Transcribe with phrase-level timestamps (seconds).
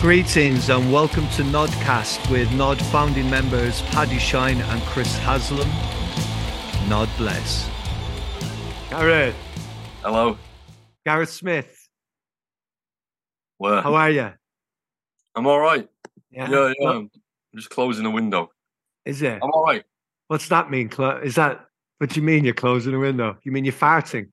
[0.00, 5.68] Greetings and welcome to Gnodcast with Gnod founding members Paddy Shine and Chris Haslam.
[6.88, 7.68] Gnod bless.
[8.88, 9.36] Gareth,
[10.02, 10.38] Hello.
[11.04, 11.86] Gareth Smith,
[13.58, 13.82] Where?
[13.82, 14.32] how are you?
[15.34, 15.86] I'm all right.
[16.30, 16.72] Yeah, yeah.
[16.78, 17.10] What- I'm
[17.54, 18.50] just closing the window.
[19.04, 19.38] Is it?
[19.42, 19.84] I'm all right.
[20.28, 20.90] What's that mean?
[21.22, 21.66] Is that
[21.98, 22.46] what do you mean?
[22.46, 23.36] You're closing the window?
[23.42, 24.30] You mean you're farting?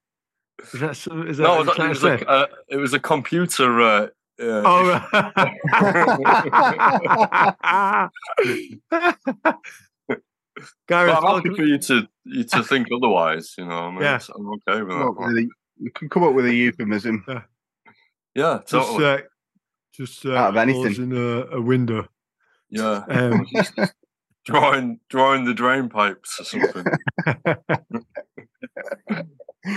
[0.64, 3.82] Is that that No, that, it, was trying to a, uh, it was a computer.
[3.82, 4.08] Uh,
[4.40, 6.74] uh, Oh, right.
[10.08, 10.20] but
[10.88, 13.54] Gareth, I'm happy for you to you to think otherwise.
[13.58, 14.20] You know, I mean, Yeah.
[14.36, 15.16] I'm okay with that.
[15.18, 17.24] with a- you can come up with a euphemism.
[18.34, 19.06] Yeah, just, totally.
[19.06, 19.18] uh,
[19.94, 20.82] just uh, Out of anything.
[20.84, 22.08] closing a, a window.
[22.70, 23.46] yeah, Um,
[24.46, 26.84] drawing drawing the drain pipes or something,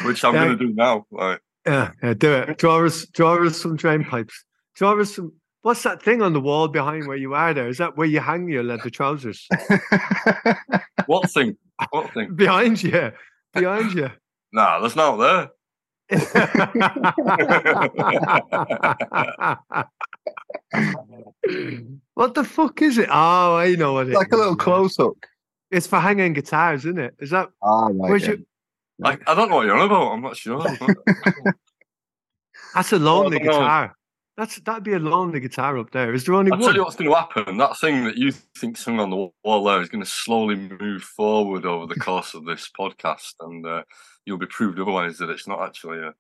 [0.04, 0.44] which I'm Yeah.
[0.46, 1.06] going to do now.
[1.10, 2.56] Like, Yeah, yeah, do it.
[2.58, 4.44] Draw us, draw us some drain pipes.
[4.74, 5.32] Draw us some.
[5.62, 7.52] What's that thing on the wall behind where you are?
[7.52, 9.46] There is that where you hang your leather trousers
[11.06, 11.56] what thing?
[11.90, 12.34] What thing?
[12.34, 13.12] behind you,
[13.54, 14.10] behind you.
[14.52, 15.50] Nah, that's not there.
[22.14, 23.08] what the fuck is it?
[23.10, 24.64] Oh, I know what it like a little is now.
[24.64, 25.26] close hook.
[25.70, 27.14] It's for hanging guitars, isn't it?
[27.20, 27.94] Is that Ah, right.
[27.94, 28.28] where's yeah.
[28.30, 28.38] your?
[29.04, 30.12] I, I don't know what you're on about.
[30.12, 30.62] I'm not sure.
[32.74, 33.52] That's a lonely don't know.
[33.52, 33.96] guitar.
[34.40, 36.14] That's that'd be a lonely guitar up there.
[36.14, 37.58] Is there only I'll tell you what's going to happen.
[37.58, 41.02] That thing that you think hung on the wall there is going to slowly move
[41.02, 43.82] forward over the course of this podcast, and uh,
[44.24, 46.14] you'll be proved otherwise that it's not actually a,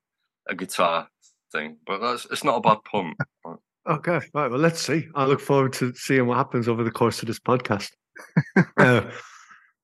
[0.50, 1.08] a guitar
[1.50, 1.78] thing.
[1.86, 3.14] But that's it's not a bad pun.
[3.88, 4.50] Okay, right.
[4.50, 5.08] Well, let's see.
[5.14, 7.88] I look forward to seeing what happens over the course of this podcast.
[8.76, 9.10] uh,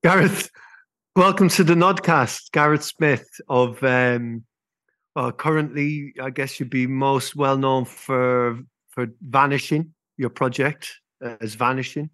[0.05, 0.51] Gareth,
[1.17, 2.51] welcome to the Gnodcast.
[2.53, 4.45] Gareth Smith of, um,
[5.17, 8.59] well, currently, I guess you'd be most well known for
[8.91, 10.93] for Vanishing, your project
[11.25, 12.11] uh, as Vanishing.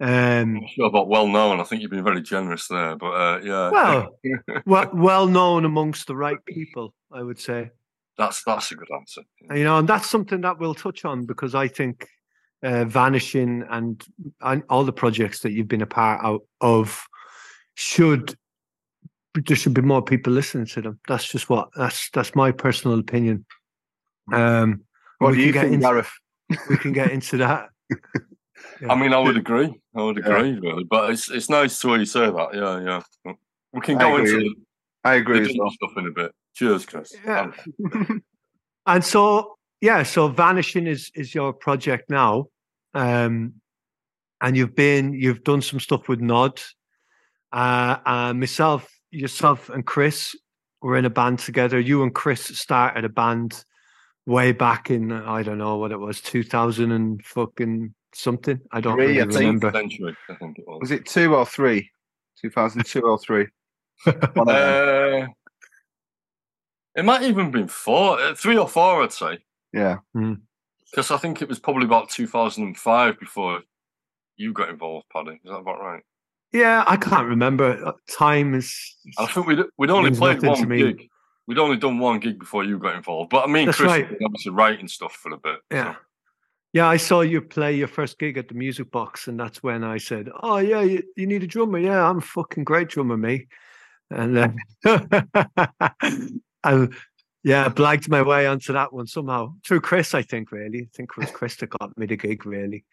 [0.00, 1.60] Um, I'm sure about well known.
[1.60, 3.70] I think you've been very generous there, but uh, yeah.
[3.70, 4.18] well,
[4.66, 7.70] well, well known amongst the right people, I would say.
[8.16, 9.22] that's that's a good answer.
[9.54, 12.08] you know, and that's something that we'll touch on because I think
[12.62, 14.02] uh, vanishing and,
[14.40, 17.04] and all the projects that you've been a part of
[17.74, 18.34] should
[19.34, 21.00] there should be more people listening to them.
[21.08, 23.44] That's just what that's that's my personal opinion.
[24.32, 24.82] Um,
[25.18, 26.12] What we do you can get think, into- Gareth?
[26.68, 27.68] we can get into that.
[28.88, 29.72] I mean, I would agree.
[29.96, 30.36] I would Yeah.
[30.36, 30.84] agree, really.
[30.84, 32.48] But it's it's nice to hear you say that.
[32.54, 33.32] Yeah, yeah.
[33.72, 34.34] We can I go agree.
[34.34, 34.54] into
[35.04, 35.70] I agree the as well.
[35.70, 36.32] stuff in a bit.
[36.54, 37.14] Cheers, Chris.
[37.24, 37.50] Yeah.
[38.84, 42.46] And so, yeah, so vanishing is is your project now,
[42.94, 43.54] um,
[44.40, 46.60] and you've been you've done some stuff with Gnod,
[47.52, 50.34] uh, and myself, yourself, and Chris
[50.80, 51.78] were in a band together.
[51.78, 53.64] You and Chris started a band
[54.26, 58.60] way back in I don't know what it was, two thousand and fucking something.
[58.72, 59.70] I don't Three, really I remember.
[59.72, 60.80] century, I think it was.
[60.80, 61.90] Was it two or three?
[62.40, 63.46] 2002 or three?
[64.04, 65.22] One of them.
[65.22, 65.26] Uh,
[66.94, 69.38] it might even been four, uh, three or four, I'd say,
[69.72, 69.98] yeah.
[70.90, 73.60] because I think it was probably about 2005 before
[74.36, 75.40] you got involved, Paddy.
[75.42, 76.02] Is that about right?
[76.52, 77.84] Yeah, I can't remember.
[77.84, 78.74] Uh, Time is.
[79.18, 81.08] I think we'd we'd only played one gig.
[81.46, 84.08] We'd only done one gig before you got involved, but I mean, That's Chris right.
[84.10, 85.56] was obviously writing stuff for a bit.
[85.70, 85.94] so- Yeah.
[86.74, 89.84] Yeah, I saw you play your first gig at the Music Box, and that's when
[89.84, 91.78] I said, "Oh yeah, you, you need a drummer?
[91.78, 93.46] Yeah, I'm a fucking great drummer, me."
[94.10, 94.56] And then,
[96.64, 96.94] and
[97.44, 100.14] yeah, I blagged my way onto that one somehow through Chris.
[100.14, 102.46] I think really, I think it was Chris that got me the gig.
[102.46, 102.84] Really,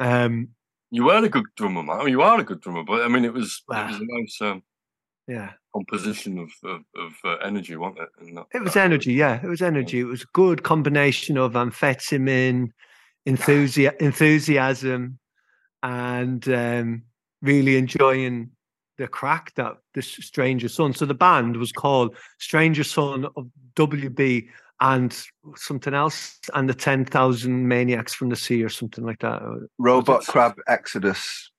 [0.00, 0.48] um,
[0.90, 1.96] You were a good drummer, man.
[2.00, 3.88] I mean, you are a good drummer, but I mean, it was it Wow.
[3.88, 4.62] was a nice um,
[5.26, 8.08] yeah, composition of of, of uh, energy, wasn't it?
[8.20, 9.12] And that- it was that- energy.
[9.14, 10.00] Yeah, it was energy.
[10.00, 12.68] It was a good combination of amphetamine,
[13.28, 15.18] enthusi- enthusiasm,
[15.82, 17.02] and um,
[17.42, 18.50] really enjoying
[18.98, 20.94] the crack that this Stranger Son.
[20.94, 24.48] So the band was called Stranger Son of WB
[24.80, 25.16] and
[25.56, 29.40] something else, and the Ten Thousand Maniacs from the Sea or something like that.
[29.78, 31.50] Robot Crab Exodus.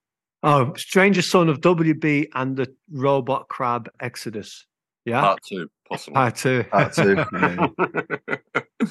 [0.44, 4.66] Oh, Stranger Son of WB and the Robot Crab Exodus.
[5.06, 6.14] Yeah, Part two, possibly.
[6.16, 6.64] part two.
[6.70, 7.16] Part two.
[7.34, 7.68] yeah.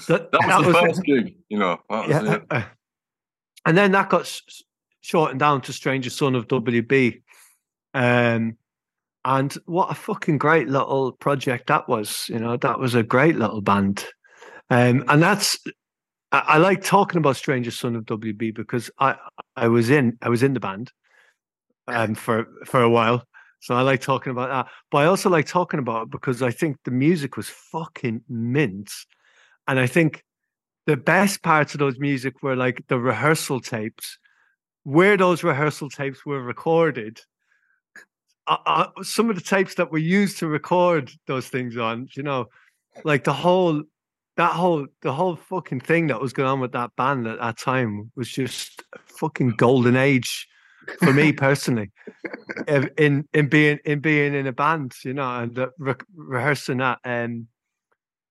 [0.08, 1.78] That- that was the was- first gig, you know.
[1.90, 2.38] That was yeah.
[2.58, 2.64] it.
[3.66, 4.62] and then that got s- s-
[5.02, 7.20] shortened down to Stranger Son of WB.
[7.94, 8.56] Um,
[9.24, 12.26] and what a fucking great little project that was.
[12.28, 14.04] You know, that was a great little band.
[14.70, 15.58] Um, and that's
[16.32, 19.16] I, I like talking about Stranger Son of WB because I
[19.56, 20.92] I was in I was in the band
[21.88, 23.24] um for for a while.
[23.60, 24.72] So I like talking about that.
[24.90, 28.92] But I also like talking about it because I think the music was fucking mint.
[29.66, 30.22] And I think
[30.86, 34.18] the best parts of those music were like the rehearsal tapes,
[34.84, 37.20] where those rehearsal tapes were recorded.
[38.46, 42.22] Uh, uh, some of the tapes that were used to record those things on, you
[42.22, 42.46] know,
[43.02, 43.82] like the whole
[44.36, 47.58] that whole the whole fucking thing that was going on with that band at that
[47.58, 50.46] time was just a fucking golden age
[50.98, 51.90] for me personally
[52.98, 57.46] in in being in being in a band you know and re- rehearsing at um,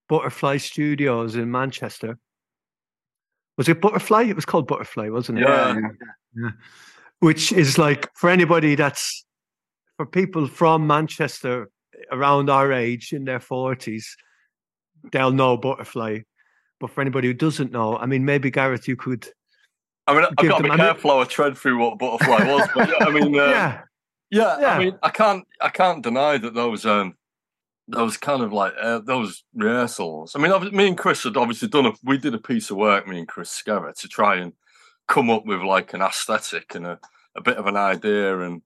[0.08, 2.18] butterfly studios in manchester
[3.58, 5.76] was it butterfly it was called butterfly wasn't it Yeah.
[5.76, 5.90] yeah.
[6.36, 6.50] yeah.
[7.20, 9.26] which is like for anybody that's
[9.98, 11.70] for people from manchester
[12.12, 14.06] around our age in their 40s
[15.12, 16.20] they'll know butterfly
[16.80, 19.28] but for anybody who doesn't know i mean maybe gareth you could
[20.08, 21.98] I mean, I've got to be them- I mean- careful how I tread through what
[21.98, 23.82] butterfly was, but yeah, I mean, uh, yeah
[24.30, 24.76] yeah, Yeah.
[24.76, 27.16] I mean, I can't, I can't deny that those, um,
[27.88, 30.36] those kind of like uh, those rehearsals.
[30.36, 33.08] I mean, me and Chris had obviously done a, we did a piece of work,
[33.08, 34.54] me and Chris together, to try and
[35.08, 37.00] come up with like an aesthetic and a,
[37.36, 38.62] a bit of an idea and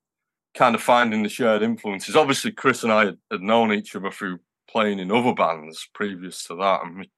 [0.56, 2.16] kind of finding the shared influences.
[2.16, 4.40] Obviously, Chris and I had, had known each other through
[4.70, 7.10] playing in other bands previous to that, and we,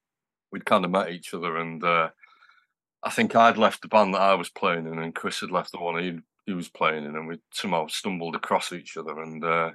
[0.50, 1.56] we'd kind of met each other.
[1.56, 2.08] And uh,
[3.02, 5.72] I think I'd left the band that I was playing in, and Chris had left
[5.72, 9.44] the one he he was playing in, and we somehow stumbled across each other, and
[9.44, 9.70] uh,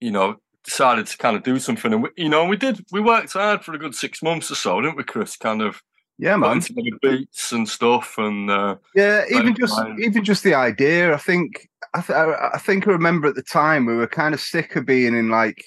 [0.00, 1.92] you know decided to kind of do something.
[1.92, 2.84] And we, you know, we did.
[2.90, 5.36] We worked hard for a good six months or so, didn't we, Chris?
[5.36, 5.82] Kind of
[6.18, 6.62] Yeah, man.
[7.02, 9.98] beats and stuff, and uh, Yeah, even just fine.
[10.00, 11.12] even just the idea.
[11.12, 14.40] I think I, th- I think I remember at the time we were kind of
[14.40, 15.62] sick of being in like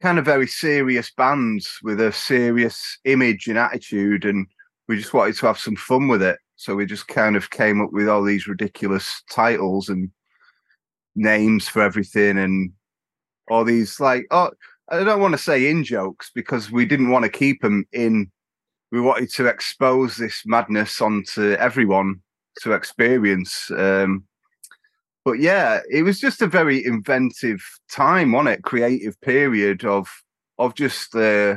[0.00, 4.46] kind of very serious bands with a serious image and attitude, and
[4.88, 6.38] we just wanted to have some fun with it.
[6.56, 10.10] So we just kind of came up with all these ridiculous titles and
[11.14, 12.72] names for everything, and
[13.50, 14.50] all these like oh.
[14.90, 18.30] I don't want to say in jokes because we didn't want to keep them in
[18.90, 22.20] we wanted to expose this madness onto everyone
[22.62, 23.70] to experience.
[23.70, 24.24] Um,
[25.28, 27.60] but yeah, it was just a very inventive
[27.90, 28.62] time, on it?
[28.62, 30.08] Creative period of
[30.58, 31.14] of just.
[31.14, 31.56] Uh,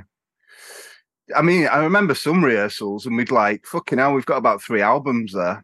[1.35, 4.81] I mean, I remember some rehearsals, and we'd like, fucking hell, we've got about three
[4.81, 5.63] albums there.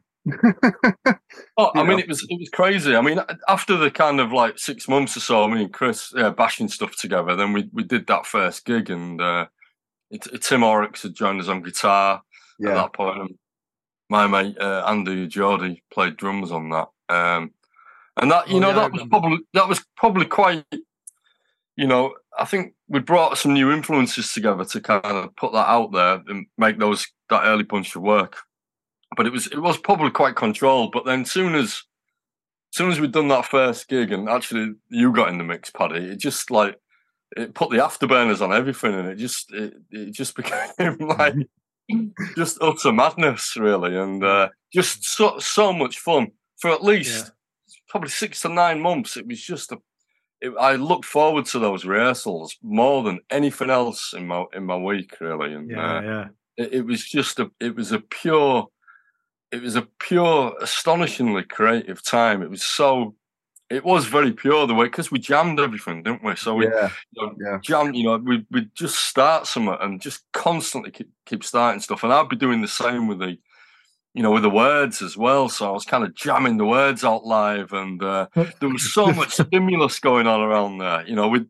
[1.57, 2.03] Oh, I You mean, know.
[2.03, 2.95] it was it was crazy.
[2.95, 3.19] I mean,
[3.49, 6.95] after the kind of like six months or so, me and Chris yeah, bashing stuff
[6.95, 9.47] together, then we we did that first gig, and uh,
[10.09, 12.21] it, it- Tim Oryx had joined us on guitar
[12.65, 13.19] at that point.
[13.19, 13.37] And
[14.09, 17.51] my mate uh, Andy Geordie played drums on that, um,
[18.17, 20.65] and that you Oh, know yeah, that was probably that was probably quite.
[21.75, 25.69] You know, I think we brought some new influences together to kind of put that
[25.69, 28.37] out there and make those that early bunch of work
[29.15, 30.91] but it was it was probably quite controlled.
[30.91, 31.83] But then soon as
[32.71, 36.05] soon as we'd done that first gig and actually you got in the mix, Paddy,
[36.05, 36.77] it just like
[37.35, 41.35] it put the afterburners on everything, and it just it, it just became like
[42.35, 46.27] just utter madness, really, and uh, just so so much fun
[46.57, 47.31] for at least
[47.89, 49.17] probably six to nine months.
[49.17, 49.77] It was just a.
[50.39, 54.77] It, I looked forward to those rehearsals more than anything else in my in my
[54.77, 58.67] week, really, and yeah uh, yeah it, it was just a it was a pure
[59.51, 63.15] it was a pure astonishingly creative time it was so
[63.69, 66.89] it was very pure the way because we jammed everything didn't we so we yeah,
[67.11, 67.59] you know, yeah.
[67.63, 72.03] jam you know we we just start something and just constantly keep, keep starting stuff
[72.03, 73.37] and i'd be doing the same with the
[74.17, 77.03] you know with the words as well so i was kind of jamming the words
[77.03, 81.27] out live and uh, there was so much stimulus going on around there you know
[81.27, 81.45] we'd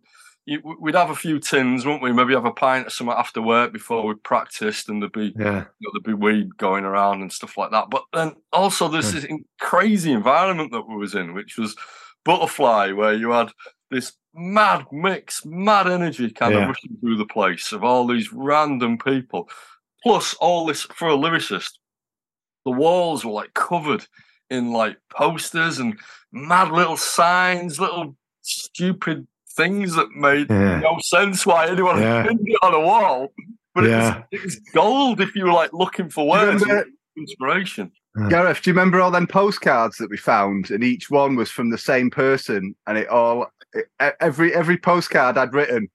[0.82, 3.74] we'd have a few tins wouldn't we maybe have a pint or something after work
[3.74, 7.32] before we practiced and there'd be yeah you know, there'd be weed going around and
[7.34, 7.90] stuff like that.
[7.90, 11.76] But then also there's this in- crazy environment that we was in, which was
[12.24, 13.50] Butterfly, where you had
[13.92, 16.62] this mad mix, mad energy kind Yeah.
[16.64, 19.50] of rushing through the place of all these random people.
[20.04, 21.72] Plus all this for a lyricist,
[22.68, 24.06] the walls were like covered
[24.50, 25.98] in like posters and
[26.34, 30.80] mad little signs, little stupid things that made Yeah.
[30.82, 32.18] no sense why anyone Yeah.
[32.24, 33.34] would pinned it on a wall.
[33.74, 34.24] But Yeah.
[34.32, 37.92] it, was, it was gold if you were like looking for words, and remember- inspiration.
[38.30, 41.70] Gareth, do you remember all them postcards that we found, and each one was from
[41.70, 43.46] the same person, and it all
[43.78, 43.82] e-
[44.20, 45.88] every every postcard I'd written,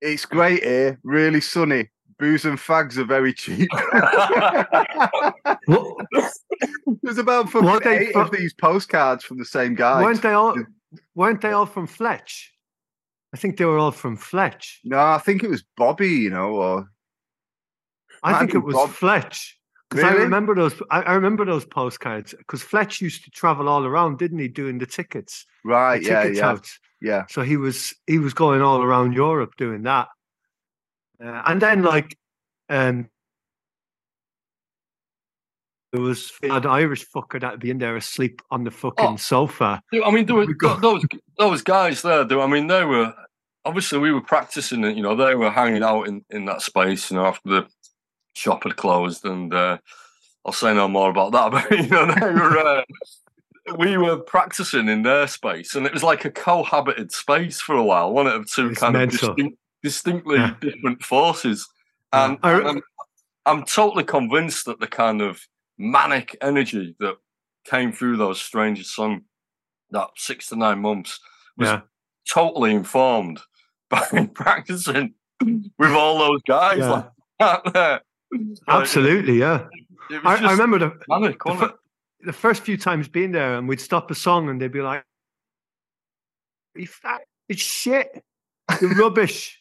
[0.00, 1.90] "It's great here, really sunny.
[2.18, 3.68] Booze and fags are very cheap."
[7.02, 10.02] There's about fucking eight fro- of these postcards from the same guy.
[10.02, 10.56] weren't they all
[11.14, 12.52] weren't they all from Fletch?
[13.34, 14.80] I think they were all from Fletch.
[14.84, 16.90] No, I think it was Bobby, you know, or
[18.22, 18.90] I think it was Bob.
[18.90, 19.58] Fletch
[19.90, 20.80] because I remember those.
[20.90, 24.78] I, I remember those postcards because Fletch used to travel all around, didn't he, doing
[24.78, 26.68] the tickets, right, the yeah, tickets yeah, out.
[27.00, 27.24] yeah.
[27.28, 30.08] So he was he was going all around Europe doing that,
[31.22, 32.16] uh, and then like,
[32.68, 33.08] um,
[35.92, 39.16] There was an Irish fucker that'd be in there asleep on the fucking Oh.
[39.16, 39.80] sofa.
[40.04, 40.46] I mean, there were
[40.82, 41.04] those
[41.38, 42.28] those guys there.
[42.40, 43.14] I mean, they were
[43.64, 44.96] obviously we were practicing it.
[44.96, 47.10] You know, they were hanging out in in that space.
[47.10, 47.66] You know, after the
[48.34, 49.78] shop had closed, and uh,
[50.44, 51.50] I'll say no more about that.
[51.70, 52.58] But you know, they were.
[52.58, 52.82] Uh,
[53.78, 57.82] we were practicing in their space, and it was like a cohabited space for a
[57.82, 58.12] while.
[58.12, 59.30] One of two It's kind mental.
[59.30, 60.54] of distinct, distinctly Yeah.
[60.60, 61.68] different forces,
[62.12, 62.82] and I- I'm,
[63.44, 65.40] I'm totally convinced that the kind of
[65.78, 67.16] manic energy that
[67.64, 69.22] came through those Strangers Song
[69.90, 71.20] that six to nine months
[71.56, 71.80] was Yeah.
[72.32, 73.40] totally informed
[73.90, 75.14] by practicing
[75.78, 76.90] with all those guys Yeah.
[76.90, 78.00] like that there.
[78.32, 79.66] Like, Absolutely, yeah.
[80.24, 81.72] I, I remember the, manic, the, wasn't
[82.20, 85.04] the first few times being there, and we'd stop a song, and they'd be like,
[86.74, 88.22] it's shit,
[88.80, 89.60] you're rubbish,"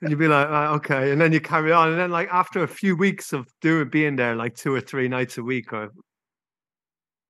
[0.00, 2.62] and you'd be like, "Ah, "Okay," and then you carry on, and then like after
[2.62, 5.84] a few weeks of doing being there, like two or three nights a week, or
[5.84, 5.90] it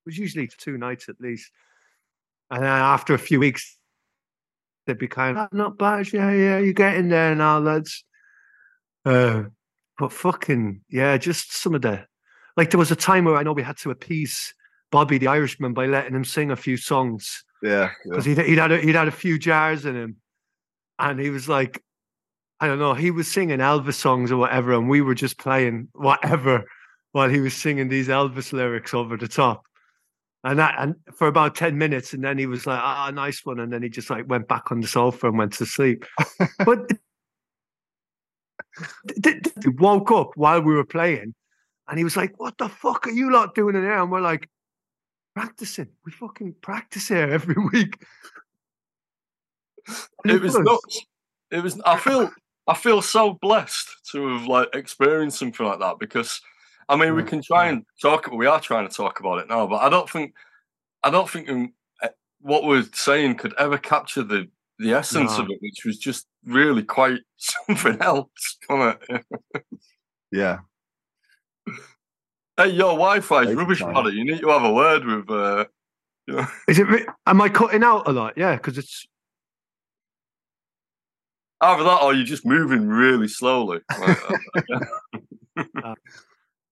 [0.04, 1.50] was usually two nights at least,
[2.50, 3.78] and then after a few weeks,
[4.86, 8.04] they'd be kind of, "Ah, "Not bad, yeah, yeah, you're getting there now, lads."
[9.04, 9.44] Uh,
[9.98, 12.04] but fucking yeah, just some of the
[12.56, 14.54] like there was a time where I know we had to appease
[14.90, 17.70] Bobby the Irishman by letting him sing a few songs Yeah.
[17.70, 17.90] yeah.
[18.04, 20.16] because he'd, he'd had a, he'd had a few jars in him,
[20.98, 21.82] and he was like,
[22.60, 25.88] I don't know, he was singing Elvis songs or whatever, and we were just playing
[25.92, 26.64] whatever
[27.12, 29.62] while he was singing these Elvis lyrics over the top.
[30.44, 33.58] And that, and for about ten minutes, and then he was like, "Ah, nice one,"
[33.58, 36.04] and then he just like went back on the sofa and went to sleep.
[36.64, 36.88] but
[39.08, 41.34] th- th- he woke up while we were playing,
[41.88, 44.20] and he was like, "What the fuck are you lot doing in there?" And we're
[44.20, 44.48] like,
[45.34, 45.88] "Practicing.
[46.04, 48.00] We fucking practice here every week."
[50.22, 51.06] And it was nuts.
[51.50, 51.80] It was.
[51.84, 52.30] I feel.
[52.66, 56.40] I feel so blessed to have like experienced something like that because,
[56.88, 58.30] I mean, we can try and talk.
[58.32, 60.35] We are trying to talk about it now, but I don't think.
[61.02, 62.08] I don't think um, eh,
[62.40, 65.44] what we're saying could ever capture the the essence No.
[65.44, 68.58] of it, which was just really quite something else.
[68.68, 69.25] Wasn't it?
[70.32, 70.58] Yeah.
[72.56, 74.16] Hey, your Wi-Fi is rubbish, buddy.
[74.16, 75.30] You need to have a word with.
[75.30, 75.66] Uh,
[76.26, 76.46] you know.
[76.68, 77.06] Is it?
[77.26, 78.35] Am I cutting out a lot?
[78.37, 79.06] Yeah, because it's.
[81.60, 83.80] Either that, or you're just moving really slowly.
[85.58, 85.94] Like, uh,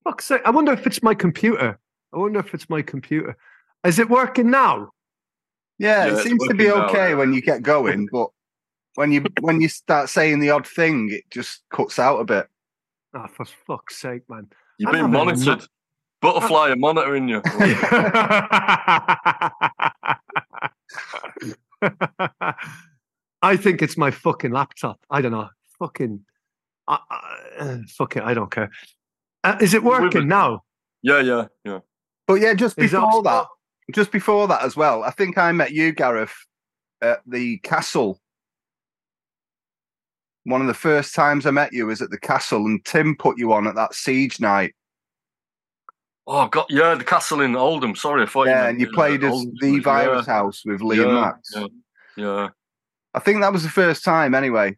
[0.04, 1.78] Fuck's sake, I wonder if it's my computer.
[2.12, 3.34] I wonder if it's my computer.
[3.82, 4.90] Is it working now?
[5.78, 8.28] Yeah, Yeah, it seems to be working now, okay when you get going, but
[8.96, 12.46] when you when you start saying the odd thing, it just cuts out a bit.
[13.14, 14.48] Oh, for fuck's sake, man.
[14.78, 15.64] you're I'm being monitored.
[16.20, 17.40] Butterfly are monitoring you.
[23.44, 24.98] I think it's my fucking laptop.
[25.10, 25.48] I don't know.
[25.78, 26.24] Fucking.
[26.88, 26.96] Uh,
[27.58, 28.22] uh, fuck it.
[28.22, 28.70] I don't care.
[29.42, 30.26] Uh, is it working it.
[30.26, 30.62] now?
[31.02, 31.80] yeah, yeah, yeah.
[32.26, 33.46] But yeah, just Is that- before that,
[33.92, 36.34] just before that as well, I think I met you, Gareth,
[37.02, 38.18] at the castle.
[40.44, 43.38] One of the first times I met you was at the castle, and Tim put
[43.38, 44.74] you on at that siege night.
[46.26, 47.94] Oh God, yeah, the castle in Oldham.
[47.94, 48.46] Sorry, I thought.
[48.46, 49.84] Yeah, meant, and you played as Oldham the Village.
[49.84, 51.50] virus house with yeah, Liam yeah, Max.
[51.54, 51.66] Yeah,
[52.16, 52.48] yeah,
[53.14, 54.76] I think that was the first time, anyway.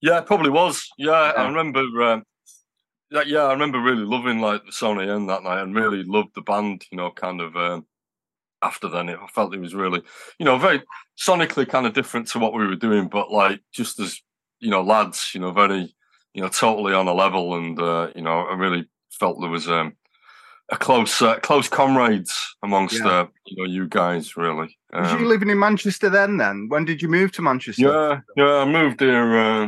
[0.00, 0.88] yeah, it probably was.
[0.98, 1.80] Yeah, I remember.
[2.02, 2.24] Um,
[3.10, 6.34] yeah, yeah, I remember really loving like the Sony End that night, and really loved
[6.34, 6.84] the band.
[6.90, 7.56] You know, kind of.
[7.56, 7.86] Um,
[8.62, 10.00] after then, it, I felt it was really,
[10.38, 10.82] you know, very
[11.18, 14.20] sonically kind of different to what we were doing, but like just as
[14.60, 15.94] you know, lads, you know, very,
[16.32, 19.68] you know, totally on a level, and uh, you know, I really felt there was
[19.68, 19.94] um,
[20.70, 23.06] a close, uh, close comrades amongst Yeah.
[23.20, 24.76] uh, you know, you guys, really.
[24.92, 26.36] Was Um, you living in Manchester then?
[26.38, 27.82] Then when did you move to Manchester?
[27.82, 29.36] yeah, yeah, I moved here.
[29.36, 29.66] Uh,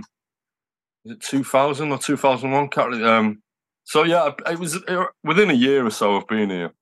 [1.04, 2.68] is it two thousand or two thousand one?
[2.68, 3.42] Can't really, um,
[3.84, 4.78] so yeah, it was
[5.22, 6.72] within a year or so of being here,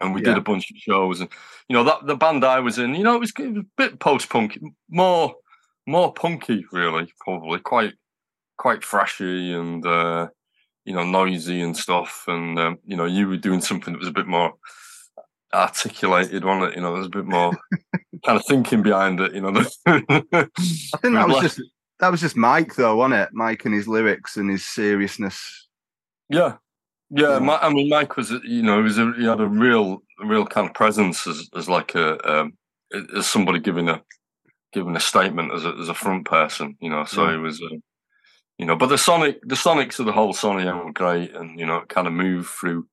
[0.00, 1.30] and we did a bunch of shows, and
[1.68, 3.66] you know that the band I was in, you know, it was, it was a
[3.76, 4.58] bit post punk,
[4.90, 5.34] more
[5.86, 7.94] more punky, really, probably quite
[8.58, 10.28] quite thrashy and uh,
[10.88, 14.08] you know noisy and stuff, and um, you know you were doing something that was
[14.08, 14.54] a bit more
[15.52, 16.74] articulated on it.
[16.74, 17.52] You know, there's a bit more
[18.24, 19.34] kind of thinking behind it.
[19.34, 19.62] You know, I
[21.02, 21.60] think that was just
[22.00, 23.28] that was just Mike, though, wasn't it?
[23.32, 25.68] Mike and his lyrics and his seriousness.
[26.30, 26.56] Yeah,
[27.10, 27.32] yeah.
[27.34, 27.38] Yeah.
[27.40, 30.46] Mi- I mean, Mike was, you know, he was a, he had a real, real
[30.46, 32.56] kind of presence as, as like a, um,
[33.16, 34.00] as somebody giving a,
[34.72, 37.04] giving a statement as a, as a front person, you know.
[37.04, 37.32] So Yeah.
[37.32, 37.76] he was, uh,
[38.58, 38.76] you know.
[38.76, 41.82] But the sonic, the sonics of the whole Sony M were great, and you know,
[41.88, 42.86] kind of move through.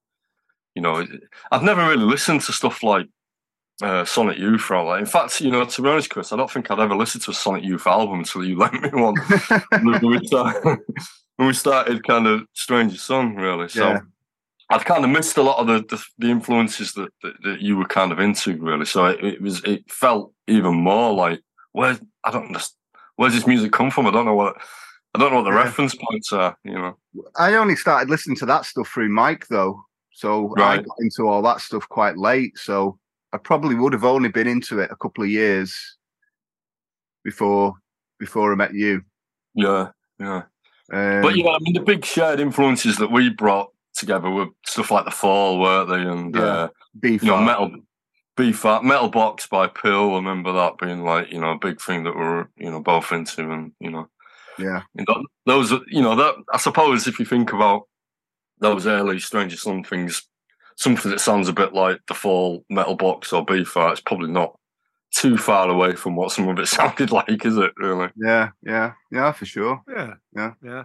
[0.75, 1.05] You know,
[1.51, 3.07] I've never really listened to stuff like
[3.81, 4.99] uh, Sonic Youth for all that.
[4.99, 7.31] In fact, you know, to be honest, Chris, I don't think I'd ever listened to
[7.31, 9.15] a Sonic Youth album until you lent me one
[9.81, 10.63] when we started,
[11.35, 13.69] when we started kind of Stranger Son, really.
[13.69, 13.99] So, Yeah.
[14.71, 17.77] I'd kind of missed a lot of the the, the influences that, that, that you
[17.77, 18.85] were kind of into, really.
[18.85, 21.41] So it, it was it felt even more like
[21.71, 22.75] where I don't understand
[23.15, 24.07] where's this music come from?
[24.07, 24.55] I don't know what
[25.15, 25.63] I don't know what the Yeah.
[25.63, 26.57] reference points are.
[26.63, 26.97] You know,
[27.37, 29.81] I only started listening to that stuff through Mike though,
[30.11, 32.57] so I got into all that stuff quite late.
[32.57, 32.99] So
[33.31, 35.97] I probably would have only been into it a couple of years
[37.23, 37.73] before
[38.19, 39.01] before I met you.
[39.53, 40.43] yeah, yeah.
[40.91, 44.91] Um, But yeah, I mean, the big shared influences that we brought together were stuff
[44.91, 46.01] like the Fall, weren't they?
[46.01, 46.41] And Yeah.
[46.41, 46.67] uh,
[46.99, 47.23] beef.
[47.23, 47.71] you know, metal.
[48.37, 50.11] Beefheart, Metal Box by PiL.
[50.11, 53.13] I remember that being like you know a big thing that we're you know both
[53.13, 54.09] into, and you know
[54.59, 57.83] yeah, You know, those, you know, that I suppose if you think about
[58.59, 60.23] those early Stranger Son things,
[60.77, 64.57] something that sounds a bit like the Fall Metal Box or Beefheart, it's probably not
[65.15, 67.71] too far away from what some of it sounded like, is it?
[67.77, 68.09] Really?
[68.17, 69.81] yeah, yeah, yeah, for sure.
[69.87, 70.53] Yeah, Yeah.
[70.63, 70.83] yeah.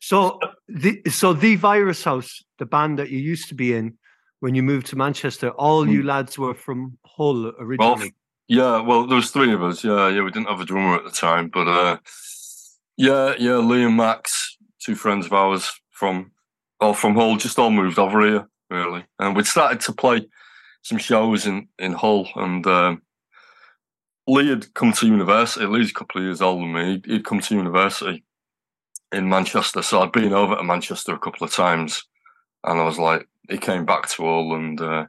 [0.00, 3.96] So the so the Virus House, the band that you used to be in
[4.40, 8.12] when you moved to Manchester, all you lads were from Hull originally.
[8.48, 8.80] Yeah.
[8.80, 9.84] Well, there was three of us.
[9.84, 10.22] Yeah, yeah.
[10.22, 11.98] We didn't have a drummer at the time, but uh,
[12.96, 13.56] yeah, yeah.
[13.56, 16.32] Lee and Max, two friends of ours from,
[16.80, 20.26] all from Hull, just all moved over here really, and we'd started to play
[20.82, 23.02] some shows in in Hull, and um,
[24.26, 25.66] Lee had come to university.
[25.66, 26.92] Lee's a couple of years older than me.
[26.92, 28.24] He'd, he'd come to university
[29.12, 32.02] in Manchester, so I'd been over to Manchester a couple of times,
[32.64, 35.06] and I was like, he came back to Hull, and uh,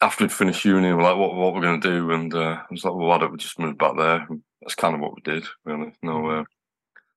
[0.00, 2.10] after we'd finished uni, we we're like, what what we're going to do?
[2.10, 4.26] And uh, I was like, well, why don't we just move back there?
[4.64, 5.92] That's kind of what we did, really.
[6.02, 6.44] No, uh,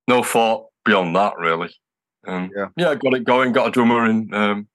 [0.07, 1.73] no thought beyond that, really.
[2.25, 2.67] And Yeah.
[2.75, 3.53] yeah, got it going.
[3.53, 4.33] Got a drummer in.
[4.33, 4.67] Um,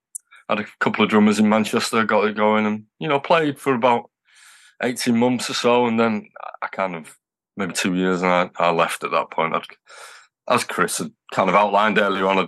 [0.48, 2.02] had a couple of drummers in Manchester.
[2.04, 4.10] Got it going, and you know, played for about
[4.82, 6.28] eighteen months or so, and then
[6.62, 7.14] I kind of
[7.58, 9.54] maybe two years, and I, I left at that point.
[9.54, 9.66] I'd,
[10.48, 12.46] as Chris had kind of outlined earlier on, I,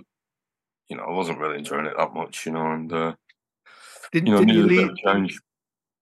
[0.89, 3.13] you know, I wasn't really enjoying it that much, you know, and uh,
[4.11, 4.95] Didn't, you know, didn't you leave?
[4.97, 5.39] change.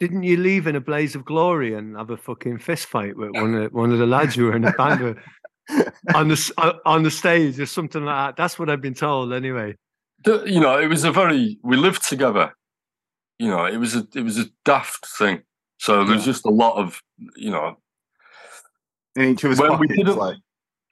[0.04, 3.32] Didn't you leave in a blaze of glory and have a fucking fist fight with
[3.32, 5.16] one of one of the lads who were in the band
[6.14, 8.36] on the uh, on the stage or something like that?
[8.42, 9.76] That's what I've been told, anyway.
[10.26, 12.54] the- you know, it was a very we lived together.
[13.40, 15.44] You know, it was a it was a daft thing.
[15.80, 17.02] So there's just a lot of
[17.38, 17.78] you know,
[19.16, 20.38] In each of us When we pockets, didn't- like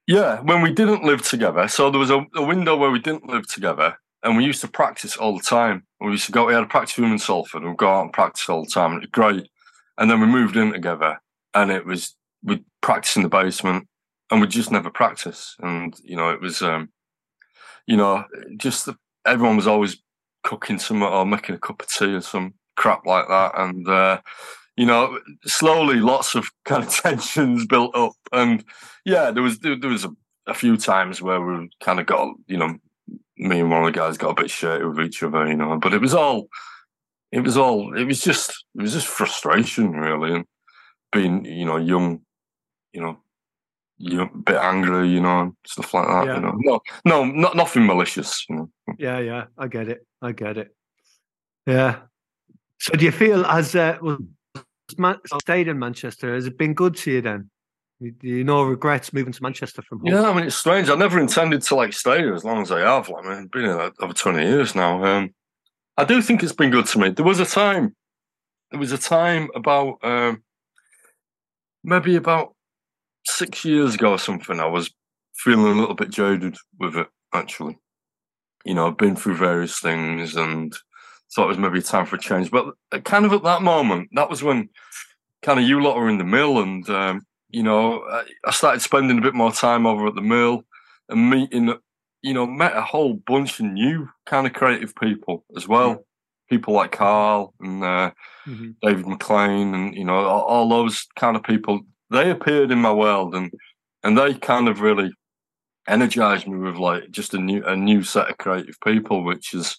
[0.08, 0.40] yeah.
[0.42, 3.46] When we didn't live together, so there was a, a window where we didn't live
[3.48, 5.86] together, and we used to practice all the time.
[6.00, 6.46] We used to go.
[6.46, 8.70] We had a practice room in Salford, and we'd go out and practice all the
[8.70, 8.94] time.
[8.94, 9.50] And it was great.
[9.98, 11.22] And then we moved in together,
[11.54, 13.88] and it was we'd practice in the basement,
[14.30, 15.56] and we'd just never practice.
[15.60, 16.90] And you know, it was um,
[17.88, 18.24] you know,
[18.58, 19.98] just the, everyone was always
[20.44, 23.52] cooking some or making a cup of tea or some crap like that.
[23.56, 24.22] And, uh,
[24.76, 28.14] you know, slowly lots of kind of tensions built up.
[28.32, 28.64] And
[29.06, 30.12] yeah, there was, there, there was a,
[30.48, 32.78] a few times where we kind of got, you know,
[33.42, 35.78] me and one of the guys got a bit shirty with each other, you know,
[35.78, 36.48] but it was all,
[37.32, 40.36] it was all, it was just, it was just frustration really.
[40.36, 40.46] And
[41.12, 42.22] being, you know, young,
[42.94, 43.18] you know,
[43.98, 46.26] you a bit angry, you know, stuff like that.
[46.26, 46.36] Yeah.
[46.36, 48.46] You know, no, no, not nothing malicious.
[48.50, 48.70] You know.
[48.98, 50.06] Yeah, yeah, I get it.
[50.22, 50.76] I get it.
[51.66, 52.00] Yeah.
[52.80, 54.18] So do you feel as uh, well,
[55.42, 56.34] stayed in Manchester?
[56.34, 57.50] Has it been good to you then?
[58.02, 60.08] You- Do you know regrets moving to Manchester from home?
[60.08, 60.90] Yeah, I mean it's strange.
[60.90, 63.08] I never intended to like stay here as long as I have.
[63.10, 65.04] Like, I mean, I've been here over twenty years now.
[65.06, 65.36] Um,
[65.98, 67.10] I do think it's been good to me.
[67.12, 67.96] There was a time,
[68.72, 70.42] there was a time about um,
[71.84, 72.56] maybe about
[73.26, 74.60] six years ago or something.
[74.60, 74.90] I was
[75.36, 77.08] feeling a little bit jaded with it.
[77.34, 77.78] Actually,
[78.66, 80.74] you know, I've been through various things and
[81.36, 82.50] thought it was maybe time for a change.
[82.50, 82.74] But
[83.06, 84.70] kind of at that moment, that was when
[85.44, 86.90] kind of you lot were in the mill and.
[86.90, 87.22] Um,
[87.54, 88.04] you know,
[88.46, 90.64] I, started spending a bit more time over at the mill
[91.10, 91.74] and meeting,
[92.22, 96.06] you know, met a whole bunch of new kind of creative people as well.
[96.50, 98.12] People like Karl and uh,
[98.48, 98.76] Mhm.
[98.82, 101.82] David McLean and, you know, all, all those kind of people.
[102.10, 103.52] They appeared in my world and,
[104.04, 105.12] and they kind of really
[105.88, 109.78] energized me with like just a new, a new set of creative people, which is,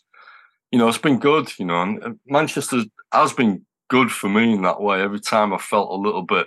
[0.71, 4.53] you know, it's been good, you know, and and Manchester has been good for me
[4.55, 5.03] in that way.
[5.03, 6.47] Every time I felt a little bit,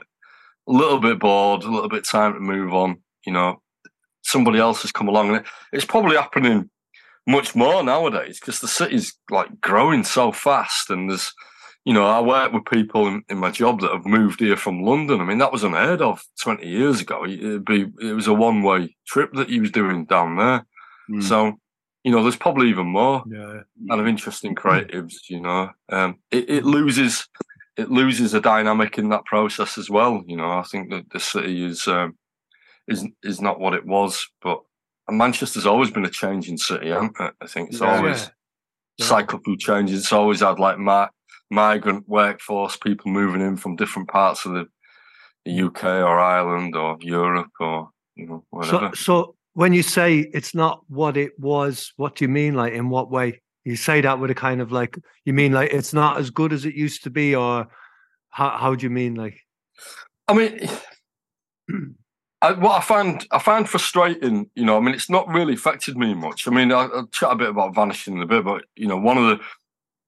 [0.68, 2.98] a little bit bored, a little bit time to move on.
[3.26, 3.62] You know,
[4.24, 6.70] somebody else has come along, and it's probably happening
[7.28, 11.34] much more nowadays because the city's like growing so fast, and there's,
[11.84, 14.84] you know, I work with people in, in my job that have moved here from
[14.84, 15.22] London.
[15.22, 17.26] I mean, that was unheard of twenty years ago.
[17.26, 20.66] It'd be it was a one way trip that he was doing down there.
[21.10, 21.24] Mm.
[21.24, 21.60] So,
[22.04, 23.62] you know, there's probably even more Yeah.
[23.90, 25.14] kind of interesting creatives.
[25.30, 27.28] You know, um, it, it loses
[27.78, 30.24] it loses a dynamic in that process as well.
[30.28, 32.18] You know, I think that the city is um,
[32.88, 34.60] is is not what it was, but
[35.10, 36.90] Manchester's always been a changing city.
[36.90, 37.34] Hasn't it?
[37.42, 37.96] I think it's Yeah.
[37.98, 38.30] always
[38.98, 39.26] Yeah.
[39.44, 40.00] Through changes.
[40.00, 41.08] It's always had like mi-
[41.52, 44.66] migrant workforce, people moving in from different parts of the,
[45.44, 48.96] the UK or Ireland or Europe or you know So, whatever.
[48.96, 52.54] so when you say it's not what it was, what do you mean?
[52.56, 53.42] Like, in what way?
[53.66, 56.54] You say that with a kind of like, you mean like it's not as good
[56.54, 57.68] as it used to be, or
[58.30, 59.16] how, how do you mean?
[59.16, 59.42] Like,
[60.28, 60.70] I mean,
[62.42, 65.98] I, what I find I find frustrating, you know, I mean, it's not really affected
[65.98, 66.48] me much.
[66.48, 68.98] I mean, I, I'll chat a bit about vanishing in a bit, but you know,
[68.98, 69.44] one of the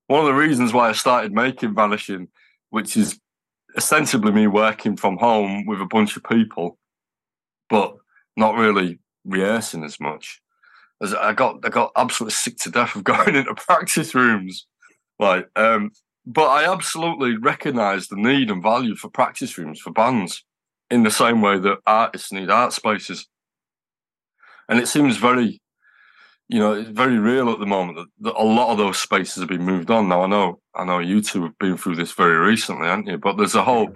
[0.05, 2.27] one of the reasons why I started making vanishing,
[2.69, 3.19] which is
[3.75, 6.77] ostensibly me working from home with a bunch of people,
[7.69, 7.95] but
[8.35, 10.41] not really rehearsing as much.
[11.01, 14.67] As I got I got absolutely sick to death of going into practice rooms,
[15.19, 15.47] like.
[15.55, 15.91] um
[16.29, 20.43] but I absolutely recognise the need and value for practice rooms for bands
[20.91, 23.27] in the same way that artists need art spaces.
[24.67, 25.61] And it seems very,
[26.49, 29.37] you know, it's very real at the moment that, that a lot of those spaces
[29.37, 30.09] have been moved on.
[30.09, 33.17] Now I know, I know you two have been through this very recently, haven't you?
[33.17, 33.93] But there's a whole,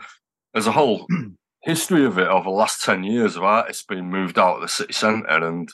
[0.53, 1.05] there's a whole
[1.63, 4.69] history of it over the last ten years of artists being moved out of the
[4.69, 5.67] city centre, and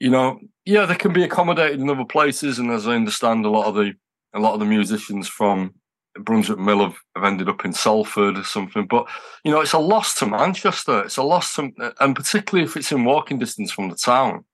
[0.00, 2.58] you know, yeah, they can be accommodated in other places.
[2.58, 3.92] And as I understand, a lot of the
[4.32, 5.74] a lot of the musicians from
[6.18, 8.86] Brunswick Mill have, have ended up in Salford or something.
[8.86, 9.06] But
[9.44, 11.02] you know, it's a loss to Manchester.
[11.02, 14.44] It's a loss to, and particularly if it's in walking distance from the town.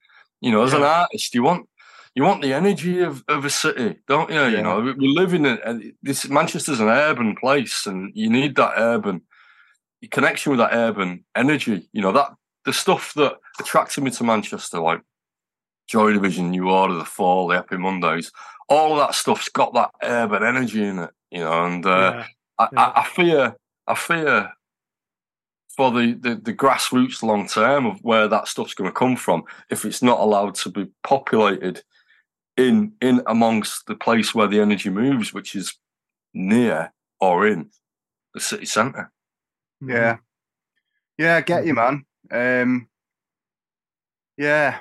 [0.41, 1.69] You know, as an artist, you want
[2.15, 4.37] you want the energy of, of a city, don't you?
[4.37, 4.49] Yeah.
[4.49, 8.75] You know, we live in a- this Manchester's an urban place, and you need that
[8.77, 9.23] urban
[10.11, 11.89] connection with that urban energy.
[11.93, 12.33] You know, that
[12.65, 15.01] the stuff that attracted me to Manchester, like
[15.87, 18.33] Joy Division, New Order, The Fall, The Happy Mondays,
[18.69, 21.11] all of that stuff's got that urban energy in it.
[21.31, 22.27] You know, and uh, yeah,
[22.59, 22.81] I, Yeah.
[22.81, 24.53] I, I fear, I fear
[25.77, 29.45] for the, the, the grassroots long term of where that stuff's going to come from
[29.71, 31.83] if it's not allowed to be populated
[32.57, 35.75] in in amongst the place where the energy moves, which is
[36.33, 37.71] near or in
[38.33, 39.13] the city centre.
[39.83, 39.93] Mhm.
[39.93, 40.17] Yeah.
[41.19, 42.07] Yeah, I get you, man.
[42.31, 42.89] Um
[44.39, 44.79] Yeah.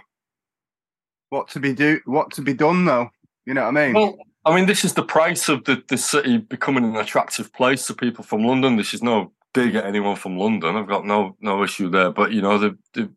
[1.29, 3.09] What to be do what to be done though?
[3.45, 3.93] You know what I mean?
[3.93, 7.87] Well, I mean, this is the price of the, the city becoming an attractive place
[7.87, 8.75] to people from London.
[8.75, 10.75] This is no dig at anyone from London.
[10.75, 12.11] I've got no no issue there.
[12.11, 13.11] But you know, the the,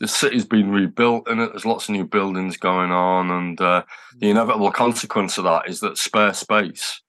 [0.00, 3.82] the city's been rebuilt and there's lots of new buildings going on, and uh,
[4.18, 7.00] the inevitable consequence of that is that spare space.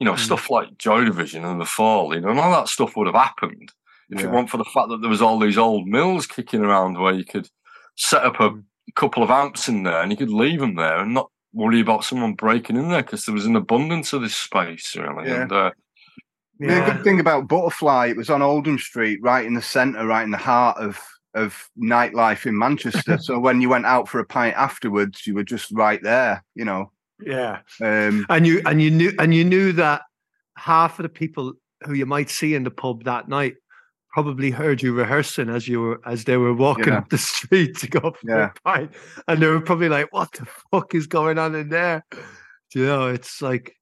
[0.00, 0.18] You know, Mm.
[0.18, 3.16] stuff like Joy Division and the Fall, you know, and all that stuff would have
[3.16, 3.72] happened
[4.10, 6.98] if it weren't for the fact that there was all these old mills kicking around
[6.98, 7.48] where you could
[7.96, 8.50] set up a
[8.94, 12.04] Couple of amps in there and you could leave them there and not worry about
[12.04, 15.28] someone breaking in there because there was an abundance of this space really.
[15.28, 15.42] Yeah.
[15.42, 15.70] And uh,
[16.60, 16.92] The Yeah.
[16.94, 20.30] good thing about Butterfly, it was on Oldham Street, right in the centre, right in
[20.30, 21.00] the heart of
[21.34, 23.18] of nightlife in Manchester.
[23.20, 26.64] so when you went out for a pint afterwards, you were just right there, you
[26.64, 26.90] know.
[27.24, 27.60] yeah.
[27.80, 30.02] Um, and you and you knew and you knew that
[30.56, 31.52] half of the people
[31.84, 33.54] who you might see in the pub that night
[34.22, 36.98] probably heard you rehearsing as you were as they were walking Yeah.
[36.98, 38.50] up the street to go for Yeah.
[38.50, 38.90] a pint,
[39.28, 42.04] and they were probably like, "What the fuck is going on in there?"
[42.70, 43.76] Do you know, it's like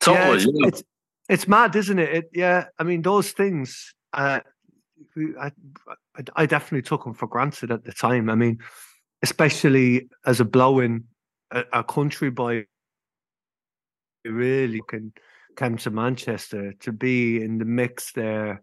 [0.00, 0.68] totally, it's, yeah.
[0.68, 0.82] it's
[1.30, 2.10] it's mad, isn't it?
[2.14, 2.30] it?
[2.34, 3.94] Yeah, I mean those things.
[4.12, 4.40] Uh,
[5.40, 5.50] I,
[6.18, 8.28] I I definitely took them for granted at the time.
[8.28, 8.58] I mean,
[9.22, 11.04] especially as a blow-in,
[11.52, 12.66] a, a country boy
[14.26, 15.14] really can
[15.56, 18.62] came to Manchester to be in the mix there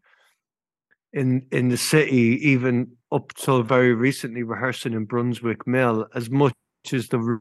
[1.16, 6.54] in in the city, even up till very recently rehearsing in Brunswick Mill, as much
[6.92, 7.40] as the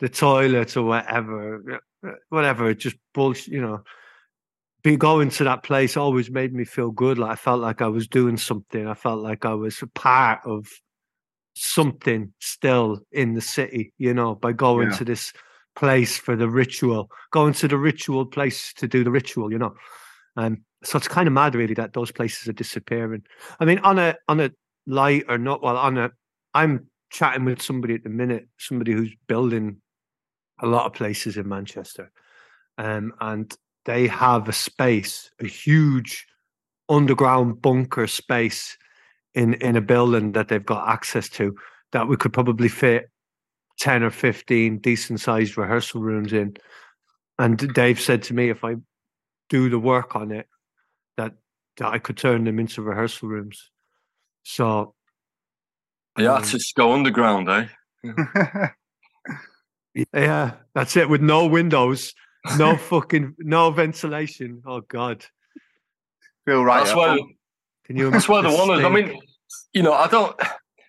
[0.00, 3.82] the toilet or whatever, uh, whatever, just bullshit, you know.
[4.82, 7.18] Be going to that place always made me feel good.
[7.18, 8.86] Like I felt like I was doing something.
[8.86, 10.68] I felt like I was a part of
[11.54, 14.96] something still in the city, you know, by going Yeah.
[14.98, 15.32] to this
[15.74, 19.74] place for the ritual, going to the ritual place to do the ritual, you know.
[20.36, 23.22] Um, so it's kind of mad, really, that those places are disappearing.
[23.58, 24.50] I mean, on a on a
[24.86, 26.10] light or not, well, on a,
[26.54, 29.80] I'm chatting with somebody at the minute, somebody who's building
[30.60, 32.10] a lot of places in Manchester,
[32.78, 36.26] um, and they have a space, a huge
[36.88, 38.76] underground bunker space
[39.34, 41.54] in in a building that they've got access to
[41.92, 43.10] that we could probably fit
[43.78, 46.56] 10 or 15 decent sized rehearsal rooms in
[47.38, 48.74] and dave said to me if i
[49.48, 50.46] do the work on it
[51.16, 51.32] that,
[51.76, 53.70] that i could turn them into rehearsal rooms
[54.42, 54.94] so
[56.16, 57.66] the um, artists go underground, eh?
[60.14, 62.14] yeah that's it with no windows
[62.56, 65.26] no fucking no ventilation oh god
[66.46, 66.78] feel right.
[66.78, 67.34] That's at where home.
[67.84, 68.84] can you that's where the one is.
[68.84, 69.20] I mean,
[69.74, 70.34] you know, I don't.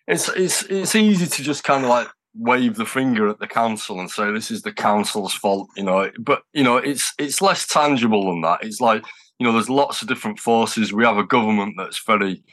[0.08, 4.00] It's it's it's easy to just kind of like wave the finger at the council
[4.00, 6.12] and say this is the council's fault, you know.
[6.20, 8.64] But you know, it's it's less tangible than that.
[8.64, 9.04] It's like
[9.40, 10.94] you know, there's lots of different forces.
[10.94, 12.44] We have a government that's very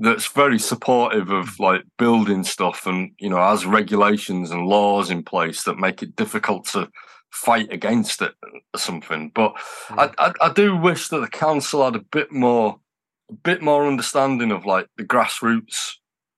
[0.00, 5.22] that's very supportive of like building stuff and you know has regulations and laws in
[5.22, 6.88] place that make it difficult to
[7.30, 8.32] fight against it
[8.72, 9.52] or something but
[9.90, 10.14] I, mm.
[10.18, 12.78] I, I do wish that the council had a bit more
[13.28, 15.94] a bit more understanding of like the grassroots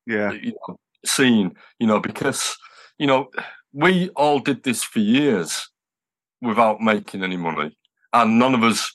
[0.07, 0.33] Yeah.
[0.33, 2.57] you know, scene you know because
[3.00, 3.30] you know
[3.72, 5.68] we all did this for years
[6.42, 7.76] without making any money.
[8.12, 8.94] And none of us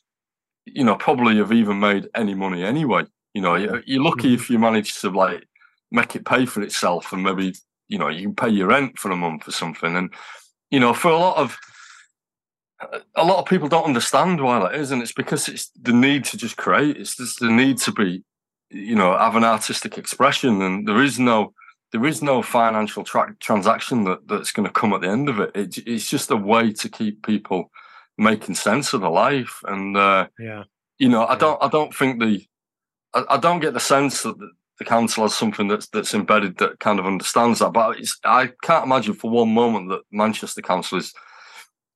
[0.66, 3.04] you know probably have even made any money anyway.
[3.34, 4.36] You know, you're, lucky mm-hmm.
[4.36, 5.46] if you manage to like
[5.92, 7.54] make it pay for itself, and maybe
[7.88, 9.96] you know you can pay your rent for a month or something.
[9.96, 10.14] And
[10.72, 11.58] you know, for a lot of
[13.16, 16.26] a lot of people don't understand why that is, and it's because it's the need
[16.26, 16.98] to just create.
[16.98, 18.24] It's just the need to be,
[18.70, 21.54] you know, have an artistic expression, and there is no
[21.96, 25.40] there is no financial tra- transaction that, that's going to come at the end of
[25.40, 25.52] it.
[25.56, 25.78] it.
[25.88, 27.72] It's just a way to keep people
[28.18, 30.64] making sense of their life, and uh, Yeah.
[30.98, 32.46] you know, I don't I don't think the
[33.14, 36.58] I, I don't get the sense that the, the council has something that's that's embedded
[36.58, 37.72] that kind of understands that.
[37.72, 41.14] But it's, I can't imagine for one moment that Manchester Council is,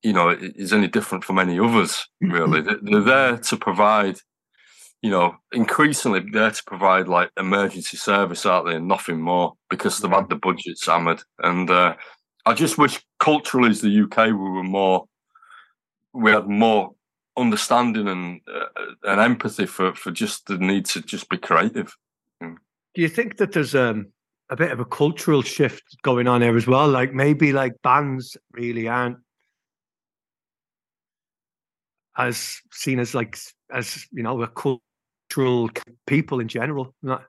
[0.02, 2.08] you know, is any different from any others.
[2.22, 4.18] Really, they're there to provide,
[5.02, 10.00] you know, increasingly there to provide like emergency service out there, and nothing more, because
[10.00, 11.22] they've had the budgets hammered.
[11.40, 11.96] And uh,
[12.46, 15.06] I just wish culturally, as the UK, we were more,
[16.14, 16.92] we had more
[17.38, 18.66] understanding and uh,
[19.04, 21.96] and empathy for for just the need to just be creative.
[22.42, 24.08] Do you think that there's um,
[24.50, 26.90] a bit of a cultural shift going on here as well?
[26.90, 29.18] Like maybe like bands really aren't
[32.18, 33.38] as seen as like
[33.72, 34.48] as you know a
[35.30, 35.70] cultural
[36.08, 37.24] people in general, not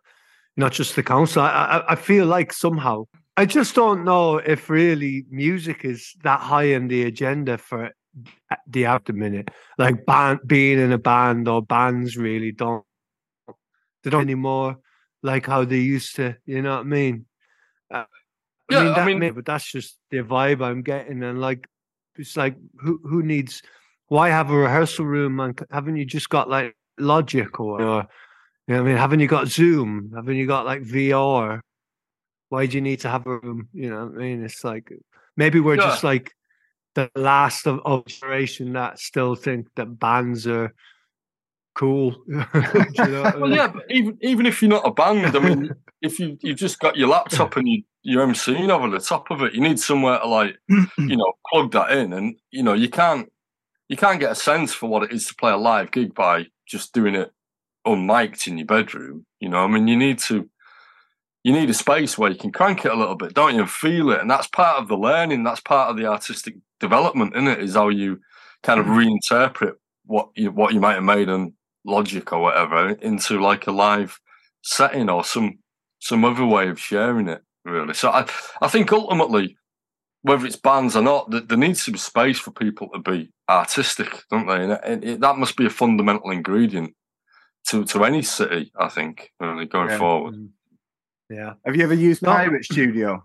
[0.57, 1.43] not just the council.
[1.43, 1.49] I,
[1.89, 3.05] I I feel like somehow
[3.37, 7.91] I just don't know if really music is that high in the agenda for
[8.67, 9.49] the after minute.
[9.79, 12.85] Like band being in a band or bands really don't
[14.03, 14.79] they don't anymore
[15.23, 16.37] like how they used to.
[16.47, 17.27] You know what I mean?
[17.93, 18.05] Uh,
[18.71, 21.67] I Yeah, mean, I mean- may- but that's just the vibe I'm getting, and like
[22.17, 23.63] it's like who who needs
[24.09, 28.07] why have a rehearsal room and haven't you just got like Logic or, or
[28.67, 28.97] you know what I mean?
[28.97, 30.13] Haven't you got Zoom?
[30.15, 31.61] Haven't you got like VR?
[32.51, 33.69] Why do you need to have a room?
[33.73, 34.45] You know what I mean?
[34.45, 34.93] It's like
[35.37, 36.33] maybe we're just like
[36.95, 40.75] the last of, of generation that still think that bands are
[41.75, 42.17] cool.
[42.29, 42.41] You
[43.11, 43.57] know what I Well, mean?
[43.57, 45.71] yeah, but even even if you're not a band, I mean,
[46.03, 49.43] if you you've just got your laptop and you you're emceeing over the top of
[49.43, 52.89] it, you need somewhere to like you know plug that in, and you know you
[52.89, 53.31] can't
[53.89, 56.47] you can't get a sense for what it is to play a live gig by
[56.71, 57.33] just doing it
[57.87, 59.27] unmiked in your bedroom.
[59.41, 60.49] You know, I mean, you need to
[61.43, 63.71] you need a space where you can crank it a little bit, don't you, and
[63.71, 65.43] feel it, and that's part of the learning.
[65.43, 67.61] That's part of the artistic development, isn't it?
[67.61, 68.21] Is how you
[68.63, 69.19] kind of mm-hmm.
[69.35, 71.55] reinterpret what you what you might have made on
[71.85, 74.21] Logic or whatever into like a live
[74.63, 75.59] setting or some
[75.99, 77.43] some other way of sharing it.
[77.65, 78.29] Really, so I
[78.61, 79.57] I think ultimately
[80.23, 84.23] whether it's bands or not, there needs to be space for people to be artistic,
[84.31, 84.65] don't they?
[84.65, 86.95] And, it, it, that must be a fundamental ingredient
[87.69, 89.99] to, to any city, I think, really, going Yeah.
[89.99, 90.35] forward.
[90.35, 90.49] Mm.
[91.31, 91.53] Yeah.
[91.65, 92.31] Have you ever used No.
[92.33, 93.25] Pirate Studio?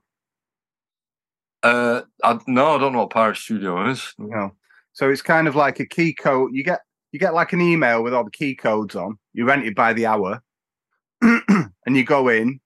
[1.63, 4.13] Uh, I, no, I don't know what Pirate Studio is.
[4.17, 4.55] No.
[4.93, 6.51] So it's kind of like a key code.
[6.53, 6.81] You get
[7.11, 9.17] you get like an email with all the key codes on.
[9.33, 10.43] You rent it by the hour,
[11.21, 12.59] and you go in.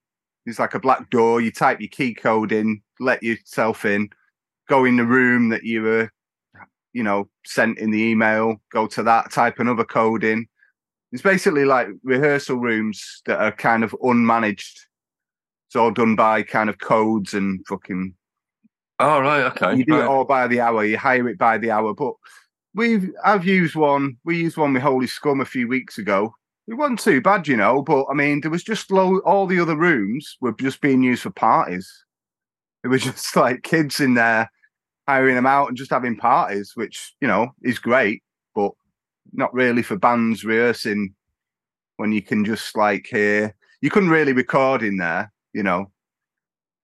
[0.46, 1.40] It's like a black door.
[1.40, 4.10] You type your key code in, let yourself in,
[4.70, 6.10] go in the room that you were,
[6.94, 8.56] you know, sent in the email.
[8.72, 10.48] Go to that, type another code in.
[11.12, 14.78] It's basically like rehearsal rooms that are kind of unmanaged.
[15.68, 18.14] It's all done by kind of codes and fucking
[19.00, 19.78] Oh, right, okay.
[19.78, 20.84] you do it all by the hour.
[20.84, 21.94] You hire it by the hour.
[21.94, 22.14] But
[22.76, 24.18] we've I've used one.
[24.26, 26.34] We used one with Holy Scum a few weeks ago.
[26.68, 27.82] It wasn't too bad, you know.
[27.82, 29.20] But I mean, there was just low.
[29.20, 31.90] All the other rooms were just being used for parties.
[32.84, 34.50] It was just like kids in there
[35.10, 38.22] hiring them out and just having parties, which you know is great,
[38.54, 38.72] but
[39.34, 41.14] not really for bands rehearsing
[41.98, 43.56] when you can just like hear.
[43.82, 45.92] You couldn't really record in there, you know.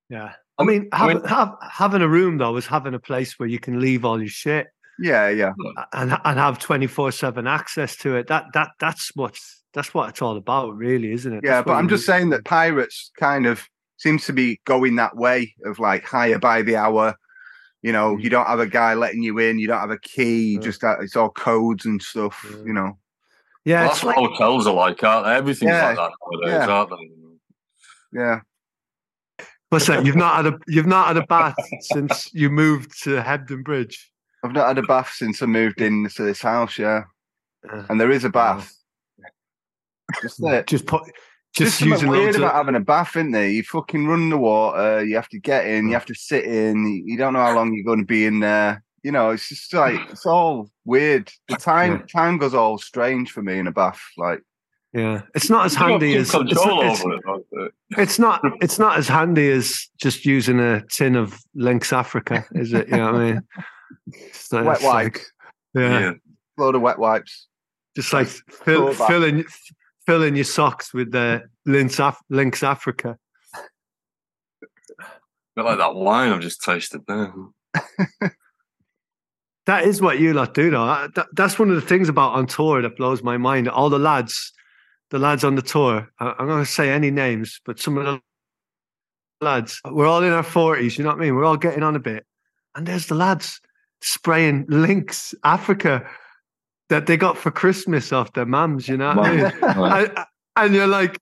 [0.10, 0.34] Yeah.
[0.58, 3.50] I mean, I have, mean- have, having a room though is having a place where
[3.50, 4.68] you can leave all your shit
[5.00, 5.52] Yeah, yeah.
[5.94, 8.28] and and have twenty four seven access to it.
[8.28, 11.42] That that that's what's that's what it's all about, really, isn't it?
[11.44, 12.14] Yeah, That's but I'm just need.
[12.14, 16.62] saying that pirates kind of seems to be going that way of like hire by
[16.62, 17.16] the hour.
[17.86, 18.24] You know, Mm.
[18.24, 19.60] you don't have a guy letting you in.
[19.60, 20.40] You don't have a key.
[20.54, 20.66] You Yeah.
[20.66, 22.44] just ha- it's all codes and stuff.
[22.50, 22.58] Yeah.
[22.66, 22.98] You know.
[23.64, 25.36] Yeah, Well, it's that's like what hotels are like, aren't they?
[25.36, 26.68] Everything's Yeah, like that nowadays, yeah.
[26.68, 28.20] aren't they?
[28.20, 28.40] Yeah.
[29.70, 30.04] What's that?
[30.06, 34.12] You've not had a you've not had a bath since you moved to Hebden Bridge.
[34.44, 36.80] I've not had a bath since I moved into this house.
[36.80, 37.04] Yeah,
[37.72, 38.74] Uh, and there is a bath.
[40.24, 41.04] Just just put
[41.56, 43.48] Just just using something weird about of, having a bath, isn't there?
[43.48, 45.06] You fucking run the water.
[45.06, 45.86] You have to get in.
[45.86, 45.94] You mm.
[45.94, 47.04] have to sit in.
[47.06, 48.84] You don't know how long you're going to be in there.
[49.04, 51.32] You know, it's just like it's all weird.
[51.48, 54.02] The time time goes all strange for me in a bath.
[54.18, 54.42] Like
[54.96, 55.24] yeah.
[55.34, 57.22] It's not as You've handy as it's, control it's, over it.
[57.26, 62.46] don't it's not it's not as handy as just using a tin of Lynx Africa,
[62.54, 62.88] is it?
[62.88, 63.42] You know what I mean?
[64.34, 65.32] So wet it's like- wipes,
[65.74, 66.00] yeah.
[66.00, 66.14] Yeah.
[66.58, 67.48] load of wet wipes.
[67.96, 69.46] Just like fill, Throwback.
[70.06, 73.18] Filling filling your socks with the Lynx, Af- Lynx Africa.
[75.56, 77.34] Bit like that wine I've just tasted there.
[79.66, 80.86] That is what you lot do, though.
[80.86, 83.68] That- that- that's one of the things about on tour that blows my mind.
[83.68, 84.54] All the lads,
[85.10, 86.08] the lads on the tour.
[86.20, 88.22] I- I'm going to say any names, but some of the
[89.42, 90.98] lads, we're all in our forties.
[91.00, 91.36] You know what I mean?
[91.36, 92.28] We're all getting on a bit,
[92.76, 93.60] and there's the lads
[94.02, 96.08] spraying Lynx Africa
[96.90, 98.88] that they got for Christmas off their mums.
[98.88, 99.52] You know what I mean?
[99.62, 101.20] and, and you're like,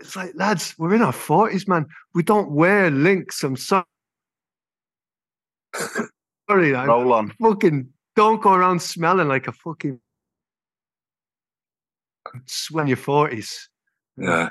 [0.00, 1.86] it's like, lads, we're in our forties, man.
[2.14, 3.42] We don't wear Lynx.
[3.42, 3.84] I'm sorry.
[6.48, 7.32] Sorry, I'm Roll on.
[7.40, 10.00] fucking don't go around smelling like a fucking
[12.70, 13.68] when you're forties.
[14.16, 14.50] Yeah.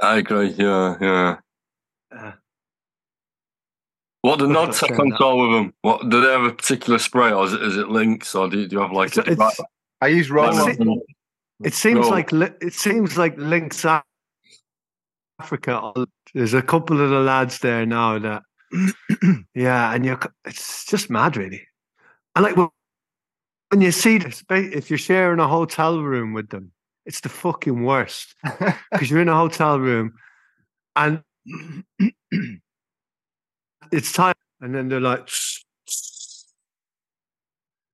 [0.00, 0.48] I agree.
[0.50, 1.36] Yeah, yeah.
[2.14, 2.32] Uh,
[4.26, 5.72] What do Good Nod luck take on tour with them?
[5.82, 8.58] What do they have a particular spray, or is it, is it Lynx, or do
[8.60, 9.60] you, do you have like It's- a it's-
[10.00, 11.00] I use roll It's- on.
[11.62, 12.08] it seems No.
[12.08, 13.84] like it seems like Lynx
[15.38, 15.92] Africa.
[16.34, 18.42] There's a couple of the lads there now that,
[19.54, 21.62] yeah, and you're it's just mad, really.
[22.34, 22.68] And like when
[23.70, 26.72] when you see this, ba- if you're sharing a hotel room with them,
[27.04, 28.34] it's the fucking worst
[28.90, 30.14] because you're in a hotel room
[30.96, 31.22] and
[33.92, 35.28] it's time, and then they're like.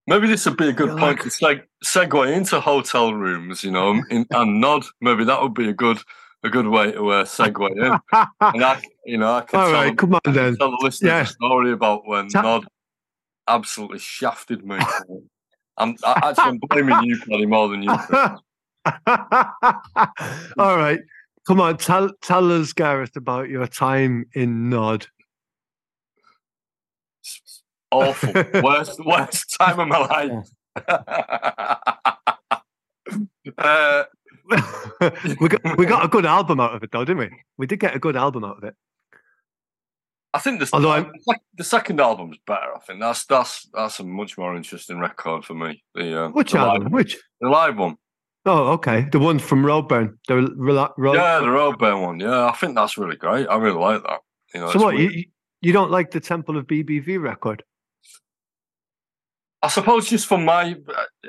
[0.09, 1.63] Maybe this would be a good You're point like- to seg-
[2.11, 4.85] segue into hotel rooms, you know, in, and Gnod.
[5.01, 5.99] Maybe that would be a good
[6.43, 8.01] a good way to uh, segue in.
[8.41, 10.57] And I, you know, I can All tell, right, come on then.
[10.57, 11.21] tell the listeners Yeah.
[11.23, 12.65] a story about when Ta- Gnod
[13.47, 14.79] absolutely shafted me.
[15.79, 17.91] I'm I, actually I'm blaming you, Paddy, more than you.
[20.59, 20.99] All right.
[21.47, 25.07] Come on, tell tell us, Gareth, about your time in Gnod.
[27.93, 28.33] Awful.
[28.63, 30.49] worst worst time of my life.
[33.59, 34.05] uh,
[35.41, 37.31] we got we got a good album out of it, though, didn't we?
[37.59, 38.75] We did get a good album out of it.
[40.35, 41.13] I think the, Although I'm-
[41.57, 42.75] the second album's better.
[42.75, 45.83] I think that's that's that's a much more interesting record for me.
[45.95, 46.85] The uh, Which the album?
[46.85, 47.19] live, Which?
[47.41, 47.97] the live one.
[48.45, 49.07] Oh, okay.
[49.13, 50.17] The one from Roadburn.
[50.27, 52.19] The Ro- Ro- Yeah, the Roadburn one.
[52.19, 53.47] Yeah, I think that's really great.
[53.47, 54.21] I really like that.
[54.55, 54.95] You know, So what?
[54.97, 55.13] weird.
[55.13, 55.25] You,
[55.61, 57.63] you don't like the Temple ov BBV record?
[59.63, 60.77] I suppose just for my,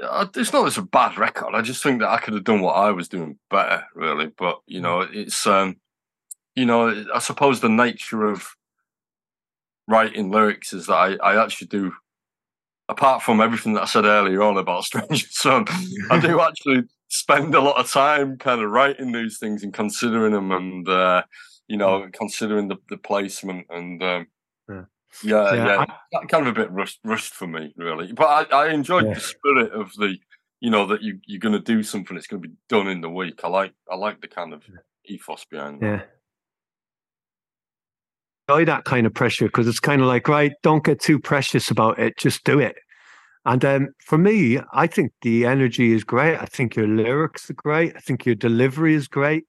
[0.01, 1.53] uh, it's not it's a bad record.
[1.53, 4.31] I just think that I could have done what I was doing better, really.
[4.35, 5.77] But you know, it's um,
[6.55, 8.47] you know, I suppose the nature of
[9.87, 11.93] writing lyrics is that I, I actually do.
[12.89, 15.65] Apart from everything that I said earlier on about Stranger Son,
[16.09, 20.33] I do actually spend a lot of time kind of writing these things and considering
[20.33, 21.21] them, and uh,
[21.67, 24.01] you know, considering the, the placement and.
[24.01, 24.27] Um,
[25.23, 25.53] Yeah.
[25.53, 28.11] yeah, Yeah, that kind of a bit rushed, rushed for me, really.
[28.13, 29.13] But I, I enjoyed Yeah.
[29.15, 30.17] the spirit of the,
[30.59, 32.15] you know, that you you're going to do something.
[32.17, 33.41] It's going to be done in the week.
[33.43, 34.63] I like I like the kind of
[35.05, 35.81] ethos behind.
[35.81, 35.85] that.
[35.85, 36.01] Yeah.
[38.49, 41.71] Enjoy that kind of pressure because it's kind of like, right, don't get too precious
[41.71, 42.17] about it.
[42.17, 42.75] Just do it.
[43.45, 46.37] And um, for me, I think the energy is great.
[46.37, 47.93] I think your lyrics are great.
[47.95, 49.43] I think your delivery is great.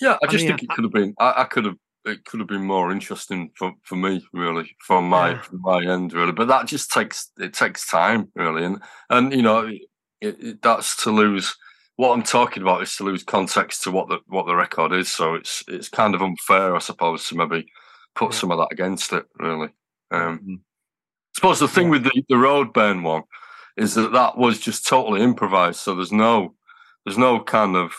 [0.00, 1.14] Yeah, I I just mean, think it could have been.
[1.20, 1.76] I, I could have.
[2.06, 5.42] It could have been more interesting for, for me, really, from my Yeah.
[5.42, 6.32] from my end, really.
[6.32, 11.02] But that just takes it takes time, really, and and you know, it, it, that's
[11.04, 11.56] to lose.
[11.96, 15.10] What I'm talking about is to lose context to what the what the record is.
[15.10, 17.66] So it's it's kind of unfair, I suppose, to maybe
[18.14, 18.38] put Yeah.
[18.38, 19.68] some of that against it, really.
[20.12, 20.56] Um, Mhm.
[20.58, 20.62] I
[21.36, 21.90] suppose the thing Yeah.
[21.92, 23.22] with the the Roadburn one
[23.76, 25.80] is that that was just totally improvised.
[25.80, 26.54] So there's no
[27.04, 27.94] there's no kind of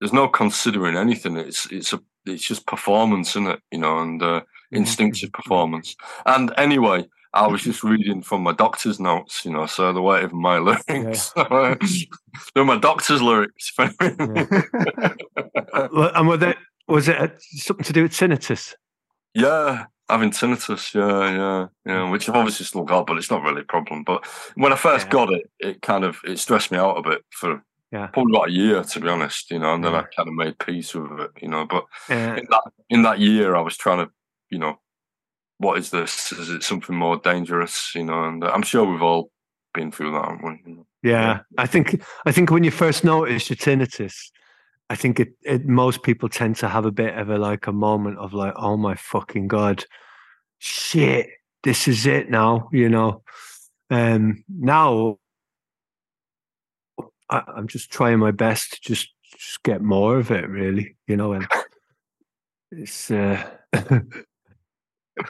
[0.00, 1.36] there's no considering anything.
[1.36, 3.60] It's it's a it's just performance, isn't it?
[3.70, 4.40] You know, and uh,
[4.72, 5.96] instinctive performance.
[6.26, 10.24] And anyway, I was just reading from my doctor's notes, you know, so the weight
[10.24, 11.32] of my lyrics.
[12.54, 13.72] They're my doctor's lyrics.
[15.92, 16.54] Well, And were they,
[16.88, 18.74] was it uh, something to do with tinnitus?
[19.34, 23.60] yeah, having tinnitus, yeah, yeah, yeah, which I've obviously still got, but it's not really
[23.60, 24.02] a problem.
[24.02, 25.12] But when I first Yeah.
[25.12, 27.62] got it, it kind of it stressed me out a bit for
[27.92, 28.06] Yeah.
[28.08, 30.00] Probably about a year, to be honest, you know, and then Yeah.
[30.00, 31.66] I kind of made peace with it, you know.
[31.66, 34.12] But Uh, in that in that year, I was trying to,
[34.48, 34.78] you know,
[35.58, 36.32] what is this?
[36.32, 37.92] Is it something more dangerous?
[37.94, 39.30] You know, and I'm sure we've all
[39.74, 40.24] been through that.
[40.24, 40.70] haven't we?
[40.70, 40.86] You know?
[41.02, 44.14] yeah, I think I think when you first notice your tinnitus,
[44.88, 47.72] I think it, it most people tend to have a bit of a like a
[47.72, 49.84] moment of like, oh my fucking god,
[50.58, 51.28] shit,
[51.62, 53.22] this is it now, you know.
[53.90, 55.18] Um, now
[57.30, 61.16] I, I'm just trying my best to just just get more of it, really, you
[61.16, 61.32] know.
[61.32, 61.46] And
[62.72, 63.48] it's, uh,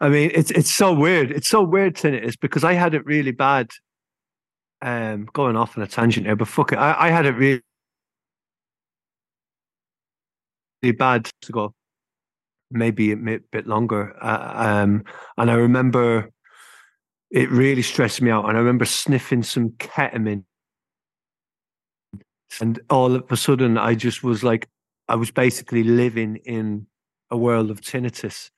[0.01, 1.31] I mean, it's it's so weird.
[1.31, 3.71] It's so weird, tinnitus, because I had it really bad.
[4.83, 7.61] Um, going off on a tangent here, but fuck it, I, I had it really,
[10.83, 11.75] really bad to go,
[12.71, 14.17] maybe a bit longer.
[14.23, 15.05] Uh, um,
[15.37, 16.31] and I remember
[17.31, 18.49] it really stressed me out.
[18.49, 20.45] And I remember sniffing some ketamine
[22.61, 24.69] and all of a sudden I just was like
[25.09, 26.87] I was basically living in
[27.31, 28.51] a world of tinnitus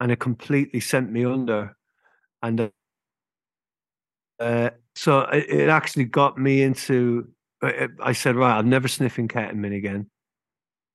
[0.00, 1.76] and it completely sent me under.
[2.42, 2.68] And uh,
[4.40, 7.28] uh, so it, it actually got me into
[7.62, 10.10] I I said right I'm never sniffing ketamine again.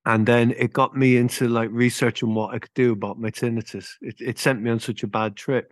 [0.08, 3.90] And then it got me into like researching what I could do about my tinnitus.
[4.02, 5.72] It, it sent me on such a bad trip.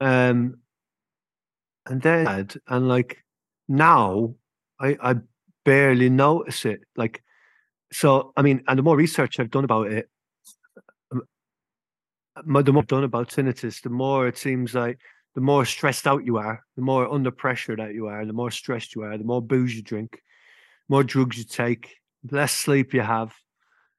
[0.00, 0.58] Um
[1.86, 3.18] and then and like
[3.68, 4.34] now
[4.80, 5.14] I I
[5.64, 6.80] barely notice it.
[6.96, 7.22] Like,
[7.92, 10.08] so I mean, and the more research I've done about it,
[12.44, 14.98] the more I've done about tinnitus, the more it seems like
[15.34, 18.50] the more stressed out you are, the more under pressure that you are, the more
[18.50, 20.20] stressed you are, the more booze you drink,
[20.88, 21.96] more drugs you take,
[22.30, 23.34] less sleep you have.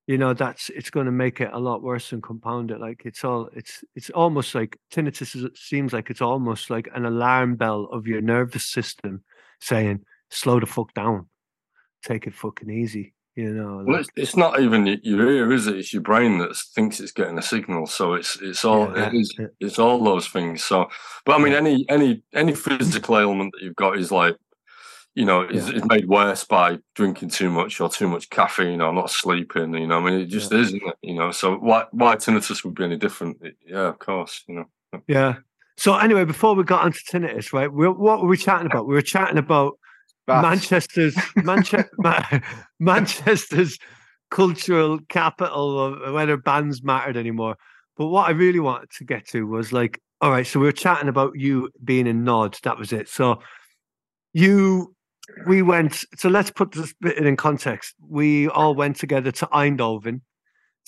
[0.07, 2.80] You know, that's it's going to make it a lot worse and compound it.
[2.80, 5.36] Like it's all it's it's almost like tinnitus.
[5.36, 9.24] Is, seems like it's almost like an alarm bell of your nervous system
[9.59, 11.28] saying, "Slow the fuck down."
[12.06, 13.14] Take it fucking easy.
[13.36, 15.76] You know, Well, it's, it's not even your ear, is it?
[15.76, 17.86] It's your brain that thinks it's getting a signal.
[17.86, 19.47] So it's it's all Yeah, it is, yeah.
[19.60, 20.64] it's all those things.
[20.64, 20.88] So,
[21.26, 21.58] but I mean, Yeah.
[21.58, 24.38] any any any physical ailment that you've got is like,
[25.16, 25.76] you know, is, Yeah.
[25.76, 29.74] is made worse by drinking too much or too much caffeine or not sleeping.
[29.74, 30.95] You know, I mean, it just is, isn't it?
[31.01, 33.39] You know, so why why tinnitus would be any different?
[33.41, 34.45] It- yeah, of course.
[34.47, 35.36] You know, yeah.
[35.76, 37.70] So anyway, before we got onto tinnitus, right?
[37.70, 38.88] We, what were we chatting about?
[38.88, 39.78] We were chatting about
[40.28, 40.43] Baths.
[40.43, 42.39] Manchester's Manche- Ma-
[42.80, 43.78] Manchester's
[44.32, 47.55] cultural capital of whether bands mattered anymore.
[47.97, 50.71] But what I really wanted to get to was like, all right, so we were
[50.71, 52.59] chatting about you being in Gnod.
[52.61, 53.07] That was it.
[53.07, 53.39] So
[54.34, 54.95] you,
[55.47, 56.03] we went.
[56.17, 57.93] So let's put this bit in context.
[57.99, 60.21] We all went together to Eindhoven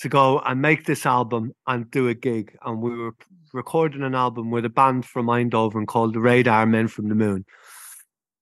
[0.00, 3.14] to go and make this album and do a gig, and we were
[3.52, 7.44] recording an album with a band from Eindhoven called the Radar Men from the Moon.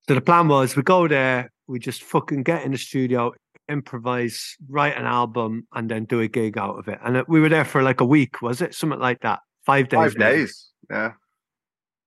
[0.09, 3.33] So the plan was we go there, we just fucking get in the studio,
[3.69, 6.99] improvise, write an album, and then do a gig out of it.
[7.05, 8.75] And uh, we were there for like a week, was it?
[8.75, 9.41] Something like that.
[9.65, 9.99] Five days.
[9.99, 10.37] Five maybe.
[10.37, 10.71] days.
[10.89, 11.13] Yeah.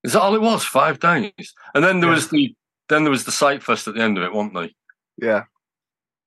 [0.03, 0.63] is that all it was?
[0.63, 2.15] Five days, and then there Yeah.
[2.15, 2.55] was the
[2.87, 4.73] then there was the sight fest at the end of it, weren't they?
[5.17, 5.43] Yeah.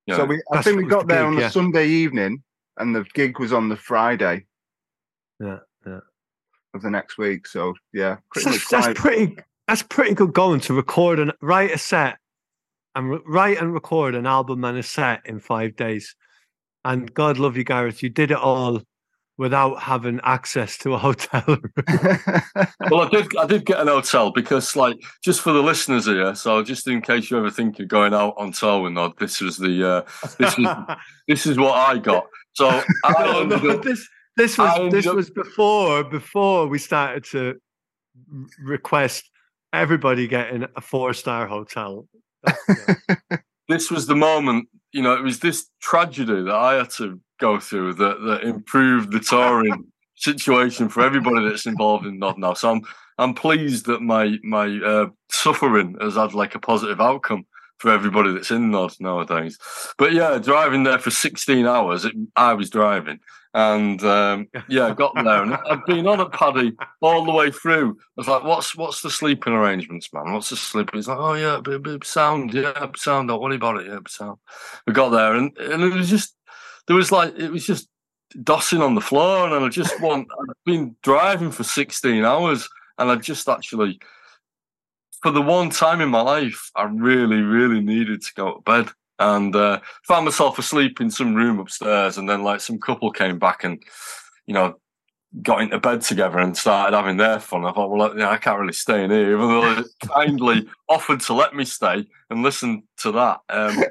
[0.07, 0.17] Yeah.
[0.17, 1.49] So we, I That's think we got the there gig, on the yeah.
[1.49, 2.43] Sunday evening,
[2.77, 4.47] and the gig was on the Friday.
[5.41, 6.01] Yeah, yeah.
[6.75, 7.47] Of the next week.
[7.47, 9.37] So yeah, pretty that's, much that's pretty.
[9.69, 12.19] That's pretty good going to record and write a set,
[12.95, 16.15] and write and record an album and a set in five days.
[16.85, 18.03] And God love you, Gareth.
[18.03, 18.83] You did it all
[19.39, 21.73] without having access to a hotel room.
[22.91, 23.37] well, I did.
[23.37, 26.35] I did get an hotel because, like, just for the listeners here.
[26.35, 29.41] So, just in case you ever think you're going out on tour with Gnod, this
[29.41, 30.67] was the uh, this is
[31.29, 32.27] this is what I got.
[32.55, 32.69] So,
[33.05, 34.07] I no, no, up- this
[34.37, 37.55] this was this up- was before before we started to
[38.61, 39.31] request
[39.73, 42.09] everybody getting a four star hotel.
[42.69, 43.39] Yeah.
[43.69, 44.69] this was the moment.
[44.93, 49.13] You know, it was this tragedy that I had to go through that that improved
[49.13, 49.85] the touring
[50.17, 52.55] situation for everybody that's involved in Gnod now.
[52.55, 52.83] So I'm
[53.19, 57.47] I'm pleased that my my uh, suffering has had like a positive outcome
[57.79, 59.59] for everybody that's in Gnod nowadays.
[59.99, 63.19] But yeah, driving there for 16 hours, it, I was driving.
[63.55, 66.73] And um, yeah, I got there and I've been on at Paddy
[67.03, 67.91] all the way through.
[68.01, 70.33] I was like, "What's what's the sleeping arrangements, man?
[70.33, 71.61] What's the sleeping?" He's like, "Oh yeah,
[72.03, 73.29] sound, yeah, sound.
[73.29, 74.39] Don't worry about it, yeah, sound."
[74.87, 76.35] We got there and and it was just
[76.87, 77.89] there was like it was just
[78.37, 80.29] dossing on the floor, and I just want.
[80.41, 84.01] I'd been driving for 16 hours, and I just actually,
[85.23, 88.93] for the one time in my life, I really, really needed to go to bed.
[89.23, 93.39] And uh, found myself asleep in some room upstairs, and then like some couple came
[93.39, 93.83] back and,
[94.47, 94.77] you know,
[95.41, 97.65] got into bed together and started having their fun.
[97.65, 101.21] I thought, well, yeah, I can't really stay in here, even though they kindly offered
[101.21, 103.41] to let me stay and listen to that.
[103.49, 103.83] Um,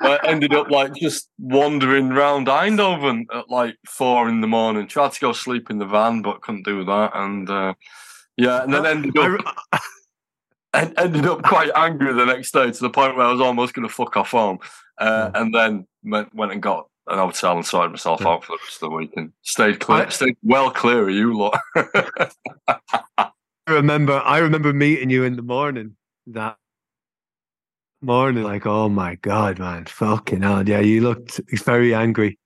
[0.00, 4.86] I ended up like just wandering around Eindhoven at like four in the morning.
[4.86, 7.12] Tried to go sleep in the van, but couldn't do that.
[7.14, 7.74] And uh,
[8.36, 9.56] yeah, and then ended up.
[10.74, 13.74] And ended up quite angry the next day to the point where I was almost
[13.74, 14.58] going to fuck off home,
[14.98, 15.40] uh, yeah.
[15.40, 18.28] and then went, went and got an hotel and sorted myself yeah.
[18.28, 21.14] out for the rest of the week and stayed clear, I, stayed well clear of
[21.14, 21.58] you lot.
[23.16, 23.30] I
[23.68, 25.96] remember, I remember meeting you in the morning
[26.26, 26.56] that
[28.00, 32.38] morning, like, oh my god, man, fucking hell, yeah, you looked very angry.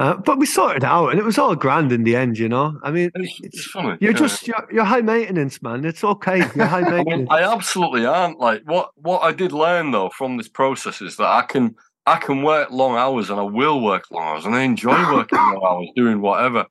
[0.00, 2.38] Uh, but we sorted out, and it was all grand in the end.
[2.38, 3.98] You know, I mean, it's, it's funny.
[4.00, 4.18] You're yeah.
[4.18, 5.84] just you're, you're, high maintenance, man.
[5.84, 6.38] It's okay.
[6.54, 7.28] You're high maintenance.
[7.30, 8.40] I, mean, I absolutely aren't.
[8.40, 11.76] Like what what I did learn though from this process is that I can
[12.06, 15.36] I can work long hours and I will work long hours and I enjoy working
[15.36, 16.64] long hours doing whatever.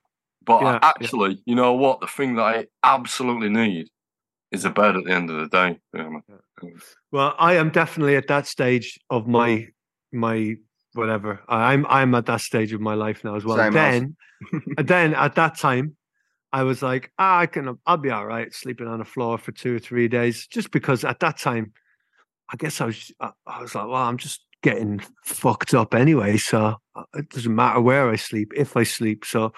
[0.44, 1.42] But yeah, actually, yeah.
[1.46, 2.02] you know what?
[2.02, 3.90] The thing that I absolutely need
[4.52, 5.80] is a bed at the end of the day.
[7.12, 9.68] Well, I am definitely at that stage of my
[10.12, 10.56] my
[10.94, 11.40] whatever.
[11.48, 13.58] I'm I'm at that stage of my life now as well.
[13.58, 14.18] Same then,
[14.78, 15.96] then at that time,
[16.52, 19.52] I was like, ah, I can, I'll be all right sleeping on the floor for
[19.52, 21.74] two or three days, just because at that time,
[22.52, 26.38] I guess I was, I was like, well, I'm just getting fucked up anyway.
[26.38, 29.26] So uh, it doesn't matter where I sleep, if I sleep.
[29.26, 29.54] So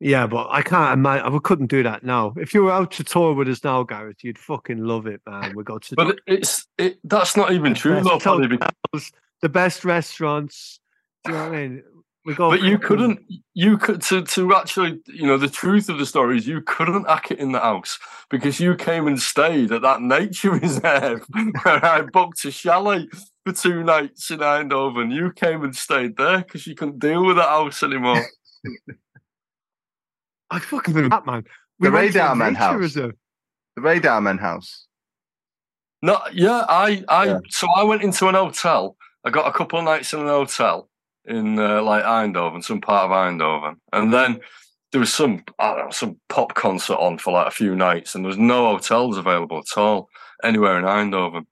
[0.00, 1.32] yeah, but I can't imagine.
[1.32, 2.34] I couldn't do that now.
[2.36, 5.54] If you were out to tour with us now, Gareth, you'd fucking love it, man.
[5.54, 5.94] We got to.
[5.94, 6.98] But it's it.
[7.04, 8.18] That's not even true, though.
[8.18, 9.12] Hotels,
[9.44, 10.80] the best restaurants.
[11.24, 11.82] Do you know what I mean?
[12.24, 12.48] We go.
[12.48, 13.20] But you couldn't.
[13.52, 15.02] You could to to actually.
[15.06, 17.98] You know, the truth of the story is you couldn't hack it in the house
[18.30, 21.26] because you came and stayed at that nature reserve
[21.62, 23.06] where I booked a chalet
[23.44, 25.14] for two nights in Eindhoven.
[25.14, 28.24] You came and stayed there because you couldn't deal with that house anymore.
[30.50, 31.44] I fucking been that man.
[31.78, 32.80] We the Radar Man house.
[32.80, 33.12] Reserve.
[33.76, 34.86] The Radar Man house.
[36.00, 37.38] No, yeah, I, I, yeah.
[37.48, 38.96] so I went into an hotel.
[39.24, 40.88] I got a couple of nights in an hotel
[41.24, 44.40] in uh, like Eindhoven, some part of Eindhoven, and then
[44.92, 48.28] there was some know, some pop concert on for like a few nights, and there
[48.28, 50.08] was no hotels available at all
[50.42, 51.46] anywhere in Eindhoven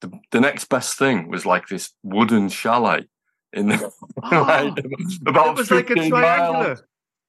[0.00, 3.06] the, the next best thing was like this wooden chalet
[3.52, 3.92] in the,
[4.22, 4.84] oh, like,
[5.26, 6.68] about it was like a triangular.
[6.68, 6.82] Miles.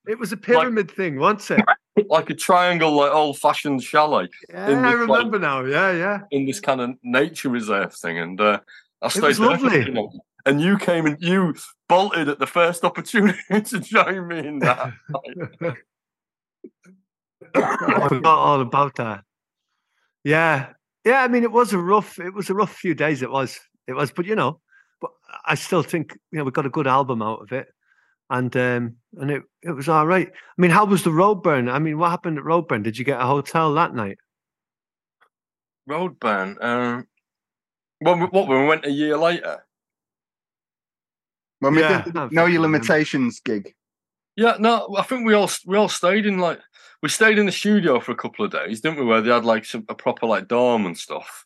[0.07, 1.65] It was a pyramid like, thing, wasn't it?
[2.09, 4.29] Like a triangle, like old fashioned chalet.
[4.49, 5.65] Yeah, I remember like, now.
[5.65, 6.19] Yeah, yeah.
[6.31, 8.61] In this kind of nature reserve thing, and uh,
[9.01, 10.09] I stayed it was lovely.
[10.45, 11.55] and you came and you
[11.89, 14.93] bolted at the first opportunity to join me in that.
[17.55, 19.23] I forgot all about that.
[20.23, 20.73] Yeah,
[21.03, 23.21] yeah, I mean, it was a rough, it was a rough few days.
[23.21, 24.59] It was, it was, but you know,
[24.99, 25.11] but
[25.45, 27.67] I still think you know we got a good album out of it,
[28.29, 30.29] and um, and it it was all right.
[30.29, 31.71] I mean, how was the Roadburn?
[31.71, 32.83] I mean, what happened at Roadburn?
[32.83, 34.19] Did you get a hotel that night?
[35.89, 37.07] Roadburn, um,
[38.01, 39.63] what what when we went a year later.
[41.59, 43.75] When we yeah, did the Know Your Limitations gig.
[44.35, 46.59] Yeah, no, I think we all we all stayed in like
[47.03, 49.05] we stayed in the studio for a couple of days, didn't we?
[49.05, 51.45] Where they had like some, a proper like dorm and stuff.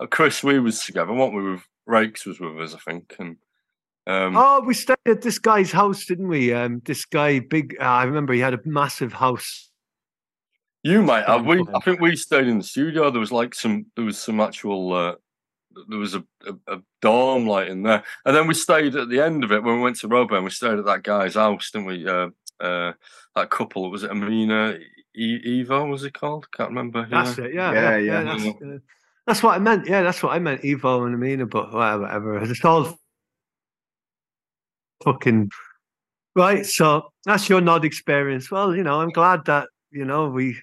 [0.00, 1.50] Uh, Chris, we was together, weren't we?
[1.50, 3.36] With Rakes was with us, I think, and.
[4.06, 6.54] Um, oh, we stayed at this guy's house, didn't we?
[6.54, 7.76] Um, this guy, big.
[7.78, 9.70] Uh, I remember he had a massive house.
[10.82, 11.44] You might have.
[11.44, 13.10] We, I think we stayed in the studio.
[13.10, 13.86] There was like some.
[13.96, 14.94] There was some actual.
[14.94, 15.14] Uh,
[15.88, 19.20] there was a, a, a, dorm like in there, and then we stayed at the
[19.20, 21.86] end of it when we went to Robo, we stayed at that guy's house, didn't
[21.86, 22.08] we?
[22.08, 22.28] Uh,
[22.60, 22.92] uh,
[23.36, 24.78] that couple was it Amina
[25.14, 26.50] e- Evo was it called?
[26.52, 27.06] Can't remember.
[27.10, 27.54] That's it.
[27.54, 28.22] Yeah, yeah, yeah.
[28.22, 28.22] yeah.
[28.22, 28.78] That's, uh,
[29.26, 29.86] that's, what I meant.
[29.86, 30.62] Yeah, that's what I meant.
[30.62, 32.38] Evo and Amina, but whatever, whatever.
[32.38, 32.98] It's all
[35.04, 35.50] fucking
[36.34, 36.64] right.
[36.64, 38.50] So that's your Gnod experience.
[38.50, 40.56] Well, you know, I'm glad that you know we.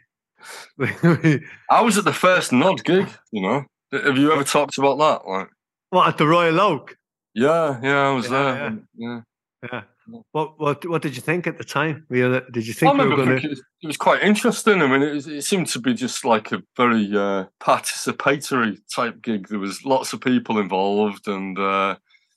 [0.79, 3.07] I was at the first Gnod gig.
[3.31, 3.65] You know,
[4.03, 5.29] have you ever talked about that?
[5.29, 5.47] Like,
[5.89, 6.97] what at the Royal Oak?
[7.33, 8.79] Yeah, yeah, I was yeah, there.
[8.95, 9.21] yeah.
[9.71, 9.81] yeah.
[10.31, 12.05] What what what did you think at the time?
[12.11, 13.51] Did you think I were going to?
[13.51, 14.81] It, it was quite interesting.
[14.81, 19.47] I mean, it, it, seemed to be just like a very uh, participatory type gig.
[19.47, 21.95] There was lots of people involved, and uh,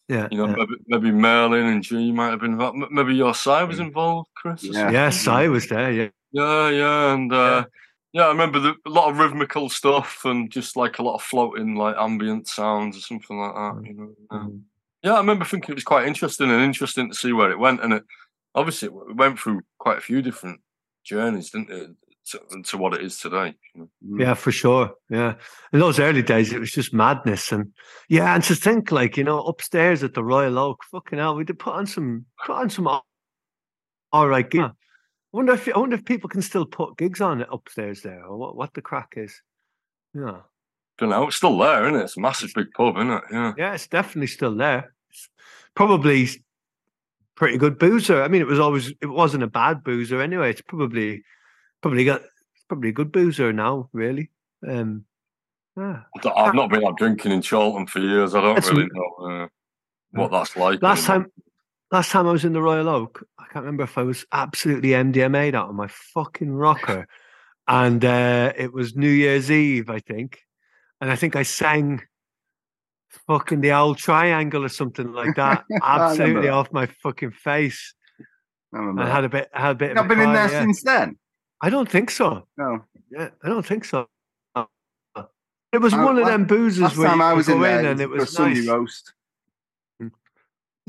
[0.09, 0.55] yeah, you know, yeah.
[0.57, 2.79] maybe, maybe Merlin and G might have been involved.
[2.91, 4.65] Maybe your side was involved, Chris.
[4.65, 5.93] Yeah, yeah, Si was there.
[5.93, 7.33] Yeah, yeah, yeah, and.
[7.33, 7.65] Uh,
[8.13, 8.25] yeah.
[8.25, 11.75] I remember the, a lot of rhythmical stuff and just like a lot of floating,
[11.75, 13.87] like ambient sounds or something like that.
[13.87, 14.59] You know, mm-hmm
[15.03, 17.83] yeah, I remember thinking it was quite interesting and interesting to see where it went,
[17.83, 18.05] and it
[18.55, 20.61] obviously it went through quite a few different
[21.05, 21.91] journeys, didn't it,
[22.27, 23.55] to, to what it is today.
[23.77, 23.89] Mm.
[24.19, 24.91] Yeah, for sure.
[25.09, 25.35] Yeah,
[25.73, 27.73] in those early days, it was just madness, and
[28.09, 31.45] yeah, and to think like you know upstairs at the Royal Oak, fucking hell, we
[31.45, 32.89] did put on some put on some
[34.11, 34.47] all right.
[34.53, 34.71] Yeah.
[35.39, 38.37] Wonder if I wonder if people can still put gigs on it upstairs there, or
[38.37, 39.41] what, what the crack is.
[40.13, 40.39] Yeah,
[40.99, 41.29] Don't know.
[41.29, 42.03] It's still there, isn't it?
[42.03, 43.23] It's a massive big pub, isn't it?
[43.31, 43.53] Yeah.
[43.57, 44.93] yeah, it's definitely still there.
[45.77, 46.29] Probably
[47.37, 48.21] pretty good boozer.
[48.21, 50.51] I mean, it was always it wasn't a bad boozer anyway.
[50.51, 51.23] It's probably
[51.83, 52.23] probably got
[52.67, 54.31] probably a good boozer now, really.
[54.69, 55.05] Um,
[55.77, 56.01] yeah.
[56.35, 58.35] I've not been out drinking in Chorlton for years.
[58.35, 59.49] I don't That's really know uh,
[60.11, 60.83] what that's like.
[60.83, 61.27] Last anymore.
[61.27, 61.33] time,
[61.91, 64.91] last time I was in the Royal Oak, I can't remember if I was absolutely
[64.91, 67.07] MDMA'd out on my fucking rocker,
[67.69, 70.41] and uh, it was New Year's Eve, I think,
[71.01, 72.03] and I think I sang
[73.27, 77.95] fucking the old triangle or something like that, absolutely off my fucking face.
[78.73, 79.03] I remember.
[79.03, 79.95] I had a bit, I had a bit.
[79.95, 80.61] Not been in there yeah.
[80.61, 81.19] since then.
[81.61, 82.47] I don't think so.
[82.57, 82.85] No.
[83.11, 84.07] Yeah, I don't think so.
[85.73, 87.85] It was I- one of them boozes Last where time you I was in there,
[87.91, 88.69] and it was Sunday nice.
[88.69, 89.13] roast.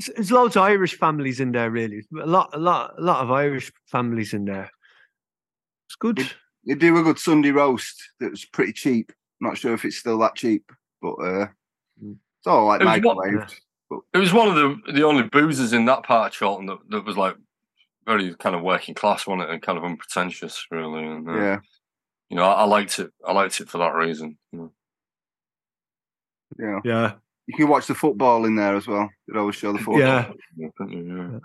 [0.00, 2.02] There's- There's loads of Irish families in there, really.
[2.20, 4.70] A lot, a lot, a lot of Irish families in there.
[5.88, 6.18] It's good.
[6.20, 6.34] It-
[6.66, 9.12] They do a good Sunday roast that was pretty cheap.
[9.40, 10.70] Not sure if it's still that cheap,
[11.00, 11.46] but uh,
[12.02, 12.16] Mm.
[12.38, 13.60] it's all like It was what- microwaved.
[14.14, 17.04] It was one of the the only boozers in that part of Chorlton that, that
[17.04, 17.34] was like
[18.06, 21.02] very kind of working class, wasn't it, and kind of unpretentious, really.
[21.04, 21.58] And, uh, Yeah,
[22.28, 23.12] you know, I, I liked it.
[23.26, 24.38] I liked it for that reason.
[24.52, 24.72] You know.
[26.58, 26.80] yeah.
[26.84, 27.12] Yeah,
[27.50, 29.10] You can watch the football in there as well.
[29.26, 29.98] They always show the football.
[29.98, 30.30] yeah.
[30.56, 30.98] Yeah, you?
[31.02, 31.28] Yeah.
[31.32, 31.38] Yeah.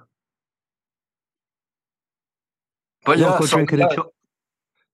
[3.03, 4.05] But yeah, so, drinking yeah, in Ch-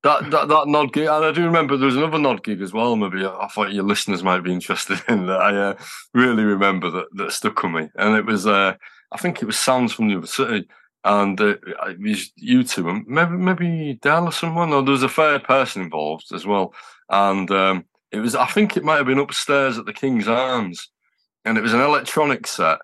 [0.03, 2.71] that, that that Gnod gig, and I do remember there was another Gnod gig as
[2.71, 2.95] well.
[2.95, 5.41] Maybe I thought your listeners might be interested in that.
[5.41, 5.77] I uh,
[6.13, 8.75] really remember that that stuck with me, and it was uh,
[9.11, 10.65] I think it was Sounds from the Other City,
[11.03, 11.55] and uh,
[11.89, 15.43] it was you two, and maybe maybe Dale or someone, or there was a third
[15.43, 16.73] person involved as well,
[17.09, 20.89] and um, it was I think it might have been upstairs at the King's Arms,
[21.45, 22.79] and it was an electronic set.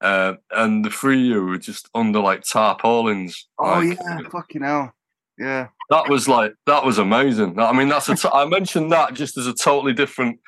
[0.00, 3.48] Uh, and the three of you were just under like tarpaulins.
[3.58, 4.92] Oh like, yeah, fucking hell.
[5.38, 5.68] Yeah.
[5.90, 7.58] that was like that was amazing.
[7.58, 10.38] I mean, that's a t- I mentioned that just as a totally different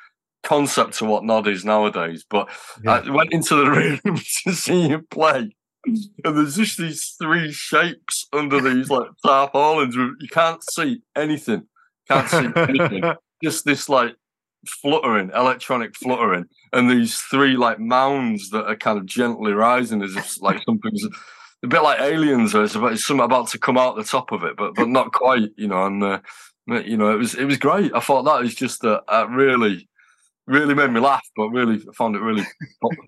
[0.43, 2.25] concept to what Gnod is nowadays.
[2.29, 2.49] But
[2.83, 3.01] Yeah.
[3.05, 3.69] I went into the
[4.05, 5.97] room to see you play, and
[6.37, 9.95] there's just these three shapes under these like tarpaulins.
[9.95, 11.63] You can't see anything.
[12.09, 13.03] Can't see anything.
[13.43, 14.15] just this like
[14.67, 20.15] fluttering, electronic fluttering, and these three like mounds that are kind of gently rising as
[20.15, 21.05] if like something's
[21.63, 24.31] a bit like aliens or it's, about, it's something about to come out the top
[24.31, 25.85] of it, but but not quite, you know.
[25.85, 26.19] And uh,
[26.67, 27.93] you know, it was it was great.
[27.93, 29.87] I thought that was just uh, uh, really.
[30.45, 32.43] Really made me laugh, but really I found it really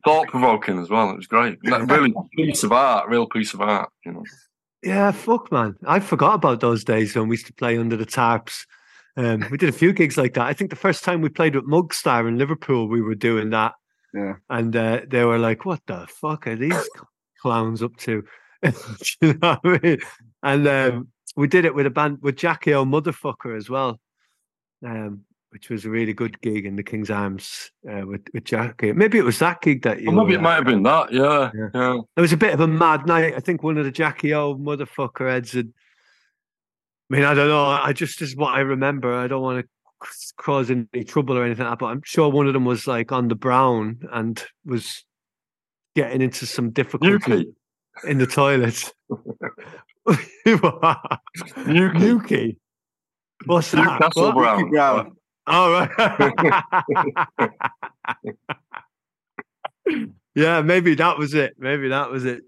[0.05, 1.09] thought provoking as well.
[1.09, 1.57] It was great.
[1.65, 3.89] Like, really piece of art, real piece of art.
[4.05, 4.23] You know.
[4.81, 5.75] yeah, fuck, man.
[5.85, 8.65] I forgot about those days when we used to play under the tarps.
[9.17, 10.45] Um, we did a few gigs like that.
[10.47, 13.73] I think the first time we played with Mugstar in Liverpool, we were doing that.
[14.13, 14.35] Yeah.
[14.49, 16.89] And uh, they were like, "What the fuck are these
[17.41, 18.23] clowns up to?"
[19.21, 19.97] You know what I mean?
[20.43, 23.99] And um, we did it with a band with Jackie O Motherfucker as well,
[24.85, 28.93] um, which was a really good gig in the King's Arms uh, with with Jackie.
[28.93, 30.11] Maybe it was that gig that you.
[30.11, 31.11] Well, maybe it might have been that.
[31.13, 31.69] Yeah, Yeah.
[31.73, 31.99] yeah.
[32.17, 33.33] It was a bit of a mad night.
[33.35, 35.71] I think one of the Jackie O motherfucker heads had.
[37.09, 37.65] I mean, I don't know.
[37.65, 39.13] I just is what I remember.
[39.13, 39.69] I don't want to
[40.37, 43.11] cause any trouble or anything, like that, but I'm sure one of them was like
[43.11, 45.05] on the brown and was
[45.95, 47.53] getting into some difficulty
[48.03, 48.91] in the toilet.
[50.45, 51.99] Yuki.
[51.99, 52.57] Yuki.
[53.45, 53.83] What's that?
[53.83, 54.35] Newcastle What?
[54.35, 54.59] Brown.
[54.59, 55.15] Yuki Brown.
[55.47, 55.89] All right.
[60.35, 61.53] yeah, maybe that was it.
[61.59, 62.41] Maybe that was it.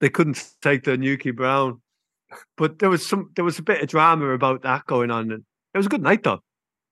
[0.00, 1.80] They couldn't take the Newky Brown,
[2.56, 3.30] but there was some.
[3.36, 6.02] There was a bit of drama about that going on, and it was a good
[6.02, 6.40] night though.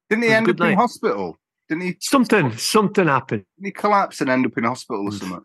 [0.08, 1.38] Didn't he It was a end up in hospital?
[1.68, 3.44] Didn't he, Something, something happened.
[3.56, 5.44] didn't he collapse and end up in hospital or something?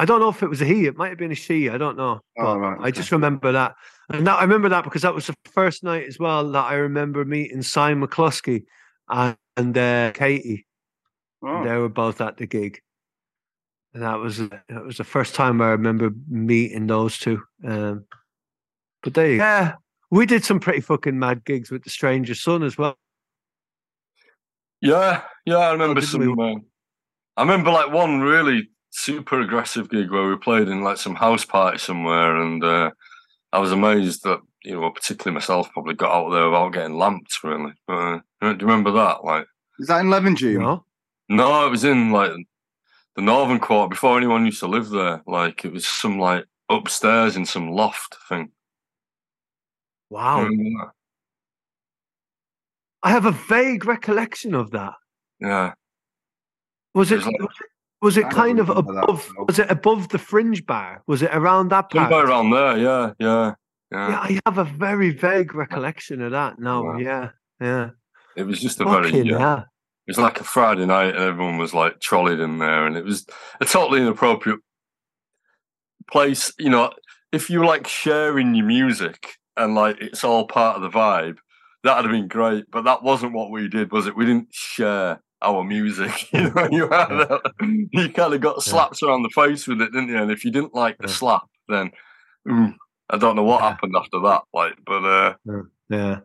[0.00, 0.86] I don't know if it was a he.
[0.86, 1.68] It might have been a she.
[1.68, 2.20] I don't know.
[2.38, 3.74] Oh, right, I just remember that,
[4.10, 6.74] and that, I remember that because that was the first night as well that I
[6.74, 8.64] remember meeting Simon McCluskey
[9.08, 10.66] and, and uh, Katie.
[11.42, 12.80] Oh, They were both at the gig,
[13.94, 17.42] and that was that was the first time I remember meeting those two.
[17.64, 18.06] Um,
[19.08, 19.74] but there, you yeah,
[20.10, 22.96] we did some pretty fucking mad gigs with the Stranger Son as well.
[24.80, 26.36] Yeah, yeah, I remember didn't some.
[26.36, 26.52] we?
[26.52, 26.56] Uh,
[27.36, 31.44] I remember like one really super aggressive gig where we played in like some house
[31.44, 32.90] party somewhere, and uh,
[33.52, 37.42] I was amazed that you know, particularly myself, probably got out there without getting lamped.
[37.42, 39.24] Really, but, uh, do you remember that?
[39.24, 39.46] Like,
[39.78, 40.58] is that in Levenshulme?
[40.58, 40.84] No,
[41.28, 42.32] no, it was in like
[43.16, 45.22] the Northern Quarter before anyone used to live there.
[45.26, 48.50] Like, it was some like upstairs in some loft thing.
[50.10, 50.92] Wow, mm, Remember
[53.02, 54.94] I have a vague recollection of that.
[55.40, 55.72] Yeah,
[56.94, 57.48] Was It was it-
[58.00, 59.28] Was it kind of remember that, above?
[59.48, 61.02] Was it above the fringe bar?
[61.08, 62.78] Was it around that somewhere around there.
[62.78, 63.54] Yeah, yeah.
[63.90, 64.08] Yeah.
[64.10, 66.84] Yeah, I have a very vague recollection of that now.
[66.84, 66.98] Wow.
[66.98, 67.30] Yeah,
[67.60, 67.90] yeah.
[68.36, 69.58] It was just a Fucking very yeah, hell.
[70.06, 73.04] it was like a Friday night and everyone was like trolleyed in there and it
[73.04, 73.26] was
[73.60, 74.60] a totally inappropriate
[76.10, 76.52] place.
[76.58, 76.92] You know,
[77.32, 81.36] if you like sharing your music and like it's all part of the vibe,
[81.84, 82.64] that'd have been great.
[82.70, 84.16] But that wasn't what we did, was it?
[84.16, 86.28] We didn't share our music.
[86.32, 87.40] You know, you had a-
[87.92, 90.18] you kind of got slaps around the face with it, didn't you?
[90.18, 91.14] And if you didn't like the Yeah.
[91.14, 91.90] slap, then
[92.50, 92.72] ooh,
[93.10, 93.68] I don't know what Yeah.
[93.70, 94.42] happened after that.
[94.52, 95.34] Like, but uh,
[95.88, 96.20] Yeah.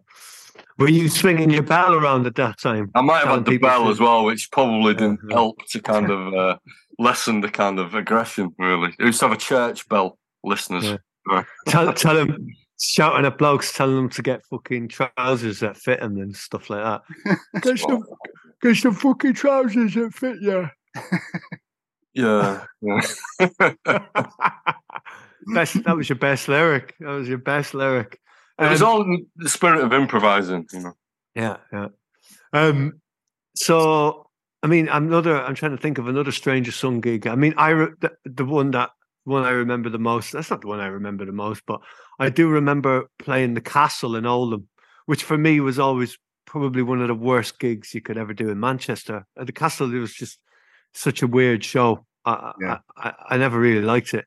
[0.80, 2.90] Were you swinging your bell around at that time?
[2.96, 5.36] I might have had the bell to- as well, which probably didn't yeah.
[5.36, 6.58] help to kind of uh,
[7.00, 8.54] lessen the kind of aggression.
[8.58, 10.98] Really, I used to have a church bell, listeners.
[11.30, 11.44] Yeah.
[11.68, 12.48] Tell, tell them,
[12.84, 16.84] shouting at blokes, telling them to get fucking trousers that fit them and stuff like
[16.84, 17.38] that.
[17.62, 18.04] Get some,
[18.62, 20.70] get some fucking trousers that fit you.
[22.16, 23.02] Yeah, yeah.
[25.48, 26.94] best, that was your best lyric.
[27.00, 28.20] That was your best lyric.
[28.60, 30.68] it was Um, all in the spirit of improvising.
[30.72, 30.94] You know,
[31.34, 31.88] Yeah, yeah.
[32.54, 33.02] Um,
[33.56, 34.30] so
[34.62, 35.42] I mean, another.
[35.42, 37.26] I'm trying to think of another Stranger Son gig.
[37.26, 38.92] I mean, I re- the, the one that
[39.24, 40.32] one I remember the most.
[40.32, 41.82] That's not the one I remember the most, but
[42.20, 44.68] I do remember playing the Castle in Oldham,
[45.06, 48.50] which for me was always probably one of the worst gigs you could ever do
[48.50, 49.26] in Manchester.
[49.38, 50.40] At the Castle, it was just
[50.94, 52.06] such a weird show.
[52.26, 52.78] I, Yeah.
[52.98, 54.26] I, I, I never really liked it,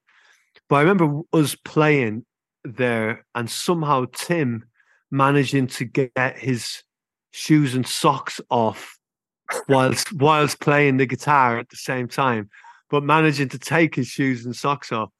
[0.68, 2.24] but I remember us playing
[2.64, 4.64] there, and somehow Tim
[5.10, 6.82] managing to get his
[7.30, 8.98] shoes and socks off
[9.68, 12.50] whilst whilst playing the guitar at the same time,
[12.90, 15.10] but managing to take his shoes and socks off.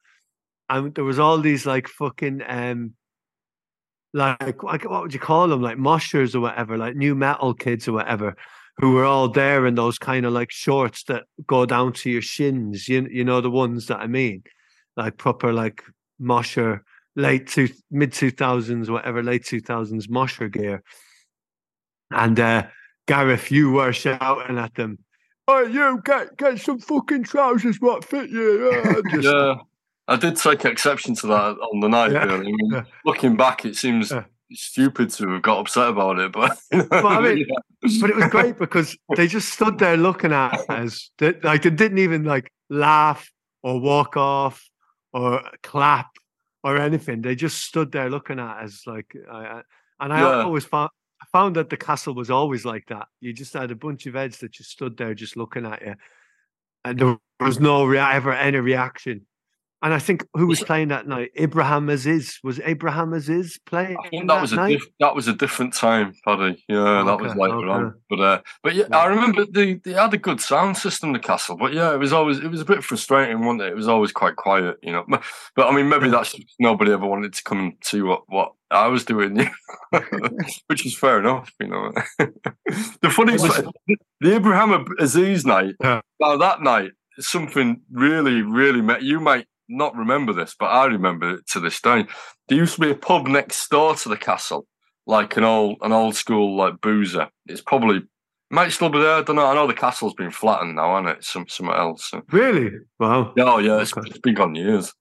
[0.69, 2.93] And there was all these like fucking um
[4.13, 5.61] like what would you call them?
[5.61, 8.35] Like moshers or whatever, like new metal kids or whatever,
[8.77, 12.21] who were all there in those kind of like shorts that go down to your
[12.21, 12.87] shins.
[12.87, 14.43] You you know the ones that I mean,
[14.95, 15.83] like proper like
[16.19, 16.83] mosher
[17.15, 20.83] late two mid two thousands whatever late two thousands mosher gear.
[22.11, 22.67] And uh,
[23.07, 24.99] Gareth, you were shouting at them,
[25.47, 29.55] "Oh, you get get some fucking trousers what fit you." Uh, just- yeah.
[30.09, 32.13] I did take exception to that on the night.
[32.13, 32.37] Yeah, Really.
[32.47, 32.83] I mean, yeah.
[33.03, 34.23] looking back, it seems Yeah.
[34.53, 36.57] stupid to have got upset about it, but,
[36.93, 37.45] I mean,
[37.99, 41.11] but it was great because they just stood there looking at us.
[41.17, 43.29] They, like they didn't even like laugh
[43.63, 44.63] or walk off
[45.11, 46.07] or clap
[46.63, 47.21] or anything.
[47.21, 48.83] They just stood there looking at us.
[48.87, 49.63] Like, I, I-
[49.99, 50.89] and I always found
[51.31, 53.07] found that the castle was always like that.
[53.19, 55.95] You just had a bunch of heads that just stood there just looking at you,
[56.85, 59.25] and there was no rea- ever any reaction.
[59.83, 61.29] And I think who was playing that night?
[61.35, 63.95] Abraham Aziz was Abraham Aziz playing.
[64.03, 64.79] I think that was a night?
[64.79, 66.63] diff- that was a different time, Paddy.
[66.67, 67.93] Yeah, that was Okay, on.
[68.09, 68.85] But uh, but yeah.
[68.91, 71.57] I remember they they had a good sound system, the castle.
[71.57, 73.67] But yeah, it was always it was a bit frustrating, wasn't it?
[73.73, 75.05] It was always quite quiet, you know.
[75.07, 78.53] But I mean, maybe that's just nobody ever wanted to come and see what what
[78.71, 79.37] I was doing,
[80.67, 81.91] which is fair enough, you know.
[83.01, 83.63] the funny was-
[84.21, 85.75] the Abraham Aziz night.
[85.81, 86.01] Yeah.
[86.19, 89.03] Now that night, something really, really met.
[89.03, 92.05] You might not remember this, but I remember it to this day.
[92.47, 94.65] There used to be a pub next door to the castle,
[95.05, 97.29] like an old, an old school like boozer.
[97.47, 98.01] It's probably
[98.49, 99.15] might still be there.
[99.15, 99.45] I don't know.
[99.45, 101.23] I know the castle's been flattened now, hasn't it?
[101.25, 102.09] Some somewhere else.
[102.09, 102.71] So- Really?
[102.99, 103.33] Wow.
[103.39, 104.09] Oh yeah, it's, Okay.
[104.09, 104.93] it's been gone years.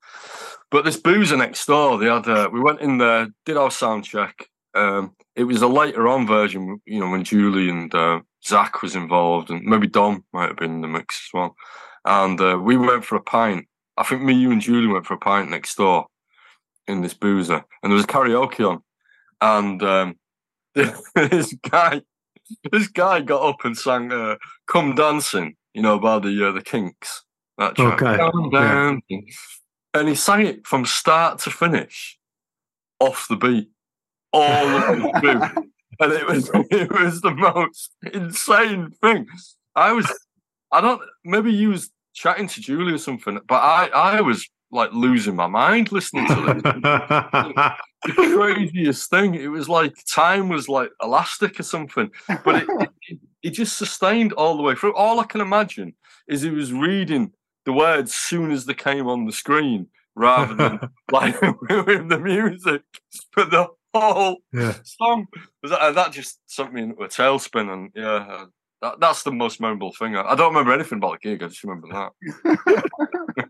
[0.71, 2.27] But this boozer next door, they had.
[2.29, 4.49] Uh, we went in there, did our sound check.
[4.75, 8.97] Um, it was a later on version, you know, when Julie and uh, Zach was
[8.97, 11.55] involved, and maybe Dom might have been in the mix as well.
[12.05, 13.67] And uh, we went for a pint.
[13.97, 16.07] I think me, you, and Julie went for a pint next door
[16.87, 18.83] in this boozer, and there was karaoke on,
[19.41, 20.17] and um,
[20.75, 22.03] this guy,
[22.71, 24.37] this guy got up and sang uh,
[24.67, 27.25] "Come Dancing," you know, by the uh, the Kinks.
[27.59, 28.03] That track.
[28.03, 28.97] Okay, Come yeah.
[29.95, 32.19] And he sang it from start to finish,
[33.01, 33.71] off the beat,
[34.33, 35.67] all the way through.
[35.99, 39.27] And it was it was the most insane thing.
[39.75, 40.13] I was
[40.71, 44.93] I don't maybe you was chatting to Julie or something, but I I was like
[44.93, 46.63] losing my mind listening to this.
[48.17, 49.35] the craziest thing.
[49.35, 52.11] It was like time was like elastic or something,
[52.45, 52.69] but it,
[53.09, 54.95] it, it, just sustained all the way through.
[54.97, 55.95] All I can imagine
[56.29, 57.33] is he was reading
[57.65, 60.81] the words soon as they came on the screen rather than
[61.13, 62.83] like with the music.
[63.35, 64.75] But the whole yeah.
[64.83, 65.27] song
[65.63, 66.41] was that, that just
[66.73, 68.27] me into a tailspin, and yeah.
[68.29, 68.47] Uh,
[68.83, 70.17] That, that's the most memorable thing.
[70.17, 71.43] I I don't remember anything about the gig.
[71.43, 73.49] I just remember that.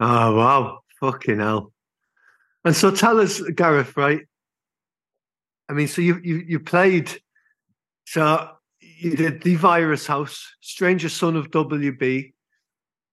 [0.00, 1.72] Oh wow, fucking hell!
[2.64, 4.20] And so tell us, Gareth, right?
[5.68, 7.10] I mean, so you you you played,
[8.04, 12.32] so you did the Virus House, Stranger Son of WB,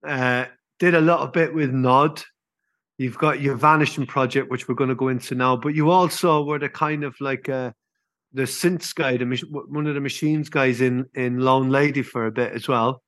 [0.06, 0.46] uh,
[0.80, 2.24] did a little bit with Gnod,
[2.98, 6.44] You've got your Vanishing project, which we're going to go into now, but you also
[6.44, 7.72] were the kind of like uh,
[8.34, 9.26] the synths guy, the
[9.70, 13.02] one of the machines guys in in LoneLady for a bit as well.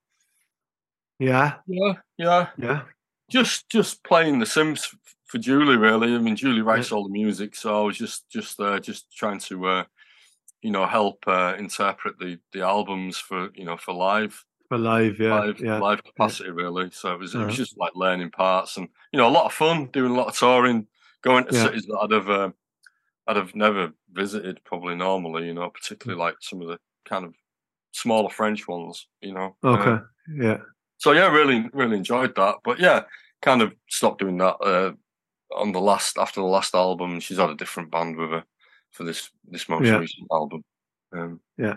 [1.19, 2.81] Yeah, yeah, yeah, yeah.
[3.29, 4.95] Just just playing the synths
[5.25, 6.15] for Julie, really.
[6.15, 6.97] I mean, Julie writes yeah.
[6.97, 9.83] all the music, so I was just just uh, just trying to, uh,
[10.61, 15.19] you know, help uh, interpret the the albums for you know for live for live,
[15.19, 15.79] yeah, live, yeah.
[15.79, 16.55] live capacity, yeah.
[16.55, 16.89] really.
[16.91, 19.53] So it was it was just like learning parts and you know a lot of
[19.53, 20.87] fun, doing a lot of touring,
[21.21, 22.49] going to cities that I'd have uh,
[23.29, 26.23] I'd have never visited probably normally, you know, particularly mm.
[26.23, 27.35] like some of the kind of
[27.91, 29.55] smaller French ones, you know.
[29.63, 29.99] Okay, uh,
[30.33, 30.57] yeah.
[30.97, 32.55] So yeah, really, really enjoyed that.
[32.63, 33.03] But yeah,
[33.43, 34.93] kind of stopped doing that uh,
[35.55, 37.19] on the last after the last album.
[37.19, 38.43] She's had a different band with her
[38.91, 39.97] for this this most yeah.
[39.97, 40.63] recent album.
[41.13, 41.75] Um, yeah.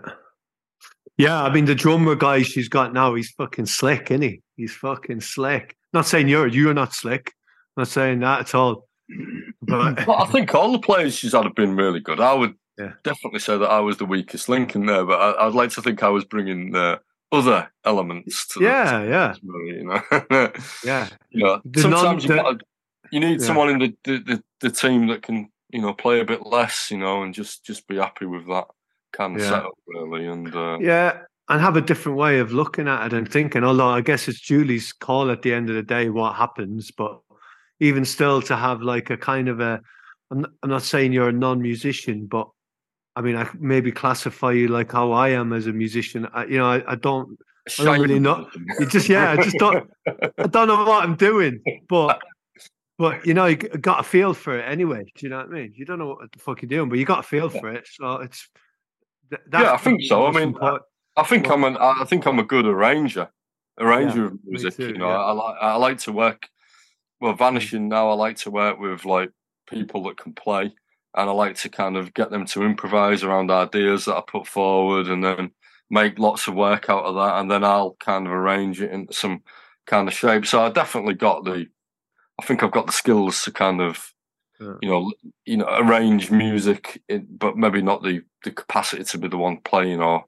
[1.18, 4.40] Yeah, I mean the drummer guy she's got now, he's fucking slick, isn't he?
[4.57, 5.76] He's fucking slick.
[5.92, 7.34] Not saying you're you're not slick.
[7.76, 8.88] not saying that at all.
[9.62, 12.20] But well, I think all the players she's had have been really good.
[12.20, 12.92] I would yeah.
[13.04, 15.82] definitely say that I was the weakest link in there, but I, would like to
[15.82, 16.98] think I was bringing uh,
[17.30, 20.52] other elements to yeah, the, yeah, movie, you know,
[20.84, 21.08] yeah.
[21.30, 22.58] You know, sometimes non, you, gotta,
[23.10, 23.46] you need yeah.
[23.46, 26.90] someone in the, the, the, the, team that can you know play a bit less,
[26.90, 28.66] you know, and just just be happy with that
[29.12, 29.48] kind of yeah.
[29.48, 30.26] setup, really.
[30.26, 33.64] And uh, yeah, and have a different way of looking at it and thinking.
[33.64, 37.20] Although I guess it's Julie's call at the end of the day what happens, but
[37.83, 39.80] even still to have like a kind of a,
[40.30, 42.49] I'm, I'm not saying you're a non-musician, but
[43.16, 46.28] I mean, I maybe classify you like how I am as a musician.
[46.33, 47.39] I, you know, I, I don't.
[47.78, 48.49] I don't really know.
[48.78, 49.89] You just yeah, I just don't.
[50.39, 52.20] I don't know what I'm doing, but
[52.99, 55.05] but you know, you got a feel for it anyway.
[55.16, 55.72] Do you know what I mean?
[55.76, 57.87] You don't know what the fuck you're doing, but you got a feel for it.
[57.91, 58.49] So it's
[59.53, 60.26] yeah, I think so.
[60.26, 60.78] I mean, I,
[61.16, 63.28] I, think well, I'm an I think I'm a good arranger,
[63.78, 64.76] arranger yeah, of music.
[64.76, 65.18] Too, you know, yeah.
[65.18, 66.49] I like I like to work.
[67.22, 67.90] Well, vanishing mm.
[67.90, 69.30] now, I like to work with like
[69.68, 70.74] people that can play,
[71.16, 74.48] and I like to kind of get them to improvise around ideas that I put
[74.48, 75.52] forward, and then
[75.88, 79.12] make lots of work out of that, and then I'll kind of arrange it into
[79.12, 79.42] some
[79.86, 80.46] kind of shape.
[80.46, 81.68] So I definitely got the,
[82.40, 84.12] I think I've got the skills to kind of
[84.60, 84.74] yeah.
[84.82, 85.12] you know,
[85.44, 90.00] you know, arrange music, but maybe not the the capacity to be the one playing
[90.00, 90.24] or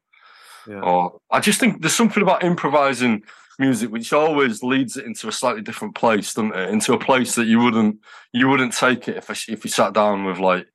[0.69, 0.81] yeah.
[0.81, 3.25] or I just think there's something about improvising
[3.59, 6.71] music which always leads it into a slightly different place, doesn't it?
[6.71, 7.99] Into a place that you wouldn't
[8.33, 10.67] you wouldn't take it if if you sat down with like,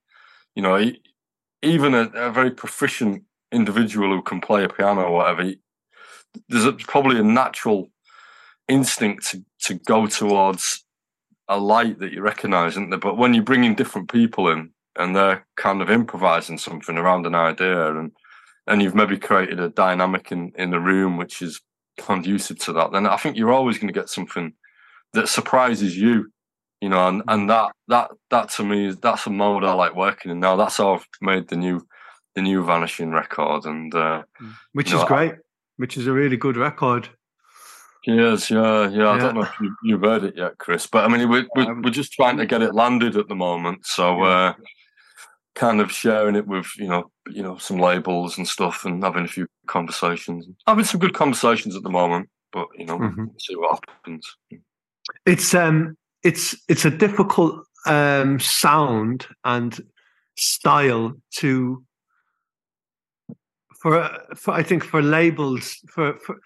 [0.56, 0.92] you know,
[1.62, 5.52] even a, a very proficient individual who can play a piano or whatever.
[6.48, 7.90] There's a, probably a natural
[8.68, 10.86] instinct to, to go towards
[11.48, 13.00] a light that you recognise, isn't there?
[13.00, 17.26] But when you bring in different people in and they're kind of improvising something around
[17.26, 18.12] an idea and
[18.68, 21.60] and you've maybe created a dynamic in, in the room which is
[22.00, 24.54] conducive to that, then I think you're always going to get something
[25.14, 26.32] that surprises you.
[26.82, 29.96] You know, and, and that that that to me is that's a mode I like
[29.96, 30.56] working in now.
[30.56, 31.86] That's how I've made the new
[32.36, 34.24] the new vanishing record and uh,
[34.72, 35.38] which is know, great, I,
[35.76, 37.10] which is a really good record.
[38.06, 38.98] Yes, yeah, yeah.
[38.98, 39.10] yeah.
[39.10, 41.70] I don't know if you, you've heard it yet, Chris, but I mean, we're, we're,
[41.70, 43.86] um, we're just trying to get it landed at the moment.
[43.86, 44.54] So, uh,
[45.60, 49.26] kind of sharing it with you know, you know, some labels and stuff, and having
[49.26, 50.48] a few conversations.
[50.66, 53.26] Having some good conversations at the moment, but you know, mm-hmm.
[53.38, 54.26] see what happens.
[55.26, 59.80] It's um, it's it's a difficult um sound and
[60.38, 61.84] style to
[63.82, 66.38] for, for I think for labels for for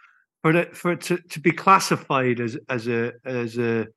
[0.42, 3.88] for it for it to, to be classified as as a as a,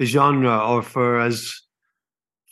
[0.00, 1.65] a genre or for as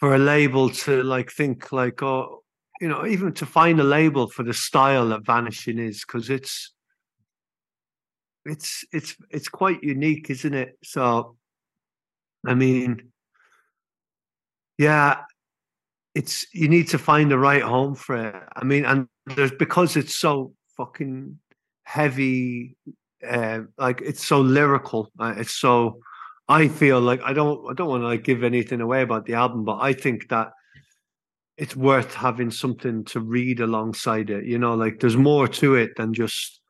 [0.05, 2.43] for a label to like think like oh
[2.79, 6.75] you know even to find a label for the style that vanishing is because it's
[8.45, 11.37] it's it's it's quite unique isn't it so
[12.47, 13.13] i mean
[14.77, 15.23] yeah
[16.15, 19.97] it's you need to find the right home for it i mean and there's because
[19.97, 21.39] it's so fucking
[21.85, 22.77] heavy
[23.27, 25.11] uh, like it's so lyrical.
[25.19, 26.01] Uh, it's so.
[26.49, 27.71] I feel like I don't.
[27.71, 30.53] I don't want to like give anything away about the album, but I think that
[31.57, 34.45] it's worth having something to read alongside it.
[34.45, 36.61] You know, like there's more to it than just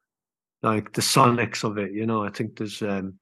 [0.62, 1.92] like the sonics of it.
[1.92, 3.18] You know, I think there's um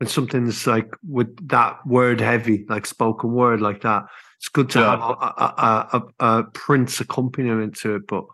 [0.00, 4.04] and something's like with that word heavy, like spoken word like that.
[4.38, 4.90] It's good to yeah.
[4.92, 8.24] have a, a, a, a Prince accompaniment to it, but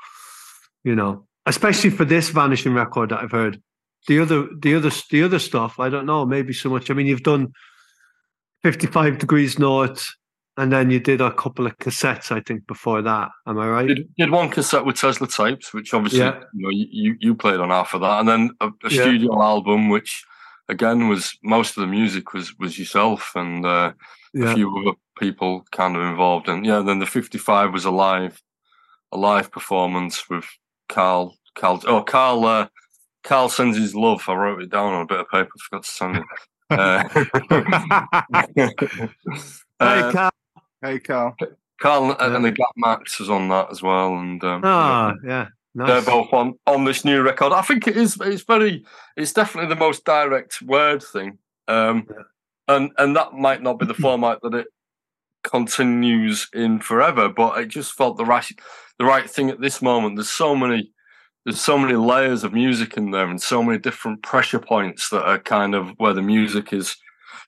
[0.84, 3.60] you know, especially for this Vanishing record that I've heard,
[4.08, 7.06] the other the other the other stuff i don't know maybe so much i mean
[7.06, 7.52] you've done
[8.62, 10.06] 55 degrees north
[10.56, 13.88] and then you did a couple of cassettes i think before that am i right
[13.88, 16.40] did, did one cassette with tesla tapes which obviously yeah.
[16.54, 19.88] you know you, you played on half of that and then a, a studio album
[19.88, 20.24] which
[20.68, 23.92] again was most of the music was was yourself and uh,
[24.34, 24.52] Yeah.
[24.52, 26.48] a few other people kind of involved.
[26.48, 28.42] And yeah, then the 55 was a live,
[29.12, 30.44] a live performance with
[30.88, 31.34] Karl.
[31.54, 31.80] Karl.
[31.86, 32.44] Oh, Karl.
[32.44, 32.66] Uh,
[33.26, 34.22] Karl sends his love.
[34.28, 35.50] I wrote it down on a bit of paper.
[35.68, 36.24] Forgot to send it.
[36.70, 37.08] Uh,
[38.56, 39.08] hey,
[39.80, 40.30] uh, Karl.
[40.82, 41.36] Hey, Karl.
[41.80, 45.48] Karl and the Gap Max was on that as well, and um, Ah, yeah.
[45.74, 47.52] they're both on on this new record.
[47.52, 48.16] I think it is.
[48.22, 48.84] It's very.
[49.16, 52.22] It's definitely the most direct word thing, um, Yeah.
[52.76, 54.68] and and that might not be the format that it
[55.44, 57.28] continues in forever.
[57.28, 58.46] But it just felt the right
[58.98, 60.16] the right thing at this moment.
[60.16, 60.92] There's so many.
[61.46, 65.22] There's so many layers of music in there, and so many different pressure points that
[65.24, 66.96] are kind of where the music is,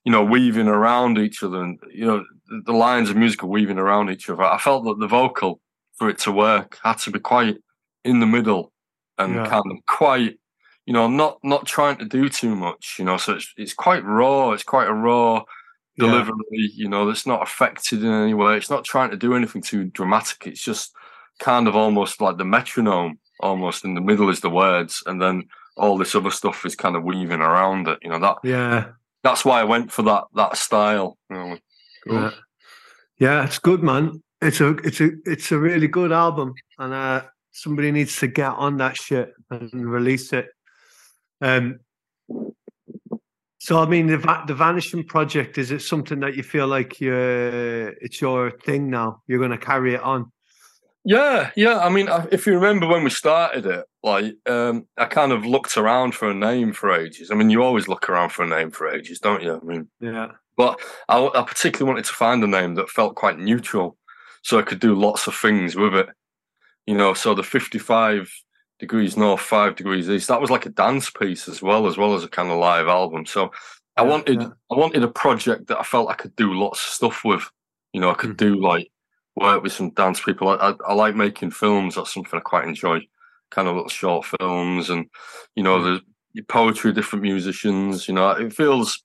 [0.05, 2.23] you know, weaving around each other, and you know,
[2.65, 4.41] the- lines of music are weaving around each other.
[4.41, 5.59] I felt that the vocal,
[5.97, 7.57] for it to work, had to be quite
[8.05, 8.71] in the middle
[9.17, 9.47] and Yeah.
[9.47, 10.39] kind of quite
[10.85, 14.03] you know not not trying to do too much you know so it's it's quite
[14.05, 15.43] raw it's quite a raw
[15.97, 16.05] Yeah.
[16.05, 19.61] delivery you know that's not affected in any way it's not trying to do anything
[19.61, 20.93] too dramatic it's just
[21.39, 25.43] kind of almost like the metronome almost in the middle is the words and then
[25.77, 28.89] all this other stuff is kind of weaving around it you know that Yeah.
[29.23, 31.57] that's why i went for that that style you know.
[32.05, 32.31] Yeah.
[33.17, 34.23] Yeah, it's good, man.
[34.41, 38.51] It's a it's a it's a really good album, and uh, somebody needs to get
[38.53, 40.47] on that shit and release it.
[41.41, 41.79] Um.
[43.59, 47.01] So I mean, the Va- the Vanishing Project is it something that you feel like
[47.01, 47.89] you're?
[47.89, 49.21] it's your thing now?
[49.27, 50.31] You're going to carry it on.
[51.09, 51.79] Yeah, yeah.
[51.79, 55.75] I mean, if you remember when we started it, like um, I kind of looked
[55.75, 57.31] around for a name for ages.
[57.31, 59.59] I mean, you always look around for a name for ages, don't you?
[59.59, 60.33] I mean, Yeah.
[60.55, 63.97] but I, I particularly wanted to find a name that felt quite neutral,
[64.43, 66.09] so I could do lots of things with it.
[66.87, 68.31] You know, so the fifty-five
[68.79, 70.27] degrees north, five degrees east.
[70.27, 72.87] That was like a dance piece as well, as well as a kind of live
[72.87, 73.25] album.
[73.25, 73.51] So
[73.97, 74.49] I Yeah, wanted, yeah.
[74.71, 77.49] I wanted a project that I felt I could do lots of stuff with.
[77.93, 78.37] You know, I could Mhm.
[78.37, 78.91] do like
[79.35, 80.49] work with some dance people.
[80.49, 81.95] I, I, I like making films.
[81.95, 83.01] That's something I quite enjoy.
[83.51, 85.07] Kind of little short films, and
[85.55, 86.01] you know, Mm.
[86.35, 88.07] the poetry, of different musicians.
[88.07, 89.03] You know, it feels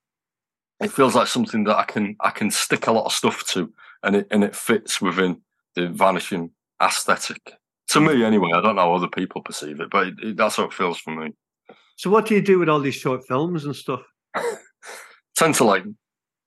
[0.81, 3.73] it feels like something that I can I can stick a lot of stuff to,
[4.03, 5.41] and it and it fits within
[5.75, 6.51] the vanishing
[6.83, 7.55] aesthetic.
[7.89, 8.51] To me, anyway.
[8.55, 10.99] I don't know how other people perceive it, but it, it, that's how it feels
[10.99, 11.33] for me.
[11.97, 14.03] So what do you do with all these short films and stuff?
[15.37, 15.85] tend to like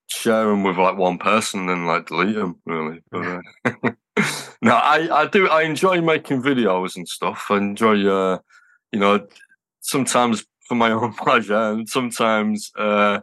[0.08, 3.42] share them with like one person and then like delete them really but,
[3.76, 3.92] uh,
[4.62, 8.38] no i i do i enjoy making videos and stuff i enjoy uh
[8.92, 9.26] you know
[9.82, 13.20] sometimes for my own pleasure and sometimes uh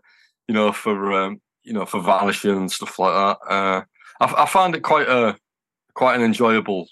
[0.47, 3.83] you know for um you know for vanishing and stuff like that uh
[4.21, 5.37] i, I find it quite a
[5.95, 6.87] quite an enjoyable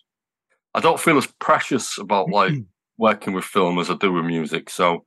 [0.75, 2.55] i don't feel as precious about like
[2.99, 5.05] working with film as i do with music so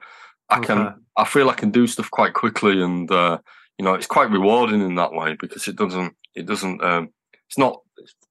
[0.49, 0.95] i can Okay.
[1.17, 3.39] I feel I can do stuff quite quickly, and uh,
[3.78, 7.09] you know, it's quite rewarding in that way because it doesn't, it doesn't, um,
[7.47, 7.82] it's not,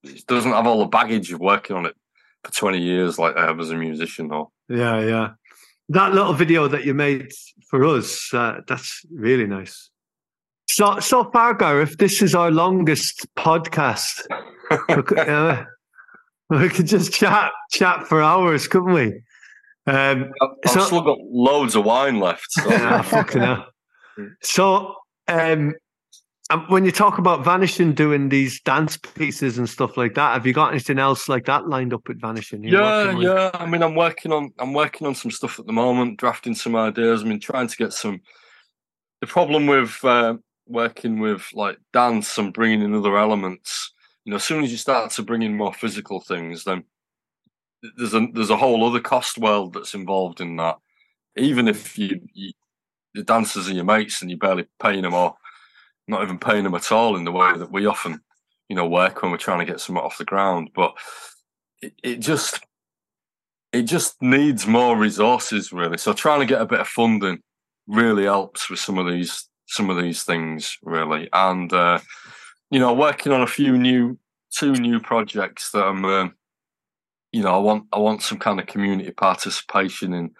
[0.02, 1.94] it doesn't have all the baggage of working on it
[2.42, 4.30] for twenty years like I have as a musician.
[4.30, 5.28] Or Yeah, yeah.
[5.90, 7.30] That little video that you made
[7.68, 9.90] for us, uh, that's really nice.
[10.70, 14.22] So, so far, Gareth, this is our longest podcast.
[14.88, 15.64] we, could, uh,
[16.48, 19.06] we could just chat, chat for hours, couldn't we?
[19.86, 22.46] Um, I've, So- still got loads of wine left.
[22.50, 22.62] So.
[22.70, 23.66] ah, fucking hell.
[24.42, 24.94] So,
[25.28, 25.74] um,
[26.68, 30.52] when you talk about Vanishing doing these dance pieces and stuff like that, have you
[30.52, 32.62] got anything else like that lined up with Vanishing?
[32.62, 33.50] You're yeah, with- yeah.
[33.54, 36.76] I mean, I'm working on I'm working on some stuff at the moment, drafting some
[36.76, 37.22] ideas.
[37.22, 38.20] I mean, trying to get some.
[39.20, 40.34] The problem with uh,
[40.66, 43.92] working with like dance and bringing in other elements,
[44.24, 46.84] you know, as soon as you start to bring in more physical things, then
[47.96, 50.78] there's a there's a whole other cost world that's involved in that.
[51.36, 52.52] Even if you, you
[53.14, 55.34] the dancers are your mates and you're barely paying them or
[56.06, 58.20] not even paying them at all in the way that we often,
[58.68, 60.70] you know, work when we're trying to get something off the ground.
[60.74, 60.94] But
[61.80, 62.60] it, it just
[63.72, 65.98] it just needs more resources really.
[65.98, 67.40] So trying to get a bit of funding
[67.86, 71.28] really helps with some of these some of these things really.
[71.32, 72.00] And uh,
[72.70, 74.18] you know, working on a few new
[74.50, 76.28] two new projects that I'm uh,
[77.32, 80.30] you know, I want I want some kind of community participation in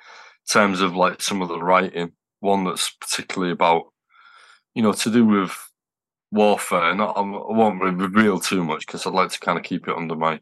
[0.48, 2.12] terms of like some of the writing.
[2.44, 3.84] One that's particularly about,
[4.74, 5.52] you know, to do with
[6.30, 6.94] warfare.
[6.94, 10.14] Not I won't reveal too much because I'd like to kind of keep it under
[10.14, 10.40] my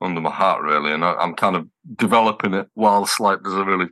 [0.00, 3.64] under my heart really, and I, I'm kind of developing it whilst like there's a
[3.64, 3.88] really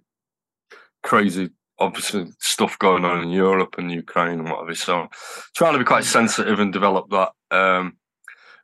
[1.02, 4.74] crazy, obviously stuff going on in Europe and Ukraine and whatever.
[4.74, 5.08] So
[5.56, 7.96] trying to be quite sensitive and develop that um,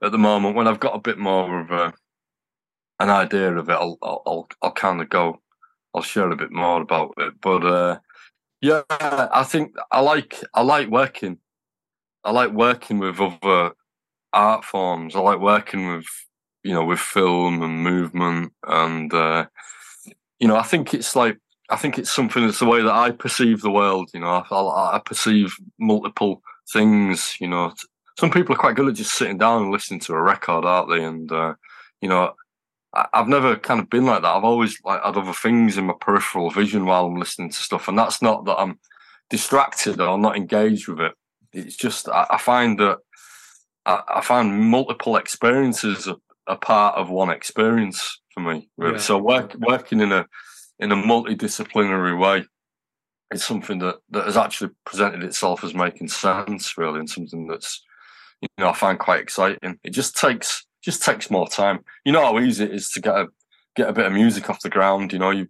[0.03, 0.57] at the moment.
[0.57, 1.93] When I've got a bit more of a
[3.01, 5.41] an idea of it, I'll I'll I'll, I'll kind of go.
[5.95, 7.99] I'll share a bit more about it, but uh,
[8.65, 11.37] Yeah, I think I like I like working.
[12.25, 13.75] I like working with other
[14.33, 15.15] art forms.
[15.15, 16.07] I like working with
[16.63, 19.45] you know with film and movement, and uh,
[20.39, 21.37] you know I think it's like
[21.69, 24.09] I think it's something that's the way that I perceive the world.
[24.15, 26.41] You know, I, I perceive multiple
[26.73, 27.37] things.
[27.41, 27.75] You know,
[28.19, 30.89] some people are quite good at just sitting down and listening to a record, aren't
[30.89, 31.05] they?
[31.05, 31.53] And uh,
[32.01, 32.33] you know,
[32.95, 34.29] I, have never kind of been like that.
[34.29, 37.89] I've always like had other things in my peripheral vision while I'm listening to stuff,
[37.89, 38.79] and that's not that I'm
[39.31, 41.13] distracted or I'm not engaged with it.
[41.53, 42.99] It's just I, I find that
[43.87, 46.17] I, I, find multiple experiences a,
[46.47, 48.69] a, part of one experience for me.
[48.77, 48.95] Really.
[48.95, 49.01] Yeah.
[49.01, 50.27] So work, working in a
[50.79, 52.45] in a multidisciplinary way
[53.33, 57.83] is something that, that has actually presented itself as making sense, really, and something that's
[58.41, 59.79] you know I find quite exciting.
[59.83, 61.81] It just takes just takes more time.
[62.05, 63.27] You know how easy it is to get a
[63.75, 65.13] get a bit of music off the ground.
[65.13, 65.49] You know, you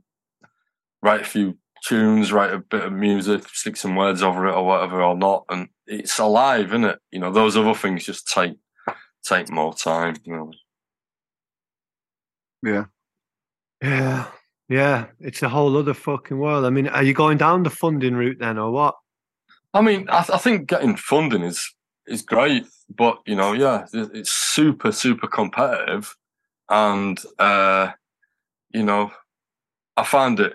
[1.02, 4.64] write a few tunes, write a bit of music, stick some words over it or
[4.64, 6.98] whatever or not, and it's alive, isn't it?
[7.10, 8.54] You know, those other things just take
[9.24, 10.16] take more time.
[10.24, 10.52] You know.
[12.62, 12.84] Yeah.
[13.82, 14.26] Yeah.
[14.68, 15.06] Yeah.
[15.20, 16.64] It's a whole other fucking world.
[16.64, 18.94] I mean, are you going down the funding route then or what?
[19.74, 21.74] I mean, I, th- I think getting funding is
[22.06, 26.16] is great, but you know, yeah, it's super super competitive,
[26.68, 27.90] and uh,
[28.72, 29.10] you know,
[29.96, 30.54] I find it.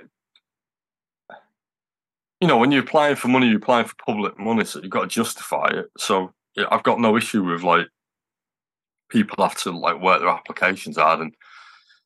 [2.39, 5.01] You know, when you're applying for money, you're applying for public money, so you've got
[5.01, 5.87] to justify it.
[5.97, 7.87] So yeah, I've got no issue with like
[9.09, 11.33] people have to like work their applications hard and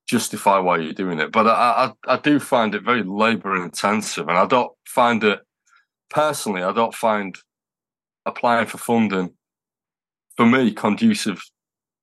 [0.07, 1.31] justify why you're doing it.
[1.31, 5.41] But I, I, I do find it very labour intensive, and I don't find it
[6.09, 6.63] personally.
[6.63, 7.35] I don't find
[8.25, 9.35] applying for funding
[10.35, 11.43] for me conducive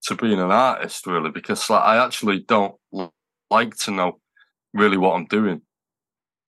[0.04, 2.74] to being an artist really because like, I actually don't
[3.50, 4.18] like to know
[4.72, 5.62] really what I'm doing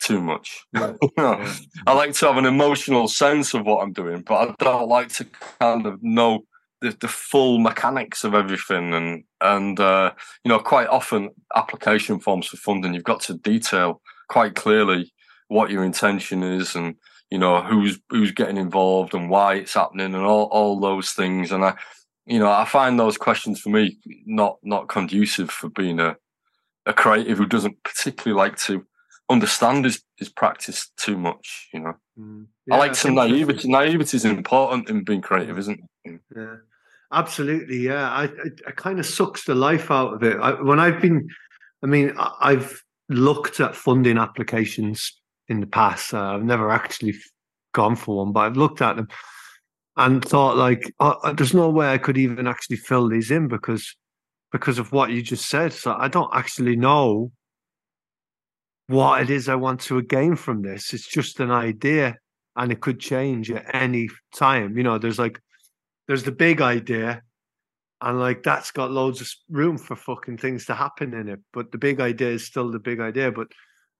[0.01, 0.65] too much.
[0.75, 1.47] you know,
[1.87, 5.09] I like to have an emotional sense of what I'm doing, but I don't like
[5.15, 5.27] to
[5.61, 6.41] kind of know
[6.81, 8.95] the, the full mechanics of everything.
[8.95, 10.13] And and uh,
[10.45, 15.13] you know, quite often application forms for funding, you've got to detail quite clearly
[15.49, 16.95] what your intention is and
[17.31, 21.53] you know who's who's getting involved and why it's happening and all, all those things
[21.53, 21.75] and i
[22.27, 23.97] you know i find those questions for me
[24.27, 26.17] not not conducive for being a
[26.87, 28.85] a creative who doesn't particularly like to
[29.31, 31.95] understand his, his practice too much you know.
[32.19, 32.47] Mm.
[32.67, 36.21] yeah, i like some naivety naivety is important in being creative isn't it?
[36.35, 36.57] Yeah
[37.13, 38.11] absolutely yeah.
[38.11, 40.39] I it, it kind of sucks the life out of it.
[40.41, 41.29] I, when i've been
[41.83, 46.15] i mean i've looked at funding applications in the past.
[46.15, 47.15] Uh, I've never actually
[47.73, 49.09] gone for one, but I've looked at them
[49.97, 53.95] and thought like, oh, there's no way I could even actually fill these in because
[54.51, 55.73] because of what you just said.
[55.73, 57.33] So I don't actually know
[58.87, 60.93] what it is I want to gain from this.
[60.93, 62.17] It's just an idea,
[62.57, 64.77] and it could change at any time.
[64.77, 65.41] You know, there's like
[66.07, 67.23] there's the big idea,
[68.01, 71.41] and like that's got loads of room for fucking things to happen in it.
[71.53, 73.33] But the big idea is still the big idea.
[73.33, 73.49] But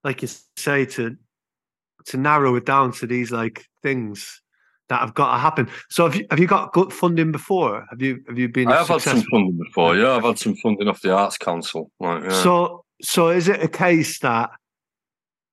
[0.05, 1.17] like you say, to
[2.07, 4.42] to narrow it down to these like things
[4.93, 5.69] that have got to happen.
[5.89, 7.87] So have you have you got good funding before?
[7.91, 8.69] Have you have you been?
[8.69, 9.13] I have successful?
[9.13, 9.97] had some funding before.
[9.97, 11.91] Yeah, I've had some funding off the Arts Council.
[11.99, 12.43] Like, yeah.
[12.43, 14.51] So so is it a case that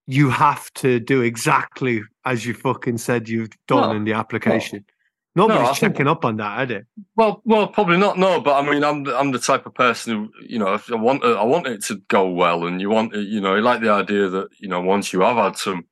[0.07, 4.85] you have to do exactly as you fucking said you've done no, in the application?
[4.85, 4.93] No.
[5.35, 6.81] Nobody's no, checking think, up on that, are they?
[7.15, 8.17] Well, well, probably not.
[8.17, 10.95] No, but I mean, I'm I'm the type of person who, you know, if I
[10.95, 13.91] want I want it to go well, and you want, you know, you like the
[13.91, 15.85] idea that you know once you have had some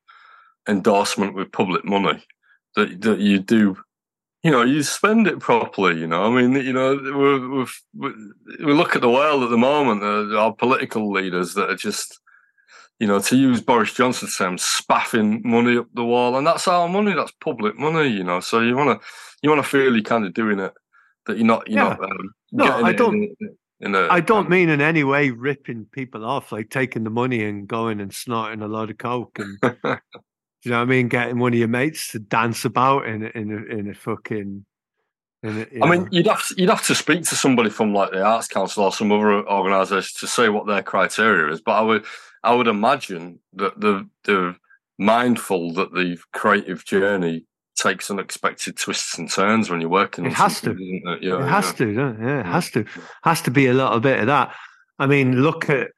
[0.67, 2.21] endorsement with public money
[2.77, 3.75] that that you do
[4.43, 8.13] you know you spend it properly you know i mean you know we we
[8.65, 12.19] we look at the world at the moment uh, our political leaders that are just
[12.99, 16.87] you know to use boris johnson's term spaffing money up the wall and that's our
[16.87, 19.07] money that's public money you know so you want to
[19.41, 20.73] you want to feel you're kind of doing it
[21.25, 21.89] that you're not you're yeah.
[21.89, 25.29] not um, no i don't in, in a, I don't um, mean in any way
[25.29, 29.37] ripping people off, like taking the money and going and snorting a lot of coke
[29.37, 29.59] and
[30.63, 31.07] you know what I mean?
[31.07, 34.65] Getting one of your mates to dance about in a, in a, in a fucking.
[35.43, 38.11] In a, I mean, you'd have to, you'd have to speak to somebody from like
[38.11, 41.61] the Arts Council or some other organisation to say what their criteria is.
[41.61, 42.05] But I would
[42.43, 44.55] I would imagine that the they're
[44.97, 47.45] mindful that the creative journey
[47.77, 50.25] takes unexpected twists and turns when you're working.
[50.25, 50.71] It has to.
[50.71, 51.23] It?
[51.23, 51.85] Yeah, it has yeah.
[51.85, 51.91] to.
[51.91, 52.85] Yeah, yeah, it has to.
[53.23, 54.55] Has to be a little bit of that.
[54.99, 55.89] I mean, look at.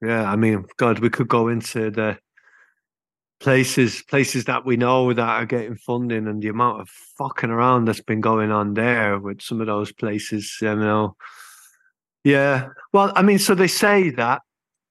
[0.00, 2.18] Yeah, I mean, God, we could go into the
[3.42, 7.86] places places that we know that are getting funding and the amount of fucking around
[7.86, 11.16] that's been going on there with some of those places you know
[12.24, 14.42] yeah well i mean so they say that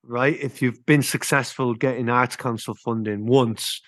[0.04, 3.82] right if you've been successful getting arts council funding once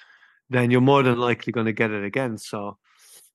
[0.53, 2.38] then you're more than likely going to get it again.
[2.38, 2.77] So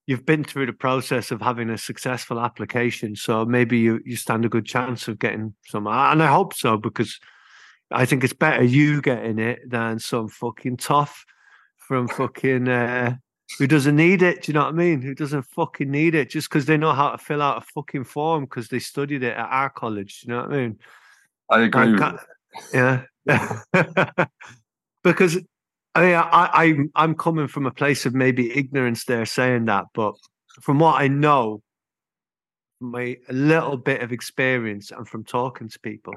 [0.06, 3.16] you've been through the process of having a successful application.
[3.16, 5.86] So maybe you, you stand a good chance of getting some.
[5.86, 7.18] And I hope so because
[7.90, 11.24] I think it's better you getting it than some fucking tough
[11.77, 13.16] from fucking uh,
[13.59, 14.43] who doesn't need it.
[14.43, 15.01] Do you know what I mean?
[15.01, 18.05] Who doesn't fucking need it just because they know how to fill out a fucking
[18.05, 20.20] form because they studied it at our college.
[20.20, 20.78] Do you know what I mean?
[21.51, 21.98] I agree.
[22.74, 23.05] yeah,
[25.02, 25.39] because
[25.94, 29.86] I mean, I, I I'm coming from a place of maybe ignorance there saying that,
[29.94, 30.15] but
[30.60, 31.62] from what I know,
[32.81, 36.15] my a little bit of experience and from talking to people.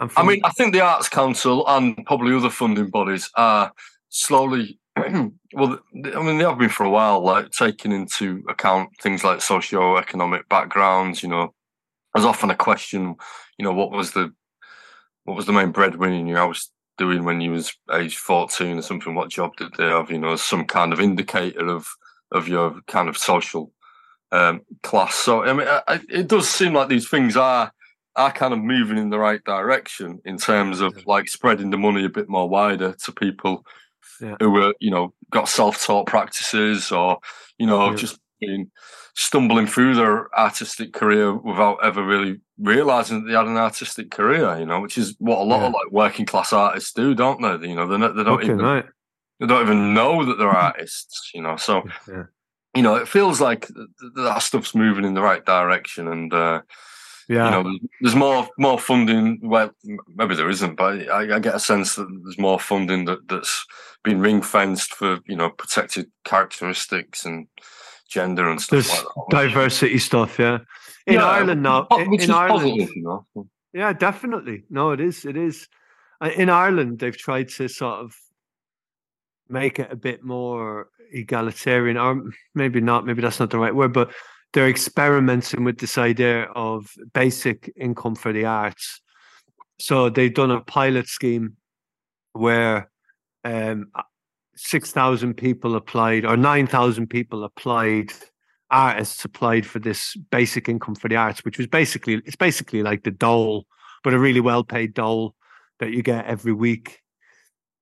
[0.00, 3.72] I mean, I think the Arts Council and probably other funding bodies are
[4.10, 4.78] slowly
[5.52, 9.40] well, I mean, they have been for a while, like taking into account things like
[9.40, 11.22] socio-economic backgrounds.
[11.22, 11.54] You know,
[12.14, 13.14] there's often a question,
[13.58, 14.32] you know, what was the
[15.24, 18.82] what was the main breadwinner in your house doing when you was age 14 or
[18.82, 19.14] something?
[19.14, 20.10] What job did they have?
[20.10, 21.86] You know, some kind of indicator of
[22.32, 23.72] of your kind of social
[24.32, 25.14] um, class.
[25.14, 27.72] So, I mean, I, it does seem like these things are
[28.18, 32.04] are kind of moving in the right direction in terms of like spreading the money
[32.04, 33.64] a bit more wider to people
[34.20, 34.34] yeah.
[34.40, 37.18] who were, you know, got self-taught practices or,
[37.58, 37.96] you know, yeah.
[37.96, 38.70] just been
[39.14, 44.58] stumbling through their artistic career without ever really realizing that they had an artistic career,
[44.58, 45.66] you know, which is what a lot yeah.
[45.66, 47.68] of like working class artists do, don't they?
[47.68, 48.84] You know, they're not, they don't okay, even right.
[49.38, 51.56] they don't even know that they're artists, you know.
[51.56, 51.84] So,
[52.74, 53.68] you know, it feels like
[54.16, 56.62] that stuff's moving in the right direction, and uh,
[57.28, 59.38] yeah, you know, there's more more funding.
[59.42, 59.70] Well,
[60.14, 63.66] maybe there isn't, but I, I get a sense that there's more funding that, that's
[64.02, 67.46] been ring fenced for you know protected characteristics and
[68.08, 69.48] gender and stuff there's like that.
[69.48, 70.58] Diversity stuff, yeah.
[71.06, 73.48] In yeah, Ireland now, in, in Ireland, positive, you know?
[73.72, 74.64] yeah, definitely.
[74.70, 75.24] No, it is.
[75.24, 75.68] It is.
[76.20, 78.14] Uh, in Ireland, they've tried to sort of
[79.48, 82.22] make it a bit more egalitarian, or
[82.54, 83.06] maybe not.
[83.06, 84.12] Maybe that's not the right word, but
[84.52, 89.00] they're experimenting with this idea of basic income for the arts.
[89.80, 91.56] So they've done a pilot scheme
[92.32, 92.90] where
[93.44, 93.90] um,
[94.56, 98.12] 6,000 people applied, or 9,000 people applied,
[98.70, 103.04] artists applied for this basic income for the arts, which was basically, it's basically like
[103.04, 103.66] the dole,
[104.02, 105.34] but a really well paid dole
[105.78, 107.00] that you get every week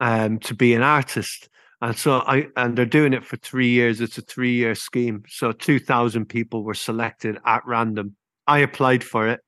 [0.01, 1.49] um, to be an artist.
[1.81, 4.01] And so I and they're doing it for three years.
[4.01, 5.25] It's a three year scheme.
[5.29, 8.17] So two thousand people were selected at random.
[8.47, 9.41] I applied for it.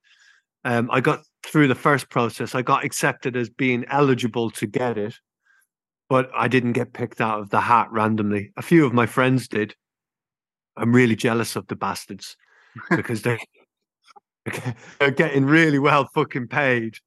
[0.64, 2.54] Um, I got through the first process.
[2.54, 5.14] I got accepted as being eligible to get it,
[6.08, 8.52] but I didn't get picked out of the hat randomly.
[8.56, 9.74] A few of my friends did.
[10.76, 12.36] I'm really jealous of the bastards
[12.90, 13.38] because they
[14.98, 16.98] they're getting really well fucking paid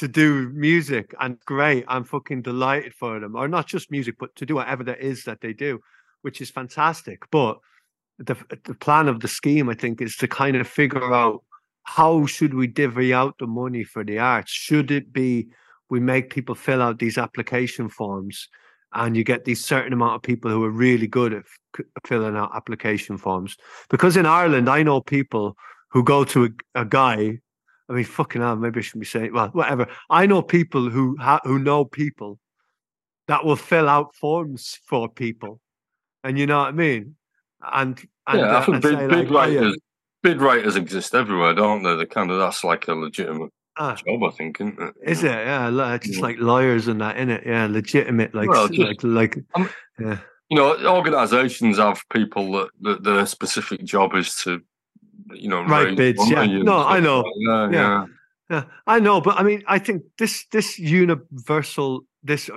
[0.00, 3.36] to do music and great i'm fucking delighted for them.
[3.36, 5.78] Or not just music but to do whatever there is that they do
[6.22, 7.30] which is fantastic.
[7.30, 7.58] But
[8.18, 11.42] the the plan of the scheme i think is to kind of figure out
[11.84, 14.50] how should we divvy out the money for the arts?
[14.50, 15.48] Should it be
[15.90, 18.48] we make people fill out these application forms
[18.92, 21.44] and you get these certain amount of people who are really good at
[22.06, 23.56] filling out application forms?
[23.90, 25.56] Because in ireland i know people
[25.90, 27.38] who go to a, a guy
[27.90, 29.88] I mean, fucking hell, maybe I shouldn't be saying, well, whatever.
[30.08, 32.38] I know people who ha- who know people
[33.26, 35.60] that will fill out forms for people.
[36.22, 37.16] And you know what I mean?
[37.60, 39.74] And, and yeah, I think bid, bid, like, writers, oh, yeah.
[40.22, 41.96] bid writers exist everywhere, don't they?
[41.96, 44.94] They kind of, that's like a legitimate ah, job, I think, isn't it?
[45.04, 45.32] Is it?
[45.32, 46.22] Yeah, just yeah.
[46.22, 47.42] like lawyers and that, in it.
[47.44, 49.66] Yeah, legitimate, like, well, just, like, like,
[49.98, 50.18] yeah.
[50.48, 54.60] You know, organisations have people that, that their specific job is to
[55.34, 56.20] you know, right bids.
[56.30, 57.20] Yeah, no, I know.
[57.20, 58.06] Like yeah, yeah,
[58.50, 59.20] yeah, I know.
[59.20, 62.50] But I mean, I think this this universal this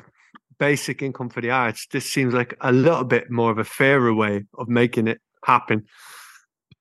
[0.59, 1.87] basic income for the arts.
[1.91, 5.85] This seems like a little bit more of a fairer way of making it happen.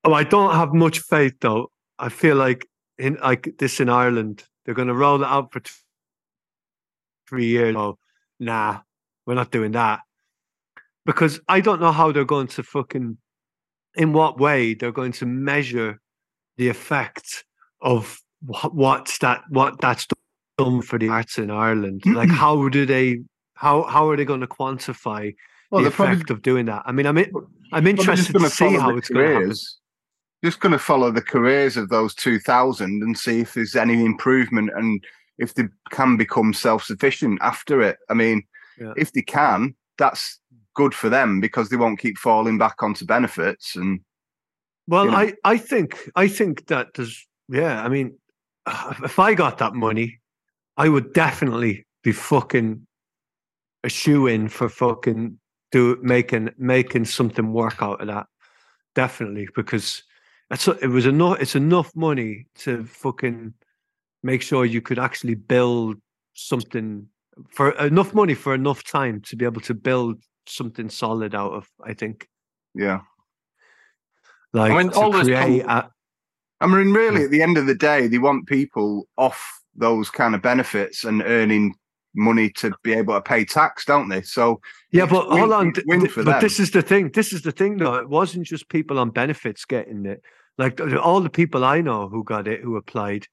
[0.03, 1.71] Oh, I don't have much faith though.
[1.99, 2.67] I feel like
[2.97, 5.71] in like this in Ireland, they're going to roll it out for t-
[7.27, 7.75] three years.
[7.75, 7.97] Oh,
[8.39, 8.81] nah,
[9.25, 10.01] we're not doing that
[11.05, 13.17] because I don't know how they're going to fucking
[13.95, 15.99] in what way they're going to measure
[16.57, 17.45] the effect
[17.81, 20.07] of what, what's that what that's
[20.57, 22.03] done for the arts in Ireland.
[22.05, 23.19] like how do they
[23.55, 25.33] how how are they going to quantify
[25.71, 26.83] well, the effect probably, of doing that?
[26.85, 27.31] I mean, I'm in,
[27.71, 29.55] I'm interested to see how it's going to happen.
[30.43, 34.03] Just going to follow the careers of those two thousand and see if there's any
[34.05, 35.03] improvement and
[35.37, 37.97] if they can become self sufficient after it.
[38.09, 38.43] I mean,
[38.79, 38.93] yeah.
[38.97, 40.39] if they can, that's
[40.73, 43.99] good for them because they won't keep falling back onto benefits and
[44.87, 45.17] well you know.
[45.17, 48.17] i i think i think that there's yeah i mean
[49.03, 50.19] if i got that money
[50.77, 52.85] i would definitely be fucking
[53.83, 55.37] a shoe in for fucking
[55.73, 58.27] do making making something work out of that.
[58.95, 60.03] Definitely, because
[60.51, 61.41] it's it was enough.
[61.41, 63.53] It's enough money to fucking
[64.21, 65.97] make sure you could actually build
[66.33, 67.07] something
[67.49, 71.69] for enough money for enough time to be able to build something solid out of.
[71.83, 72.27] I think.
[72.75, 73.01] Yeah.
[74.53, 75.65] Like I mean, to all this create.
[75.65, 75.89] com-
[76.61, 77.25] I mean, really, hmm.
[77.25, 81.21] at the end of the day, they want people off those kind of benefits and
[81.23, 81.75] earning
[82.15, 84.21] money to be able to pay tax, don't they?
[84.21, 84.61] So
[84.91, 85.73] Yeah, but win- hold on.
[85.87, 86.41] win but them.
[86.41, 87.09] this is the thing.
[87.09, 87.95] This is the thing, though.
[87.95, 90.21] It wasn't just people on benefits getting it.
[90.57, 93.27] Like all the people I know who got it, who applied,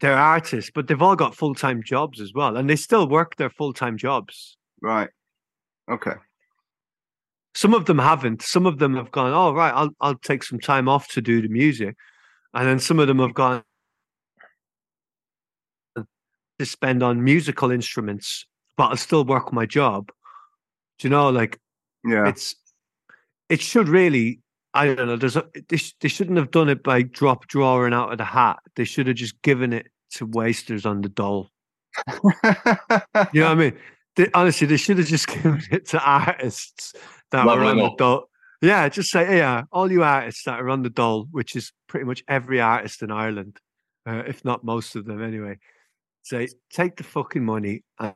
[0.00, 3.36] they're artists, but they've all got full time jobs as well, and they still work
[3.36, 4.56] their full time jobs.
[4.80, 5.10] right.
[5.90, 6.14] Okay.
[7.54, 8.42] Some of them haven't.
[8.42, 9.32] Some of them have gone.
[9.32, 11.96] Oh, right, I'll I'll take some time off to do the music,
[12.54, 13.62] and then some of them have gone
[15.96, 18.46] to spend on musical instruments,
[18.76, 20.10] but I'll still work my job.
[20.98, 21.58] Do you know, like
[22.04, 22.28] Yeah.
[22.28, 22.54] it's
[23.48, 24.40] it should really
[24.74, 27.92] i don't know there's a they, sh- they shouldn't have done it by drop drawing
[27.92, 31.50] out of the hat they should have just given it to wasters on the dole
[32.08, 33.76] you know what i mean
[34.16, 36.94] they, honestly they should have just given it to artists
[37.30, 38.24] that were Level on the dole
[38.60, 42.04] yeah just say yeah all you artists that are on the dole which is pretty
[42.04, 43.58] much every artist in ireland
[44.06, 45.56] uh, if not most of them anyway
[46.22, 48.14] say take the fucking money and,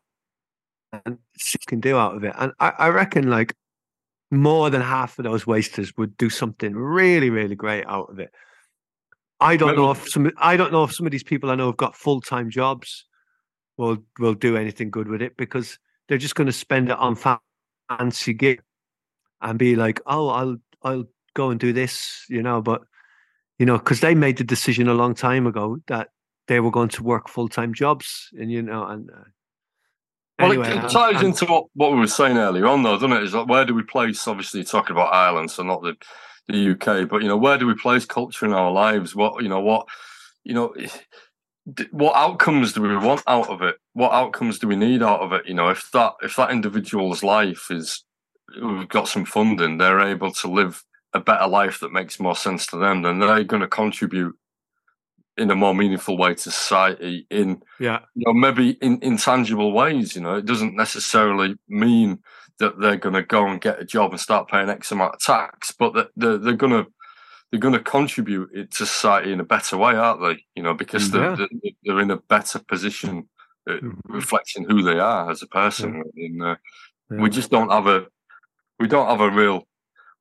[0.93, 3.55] and see what you can do out of it and I, I reckon like
[4.31, 8.33] more than half of those wasters would do something really, really great out of it.
[9.39, 11.67] I don't know if some I don't know if some of these people I know
[11.67, 13.05] have got full time jobs
[13.77, 15.79] will will do anything good with it because
[16.09, 17.17] they're just going to spend it on
[17.89, 18.63] fancy gig
[19.41, 21.05] and be like, oh, I'll I'll
[21.35, 22.63] go and do this, you know.
[22.63, 22.83] But
[23.59, 26.11] you know, because they made the decision a long time ago that
[26.49, 29.25] they were going to work full time jobs, and you know, and uh,
[30.39, 33.13] Well, anyway, it, it ties into what, what we were saying earlier on, though, doesn't
[33.13, 33.23] it?
[33.23, 34.27] Is like where do we place?
[34.27, 35.97] Obviously, talking about Ireland, so not the
[36.49, 39.15] the UK, but you know, where do we place culture in our lives?
[39.15, 39.87] What you know, what
[40.45, 40.75] you know,
[41.91, 43.77] what outcomes do we want out of it?
[43.93, 45.47] What outcomes do we need out of it?
[45.47, 48.05] You know, if that if that individual's life is
[48.63, 52.67] we've got some funding, they're able to live a better life that makes more sense
[52.67, 54.37] to them, then they're going to contribute
[55.37, 60.15] in a more meaningful way to society in yeah, you know, maybe in intangible ways.
[60.15, 62.21] You know, it doesn't necessarily mean
[62.59, 65.21] that they're going to go and get a job and start paying X amount of
[65.21, 66.91] tax, but that they're, they're going to
[67.51, 70.45] they're going to contribute it to society in a better way, aren't they?
[70.55, 71.71] You know, because they're, Yeah.
[71.85, 73.29] they're, in a better position,
[73.69, 74.01] uh, Mhm.
[74.05, 76.03] reflecting who they are as a person.
[76.17, 76.57] And uh,
[77.11, 77.21] yeah.
[77.21, 78.07] we just don't have a
[78.79, 79.67] we don't have a real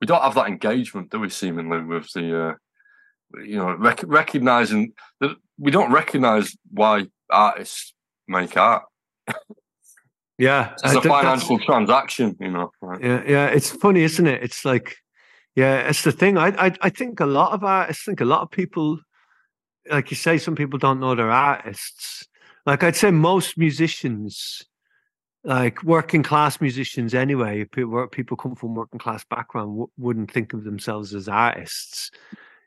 [0.02, 1.30] we don't have that engagement, do we?
[1.30, 2.53] Seemingly with the uh,
[3.43, 7.93] you know rec- recognizing that we don't recognize why artists
[8.27, 8.84] make art.
[10.38, 10.73] yeah.
[10.84, 12.72] It's uh, a financial transaction, you know.
[12.81, 13.02] Right?
[13.03, 14.43] Yeah, yeah, it's funny, isn't it?
[14.43, 14.97] It's like,
[15.56, 16.38] yeah, it's the thing.
[16.38, 18.99] I, I, I think a lot of artists, I think a lot of people,
[19.90, 22.27] like you say, some people don't know they're artists.
[22.65, 24.64] Like I'd say, most musicians,
[25.44, 30.53] like working class musicians, anyway, people, people come from working class background, w- wouldn't think
[30.53, 32.11] of themselves as artists.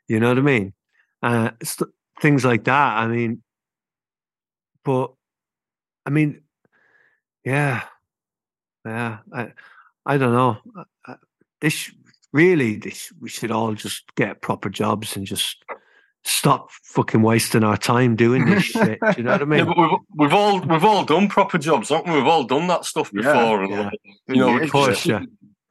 [0.07, 0.73] You know what I mean?
[1.21, 1.91] Uh, st-
[2.21, 2.97] things like that.
[2.97, 3.43] I mean,
[4.83, 5.11] but
[6.05, 6.41] I mean,
[7.43, 7.83] yeah,
[8.85, 9.19] yeah.
[9.33, 9.51] I,
[10.05, 10.57] I don't know.
[10.77, 11.15] Uh, uh,
[11.61, 11.91] This
[12.33, 15.63] really, this we should all just get proper jobs and just
[16.23, 18.99] stop fucking wasting our time doing this shit.
[18.99, 19.65] Do you know what I Yeah, mean?
[19.65, 22.17] but we've, we've all we've all done proper jobs, haven't we?
[22.17, 23.89] We've all done that stuff Yeah, before, and yeah.
[24.27, 25.21] you know, we Of course, keep- yeah.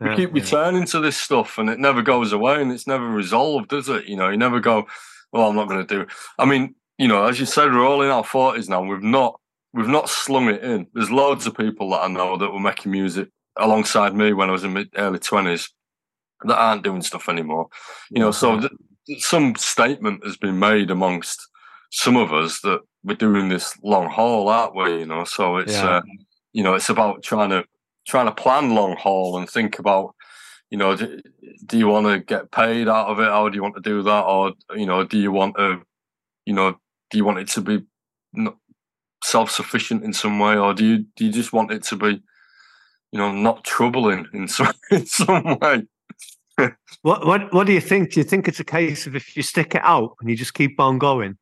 [0.01, 0.43] we keep yeah.
[0.43, 4.07] returning to this stuff, and it never goes away, and it's never resolved, does it?
[4.07, 4.87] You know, you never go,
[5.33, 6.09] "Well, I'm not going to do." It.
[6.39, 8.83] I mean, you know, as you said, we're all in our forties now.
[8.83, 9.39] We've not
[9.75, 10.87] we've not slung it in.
[10.95, 14.53] There's loads of people that I know that were making music alongside me when I
[14.53, 15.69] was in my early twenties
[16.44, 17.69] that aren't doing stuff anymore.
[18.10, 21.40] You know, so th- some statement has been made amongst
[21.90, 24.98] some of us that we're doing this long haul, aren't we?
[25.01, 25.97] You know, so it's Yeah.
[25.97, 26.02] uh,
[26.52, 27.65] you know it's about trying to
[28.06, 30.15] trying to plan long haul and think about
[30.70, 31.20] you know do,
[31.66, 33.24] do you want to get paid out of it?
[33.31, 34.24] How do you want to do that?
[34.24, 35.81] Or you know, do you want to
[36.47, 36.77] you know
[37.10, 37.85] do you want it to be
[39.24, 42.23] self sufficient in some way, or do you do you just want it to be
[43.12, 45.82] you know not troubling in some in some way?
[47.03, 48.13] What what what do you think?
[48.13, 50.55] Do you think it's a case of if you stick it out and you just
[50.55, 51.39] keep on going,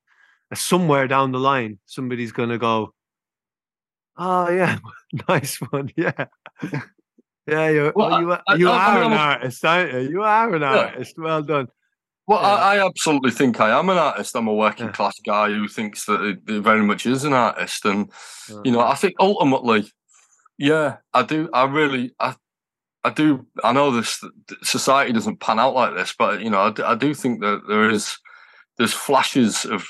[0.52, 2.92] uh, somewhere down the line somebody's going to go,
[4.16, 4.78] "Oh yeah,
[5.28, 6.26] nice one, yeah."
[7.48, 9.92] Yeah, you're, Well, oh, you, are- I- you I- I are mean, an artist, aren't
[9.92, 10.00] you?
[10.10, 11.14] You are an artist.
[11.16, 11.68] Well done.
[12.26, 12.48] Well, Yeah.
[12.48, 14.34] I, I absolutely think I am an artist.
[14.34, 14.92] I'm a working Yeah.
[14.92, 18.10] class guy who thinks that he, very much is an artist, and
[18.50, 18.60] Yeah.
[18.64, 19.88] you know, I think ultimately,
[20.58, 21.48] Yeah, I do.
[21.52, 22.34] I really, I,
[23.06, 23.46] I do.
[23.62, 24.20] I know this
[24.64, 27.62] society doesn't pan out like this, but you know, I do, I do think that
[27.68, 28.18] there is
[28.78, 29.86] there's flashes of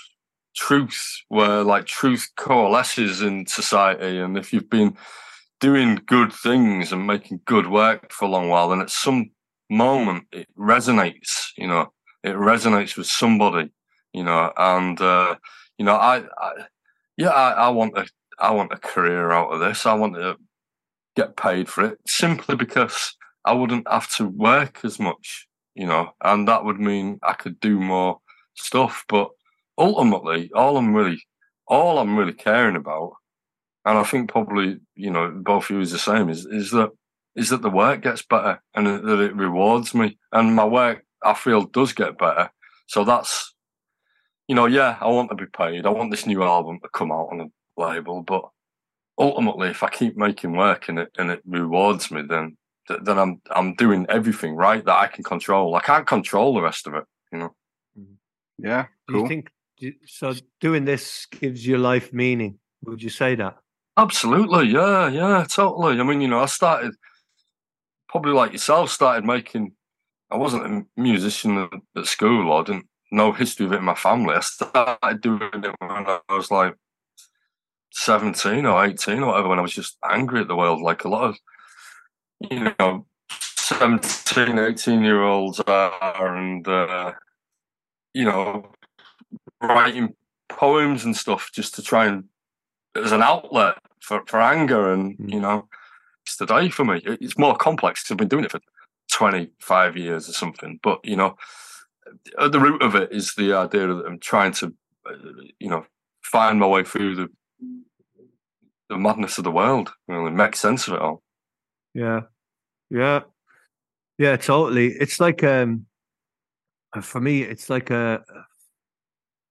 [0.55, 4.99] truth where like truth coalesces in society, and if you've been
[5.61, 9.31] doing good things and making good work for a long while, then at some
[9.71, 11.49] moment it resonates.
[11.57, 13.71] You know, it resonates with somebody.
[14.13, 15.37] You know, and uh,
[15.79, 16.53] you know, I, I
[17.17, 18.07] yeah, I, I want a
[18.39, 19.87] I want a career out of this.
[19.87, 20.37] I want to
[21.17, 26.11] get paid for it simply because I wouldn't have to work as much, you know,
[26.23, 28.21] and that would mean I could do more
[28.55, 29.05] stuff.
[29.09, 29.31] But
[29.79, 31.23] ultimately, all I'm really,
[31.67, 33.13] all I'm really caring about,
[33.85, 36.91] and I think probably, you know, both of you is the same, is is that
[37.37, 41.35] is that the work gets better and that it rewards me, and my work I
[41.35, 42.51] feel does get better.
[42.89, 43.55] So that's,
[44.49, 45.87] you know, yeah, I want to be paid.
[45.87, 48.45] I want this new album to come out on a label, but
[49.19, 52.57] ultimately, if I keep making work and it and it rewards me, then
[52.89, 55.75] then I'm I'm doing everything right that I can control.
[55.75, 57.55] I can't control the rest of it, you know.
[57.99, 58.67] Mm-hmm.
[58.67, 59.21] Yeah, cool.
[59.21, 59.51] Do you think
[60.07, 60.35] so?
[60.61, 62.59] Doing this gives your life meaning.
[62.85, 63.57] Would you say that?
[63.97, 65.99] Absolutely, yeah, yeah, totally.
[65.99, 66.95] I mean, you know, I started
[68.09, 69.73] probably like yourself, started making.
[70.31, 72.53] I wasn't a musician at, at school.
[72.53, 74.35] I didn't know history of it in my family.
[74.35, 76.75] I started doing it when I was like
[77.97, 81.09] 17 or 18 or whatever when I was just angry at the world, like a
[81.09, 81.39] lot of,
[82.51, 87.13] you know, 17, 18 year olds are, and, uh,
[88.13, 88.71] you know,
[89.63, 90.15] writing
[90.51, 92.25] poems and stuff just to try and,
[92.95, 94.93] as an outlet for, for anger.
[94.93, 95.33] And, mm.
[95.33, 95.67] you know,
[96.27, 97.01] it's the day for me.
[97.03, 98.61] It's more complex because I've been doing it for
[99.11, 100.79] 25 years or something.
[100.83, 101.37] But, you know,
[102.39, 104.75] at the root of it is the idea that I'm trying to,
[105.09, 105.15] uh,
[105.59, 105.87] you know,
[106.23, 107.29] find my way through the
[108.89, 109.93] the madness of the world.
[110.09, 111.23] Really make sense of it all.
[111.95, 112.23] Yeah,
[112.91, 113.21] yeah,
[114.19, 114.37] yeah.
[114.37, 114.89] Totally.
[114.89, 115.87] It's like um,
[117.01, 118.23] for me, it's like a,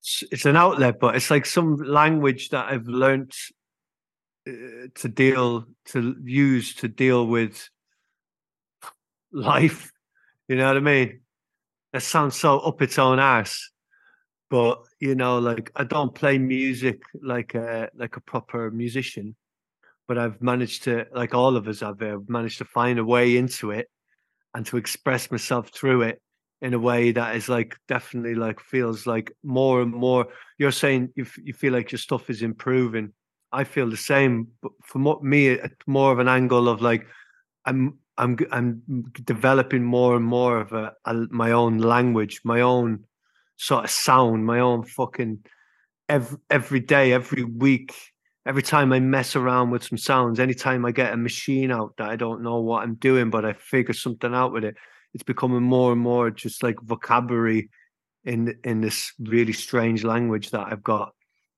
[0.02, 3.34] it's, it's an outlet, but it's like some language that I've learned
[4.48, 7.70] uh, to deal to use to deal with
[9.32, 9.92] life.
[10.48, 11.22] You know what I mean?
[11.94, 13.72] That sounds so up its own ass,
[14.56, 19.36] but you know, like I don't play music like a like a proper musician,
[20.08, 23.36] but I've managed to, like all of us have, uh, managed to find a way
[23.36, 23.90] into it
[24.54, 26.22] and to express myself through it
[26.62, 30.28] in a way that is like definitely like feels like more and more.
[30.58, 33.12] You're saying you you feel like your stuff is improving.
[33.52, 37.06] I feel the same, but for me, it's more of an angle of like
[37.66, 38.82] I'm I'm I'm
[39.26, 43.04] developing more and more of a, a my own language, my own
[43.58, 45.40] sort of sound, my own fucking
[46.10, 47.94] every every day, every week.
[48.48, 52.10] Every time I mess around with some sounds, anytime I get a machine out that
[52.10, 54.76] I don't know what I'm doing, but I figure something out with it,
[55.16, 57.72] it's becoming more and more just like vocabulary
[58.24, 61.14] in in this really strange language that I've got.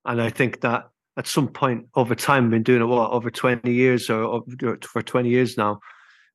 [0.05, 3.31] And I think that at some point over time, I've been doing it what over
[3.31, 4.43] 20 years or, or
[4.83, 5.79] for 20 years now.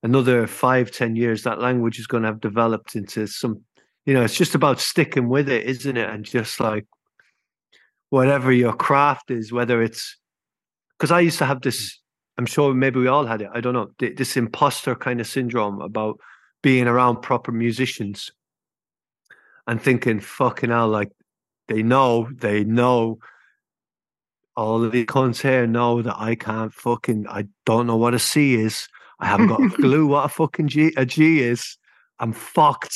[0.03, 3.63] Another five, 10 years, that language is going to have developed into some
[4.05, 6.09] you know, it's just about sticking with it, isn't it?
[6.09, 6.87] And just like
[8.11, 10.17] whatever your craft is, whether it's
[10.99, 12.01] because I used to have this,
[12.39, 13.49] I'm sure maybe we all had it.
[13.53, 16.19] I don't know, this imposter kind of syndrome about
[16.63, 18.31] being around proper musicians
[19.67, 21.11] and thinking, fucking hell, like
[21.69, 23.19] they know, they know.
[24.55, 28.19] All of the cunts here know that I can't fucking, I don't know what a
[28.19, 28.87] C is.
[29.19, 31.79] I haven't got a clue what a fucking G, a G is.
[32.19, 32.95] I'm fucked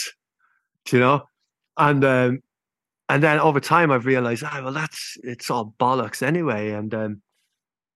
[0.93, 1.29] you know?
[1.77, 2.43] And um,
[3.09, 6.71] and then over time I've realized, ah, well, that's it's all bollocks anyway.
[6.71, 7.23] And um,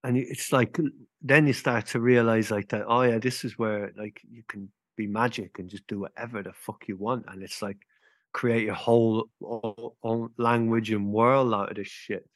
[0.04, 0.78] and it's like
[1.22, 4.70] then you start to realize like that, oh yeah, this is where like you can
[4.96, 7.78] be magic and just do whatever the fuck you want, and it's like
[8.32, 9.28] create your whole
[10.02, 12.26] own language and world out of this shit.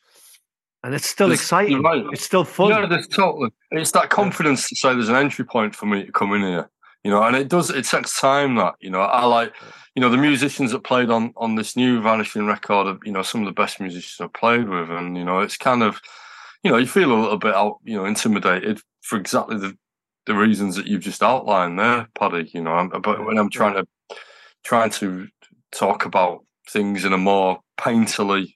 [0.82, 1.82] And it's still exciting.
[1.82, 2.04] Right.
[2.12, 2.68] It's still fun.
[2.68, 3.50] Yeah, there's totally.
[3.70, 6.68] It's that confidence to say there's an entry point for me to come in here,
[7.04, 7.22] you know.
[7.22, 7.70] And it does.
[7.70, 8.56] It takes time.
[8.56, 9.52] That you know, I like
[9.94, 13.22] you know the musicians that played on on this new Vanishing record of, you know
[13.22, 16.00] some of the best musicians I've played with, and you know it's kind of
[16.62, 19.76] you know you feel a little bit out you know intimidated for exactly the
[20.26, 22.50] the reasons that you've just outlined there, Paddy.
[22.54, 23.86] You know, but when I'm trying to
[24.64, 25.28] trying to
[25.72, 28.53] talk about things in a more painterly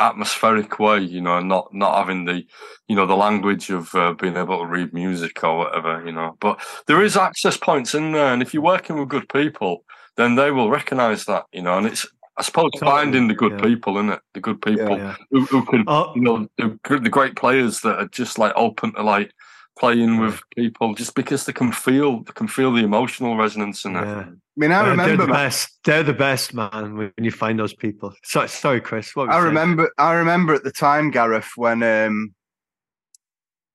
[0.00, 2.44] atmospheric way, you know, not not having the,
[2.86, 6.36] you know, the language of uh, being able to read music or whatever, you know.
[6.40, 9.84] But there is access points in there, and if you're working with good people,
[10.16, 11.78] then they will recognise that, you know.
[11.78, 12.06] And it's,
[12.36, 12.90] I suppose, totally.
[12.90, 13.62] finding the good yeah.
[13.62, 15.16] people in it, the good people yeah, yeah.
[15.30, 16.12] Who, who, can, oh.
[16.14, 19.32] you know, the, the great players that are just like open to like
[19.78, 23.96] playing with people just because they can feel they can feel the emotional resonance in
[23.96, 24.04] it.
[24.04, 24.26] Yeah.
[24.28, 25.06] I mean, I remember.
[25.06, 25.78] they're the man- best.
[25.84, 26.96] They're the best, man.
[26.96, 28.12] When you find those people.
[28.24, 29.14] So, sorry Chris.
[29.14, 29.46] What I you saying?
[29.46, 29.90] remember.
[29.98, 32.34] I remember at the time, Gareth, when um,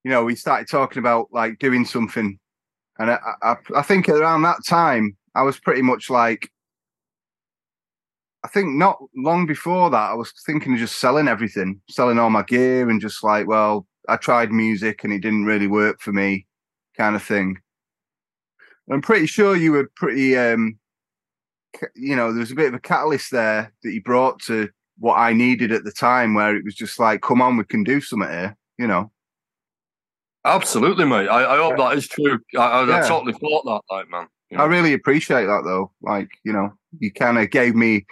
[0.03, 2.37] you know, we started talking about like doing something,
[2.99, 6.49] and I, I, I think around that time, I was pretty much like,
[8.43, 12.29] I think not long before that, I was thinking of just selling everything, selling all
[12.29, 16.11] my gear, and just like, well, I tried music and it didn't really work for
[16.11, 16.45] me,
[16.97, 17.57] kind of thing.
[18.91, 20.77] I'm pretty sure you were pretty, um,
[21.95, 24.69] you know, there was a bit of a catalyst there that you brought to
[24.99, 27.83] what I needed at the time, where it was just like, come on, we can
[27.83, 29.11] do something here, you know.
[30.45, 31.29] Absolutely, mate.
[31.29, 32.39] I, I hope that is true.
[32.57, 32.97] I, I, Yeah.
[32.97, 34.27] I totally thought that, like man.
[34.49, 35.91] You I really appreciate that though.
[36.01, 38.05] Like, you know, you kind of gave me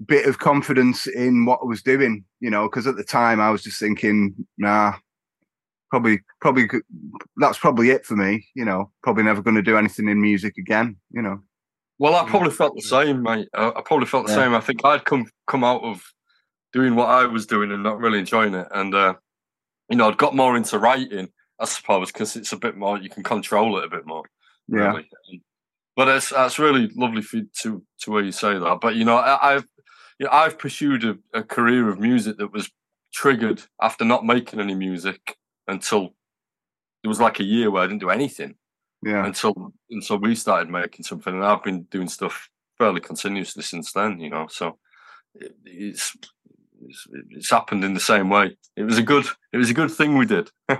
[0.00, 3.40] a bit of confidence in what I was doing, you know, because at the time
[3.40, 4.94] I was just thinking, nah,
[5.90, 6.68] probably, probably,
[7.36, 10.56] that's probably it for me, you know, probably never going to do anything in music
[10.56, 11.40] again, you know.
[11.98, 13.48] Well, I probably felt the same, mate.
[13.54, 14.44] I, I probably felt the Yeah.
[14.44, 14.54] same.
[14.54, 16.02] I think I'd come come out of
[16.72, 19.14] doing what I was doing and not really enjoying it, and uh,
[19.90, 23.10] you know, I'd got more into writing, I suppose, because it's a bit more you
[23.10, 24.24] can control it a bit more.
[24.68, 24.92] Yeah.
[24.92, 25.08] Really.
[25.94, 28.78] But it's that's really lovely for you to to hear you say that.
[28.80, 29.66] But you know, I, I've
[30.18, 32.70] you know, I've pursued a, a career of music that was
[33.12, 35.36] triggered after not making any music
[35.70, 36.14] until
[37.02, 38.54] it was like a year where I didn't do anything
[39.02, 39.24] Yeah.
[39.24, 44.20] until until we started making something, and I've been doing stuff fairly continuously since then.
[44.20, 44.78] You know, so
[45.34, 46.16] it, it's,
[46.82, 48.56] it's it's happened in the same way.
[48.76, 50.50] It was a good it was a good thing we did.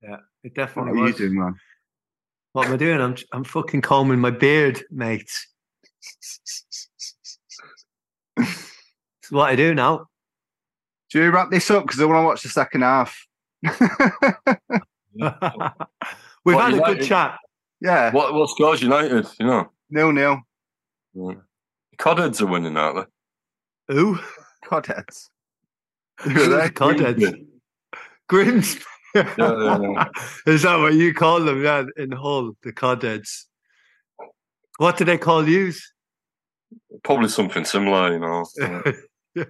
[0.00, 0.92] Yeah, it definitely.
[0.92, 1.54] What definitely are you doing, man?
[2.52, 3.00] What am I doing?
[3.00, 5.30] I'm I'm fucking combing my beard, mate.
[6.06, 6.52] It's
[9.30, 10.06] what I do now.
[11.10, 11.84] Do you wrap this up?
[11.84, 13.26] Because I want to watch the second half.
[16.44, 17.38] We've What, had a good chat.
[17.80, 18.10] yeah.
[18.12, 19.26] what what scores United?
[19.38, 20.40] You know, Nil nil.
[21.14, 21.32] yeah.
[21.98, 23.08] Codheads are winning, aren't
[23.88, 23.94] they?
[23.96, 24.18] Ooh,
[24.64, 25.28] Codheads.
[26.20, 27.44] who's the Codheads?
[28.28, 28.82] Grimsby.
[29.14, 30.04] yeah, yeah.
[30.46, 31.62] Is that what you call them?
[31.64, 33.44] Yeah, in Hull, the Codheads.
[34.76, 35.92] What do they call yous?
[37.02, 38.12] Probably something similar.
[38.12, 38.44] You know,
[39.34, 39.44] Yeah.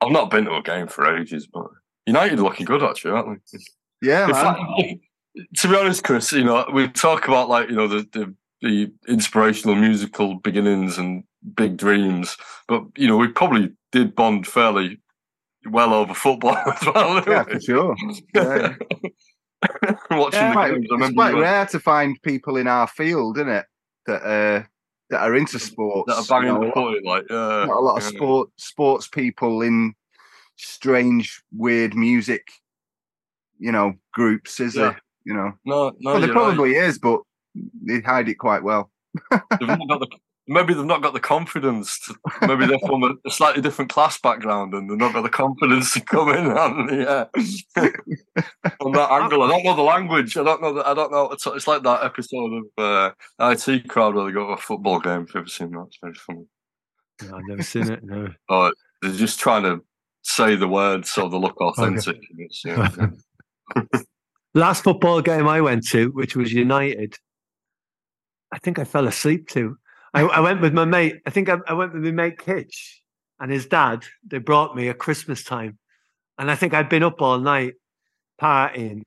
[0.00, 1.66] I've not been to a game for ages, but
[2.06, 3.58] United are looking good actually, aren't they?
[4.00, 4.34] Yeah, man.
[4.34, 4.60] fact,
[5.56, 8.92] to be honest, Chris, you know, we talk about like you know the, the the
[9.08, 15.00] inspirational musical beginnings and big dreams, but you know we probably did bond fairly
[15.70, 17.22] well over football as well.
[17.26, 17.96] yeah, for sure.
[18.34, 18.74] Yeah.
[20.10, 23.66] Watching Yeah, the games, it's quite rare to find people in our field, isn't it?
[24.06, 24.62] That uh,
[25.10, 26.12] that are into sports.
[26.12, 28.08] that are banging you know, the footy, like yeah, a lot of yeah.
[28.10, 29.94] sport sports people in
[30.56, 32.46] strange, weird music,
[33.58, 34.82] you know, groups, is Yeah.
[34.82, 35.02] there?
[35.24, 36.44] You know, No, no, well, there you're right.
[36.54, 37.20] probably is, but
[37.82, 38.90] they hide it quite well.
[39.30, 40.08] They've not got the,
[40.48, 42.00] maybe they've not got the confidence.
[42.00, 42.16] To,
[42.46, 45.92] maybe they're from a, a slightly different class background and they've not got the confidence
[45.92, 47.26] to come in on the uh,
[48.80, 49.42] on that angle.
[49.42, 50.36] I don't know the language.
[50.36, 50.86] I don't know that.
[50.86, 51.30] I don't know.
[51.30, 53.10] It's, it's like that episode of uh,
[53.40, 55.22] IT Crowd where they go to a football game.
[55.22, 56.46] If you've ever seen that, it's very funny.
[57.22, 58.02] No, I've never seen it.
[58.02, 58.28] No.
[58.48, 58.72] Oh,
[59.02, 59.84] they're just trying to
[60.22, 62.16] say the words so they look authentic.
[62.16, 63.08] And it's, yeah,
[64.54, 67.14] Last football game I went to, which was United,
[68.52, 69.76] I think I fell asleep to.
[70.14, 71.16] I, I went with my mate.
[71.26, 73.02] I think I, I went with my mate Kitch
[73.40, 74.04] and his dad.
[74.26, 75.78] They brought me at Christmas time,
[76.38, 77.74] and I think I'd been up all night
[78.40, 79.02] partying,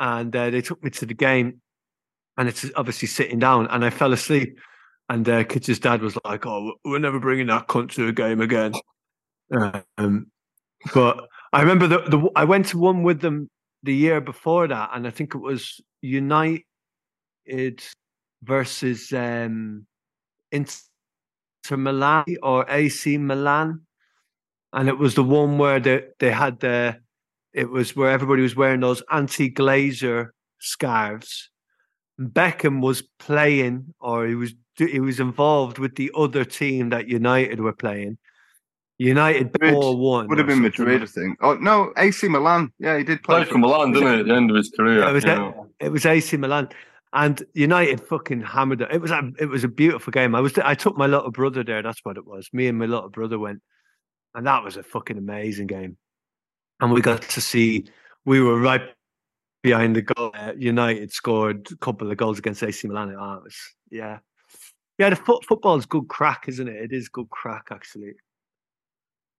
[0.00, 1.60] and uh, they took me to the game,
[2.36, 4.58] and it's obviously sitting down, and I fell asleep.
[5.10, 8.40] And uh, Kitch's dad was like, "Oh, we're never bringing that cunt to a game
[8.40, 8.74] again."
[9.96, 10.26] Um,
[10.92, 13.48] but I remember the, the I went to one with them
[13.82, 16.62] the year before that, and I think it was United
[18.42, 19.86] versus um,
[20.50, 23.82] Inter Milan or AC Milan,
[24.72, 27.00] and it was the one where they they had the
[27.52, 30.28] it was where everybody was wearing those anti-glazer
[30.60, 31.50] scarves.
[32.20, 37.60] Beckham was playing, or he was he was involved with the other team that United
[37.60, 38.18] were playing.
[38.98, 39.74] United Madrid.
[39.74, 41.38] four one Would have been Madrid, I think.
[41.40, 42.72] Oh no, AC Milan.
[42.78, 44.20] Yeah, he did play played for Milan, didn't he?
[44.20, 45.00] At the end of his career.
[45.00, 45.86] Yeah, it was you it.
[45.86, 46.68] It was AC Milan,
[47.12, 48.92] and United fucking hammered it.
[48.92, 50.34] It was a it was a beautiful game.
[50.34, 51.82] I was I took my little brother there.
[51.82, 52.48] That's what it was.
[52.52, 53.62] Me and my little brother went,
[54.34, 55.96] and that was a fucking amazing game.
[56.80, 57.86] And we got to see.
[58.24, 58.82] We were right
[59.62, 60.32] behind the goal.
[60.34, 63.14] Uh, United scored a couple of goals against AC Milan.
[63.18, 63.56] Oh, it was
[63.90, 64.18] yeah,
[64.98, 65.10] yeah.
[65.10, 66.76] The foot, football is good crack, isn't it?
[66.76, 68.12] It is good crack actually.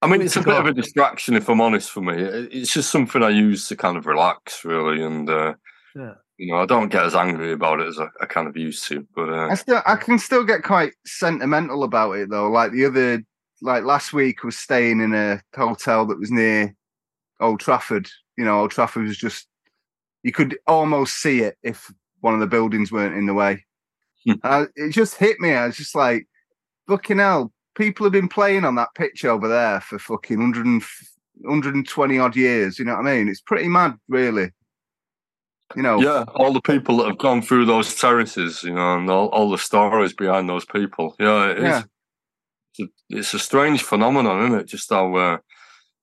[0.01, 1.91] I mean, it's a bit of a distraction, if I'm honest.
[1.91, 5.53] For me, it's just something I use to kind of relax, really, and uh,
[5.95, 6.13] yeah.
[6.39, 8.87] You know, I don't get as angry about it as I, I kind of used
[8.87, 9.05] to.
[9.13, 12.49] But uh, I still, I can still get quite sentimental about it, though.
[12.49, 13.21] Like the other,
[13.61, 16.73] like last week, was staying in a hotel that was near
[17.41, 18.09] Old Trafford.
[18.37, 19.47] You know, Old Trafford was just
[20.23, 21.91] you could almost see it if
[22.21, 23.65] one of the buildings weren't in the way.
[24.43, 25.53] uh, it just hit me.
[25.53, 26.25] I was just like,
[26.87, 30.83] fucking hell, people have been playing on that pitch over there for fucking 100
[31.41, 32.79] 120 odd years.
[32.79, 33.27] You know what I mean?
[33.27, 34.51] It's pretty mad, really.
[35.75, 39.09] You know, yeah, all the people that have gone through those terraces, you know, and
[39.09, 41.15] all, all the stories behind those people.
[41.19, 41.77] Yeah, it yeah.
[41.79, 41.85] Is.
[42.73, 44.67] It's, a, it's a strange phenomenon, isn't it?
[44.67, 45.37] Just how uh,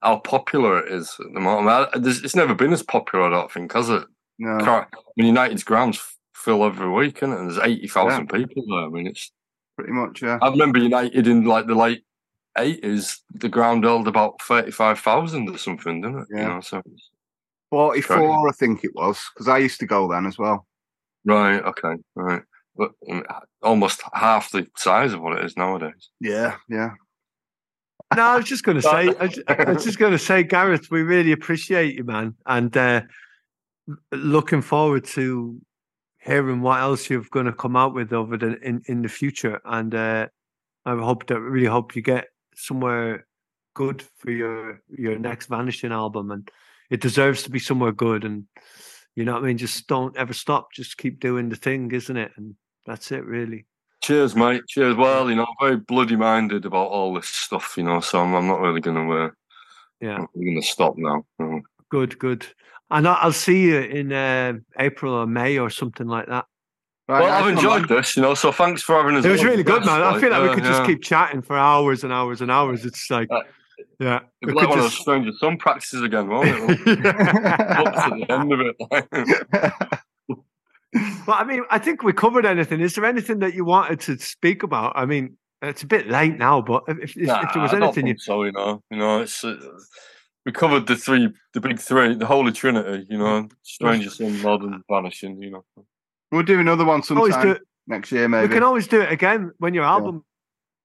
[0.03, 1.89] how popular it is at the moment.
[1.93, 4.05] I mean, it's never been as popular, I don't think, has it?
[4.39, 4.57] No.
[4.59, 4.87] I
[5.17, 6.01] mean, United's grounds
[6.35, 8.39] fill every week, and there's eighty thousand yeah.
[8.39, 8.87] people there.
[8.87, 9.33] I mean, it's
[9.77, 10.23] pretty much.
[10.23, 12.05] Yeah, I remember United in like the late
[12.57, 13.21] eighties.
[13.35, 16.29] The ground held about thirty-five thousand or something, didn't it?
[16.31, 16.41] Yeah.
[16.43, 16.83] You know, so
[17.71, 20.67] forty-four, I think it was, because I used to go then as well.
[21.25, 21.63] Right.
[21.63, 21.97] Okay.
[22.15, 22.43] Right.
[22.77, 23.25] But um,
[23.63, 26.11] almost half the size of what it is nowadays.
[26.21, 26.57] Yeah.
[26.69, 26.91] Yeah.
[28.15, 29.13] No, I was just going to say,
[29.49, 33.01] I was just going to say, Gareth, we really appreciate you, man, and uh,
[34.13, 35.61] looking forward to
[36.21, 39.61] hearing what else you're going to come out with over the in, in the future.
[39.65, 40.29] And uh,
[40.85, 43.27] I hope that really hope you get somewhere
[43.75, 46.49] good for your your next Vanishing album, and
[46.91, 48.25] it deserves to be somewhere good.
[48.25, 48.45] And
[49.15, 49.59] you know what I mean.
[49.59, 50.73] Just don't ever stop.
[50.73, 52.33] Just keep doing the thing, isn't it?
[52.37, 52.55] And
[52.87, 53.67] that's it, really.
[54.03, 54.63] Cheers, mate.
[54.69, 54.95] Cheers.
[54.95, 58.35] Well, you know, I'm very bloody minded about all this stuff, you know, so I'm,
[58.35, 59.17] I'm not really going to.
[59.17, 59.31] Uh,
[60.01, 61.25] yeah, I'm going to stop now.
[61.89, 62.47] Good, good.
[62.91, 66.45] And I'll see you in uh, April or May or something like that.
[67.09, 68.35] Right, well, I've enjoyed this, you know.
[68.35, 69.25] So thanks for having us.
[69.25, 70.03] It was really good, man.
[70.03, 72.85] I feel like we could just keep chatting for hours and hours and hours.
[72.85, 73.43] It's like, uh,
[74.01, 74.79] yeah, it's like one just...
[74.79, 76.61] of those Stranger Son practices again, won't it?
[77.07, 79.73] Up to the end of it.
[81.27, 82.81] Well, I mean, I think we covered anything.
[82.81, 84.93] Is there anything that you wanted to speak about?
[84.97, 88.07] I mean, it's a bit late now, but if, if, nah, if there was anything,
[88.07, 88.19] you...
[88.19, 89.45] so you know, you know, it's.
[89.45, 89.57] Uh,
[90.45, 93.07] we covered the three, the big three, the Holy Trinity.
[93.11, 95.43] You know, Stranger Son, Modern, Vanishing.
[95.43, 95.65] You know,
[96.31, 98.29] we'll do another one sometime next year.
[98.29, 100.25] Maybe we can always do it again when your album.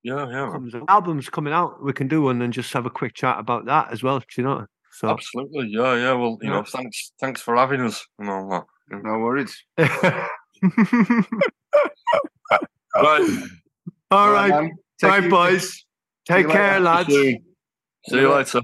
[0.04, 0.50] Yeah, yeah.
[0.52, 1.84] Comes Album's coming out.
[1.84, 4.20] We can do one and just have a quick chat about that as well.
[4.20, 4.66] Do You know.
[4.94, 6.14] So absolutely, yeah, yeah.
[6.14, 6.58] Well, you yeah.
[6.58, 8.66] know, thanks, thanks for having us and all that.
[9.04, 9.56] No worries.
[9.78, 10.28] right.
[14.12, 14.52] All right.
[14.52, 15.86] All right, boys.
[16.28, 17.10] Take care, lads.
[17.10, 17.40] See
[18.10, 18.62] you later.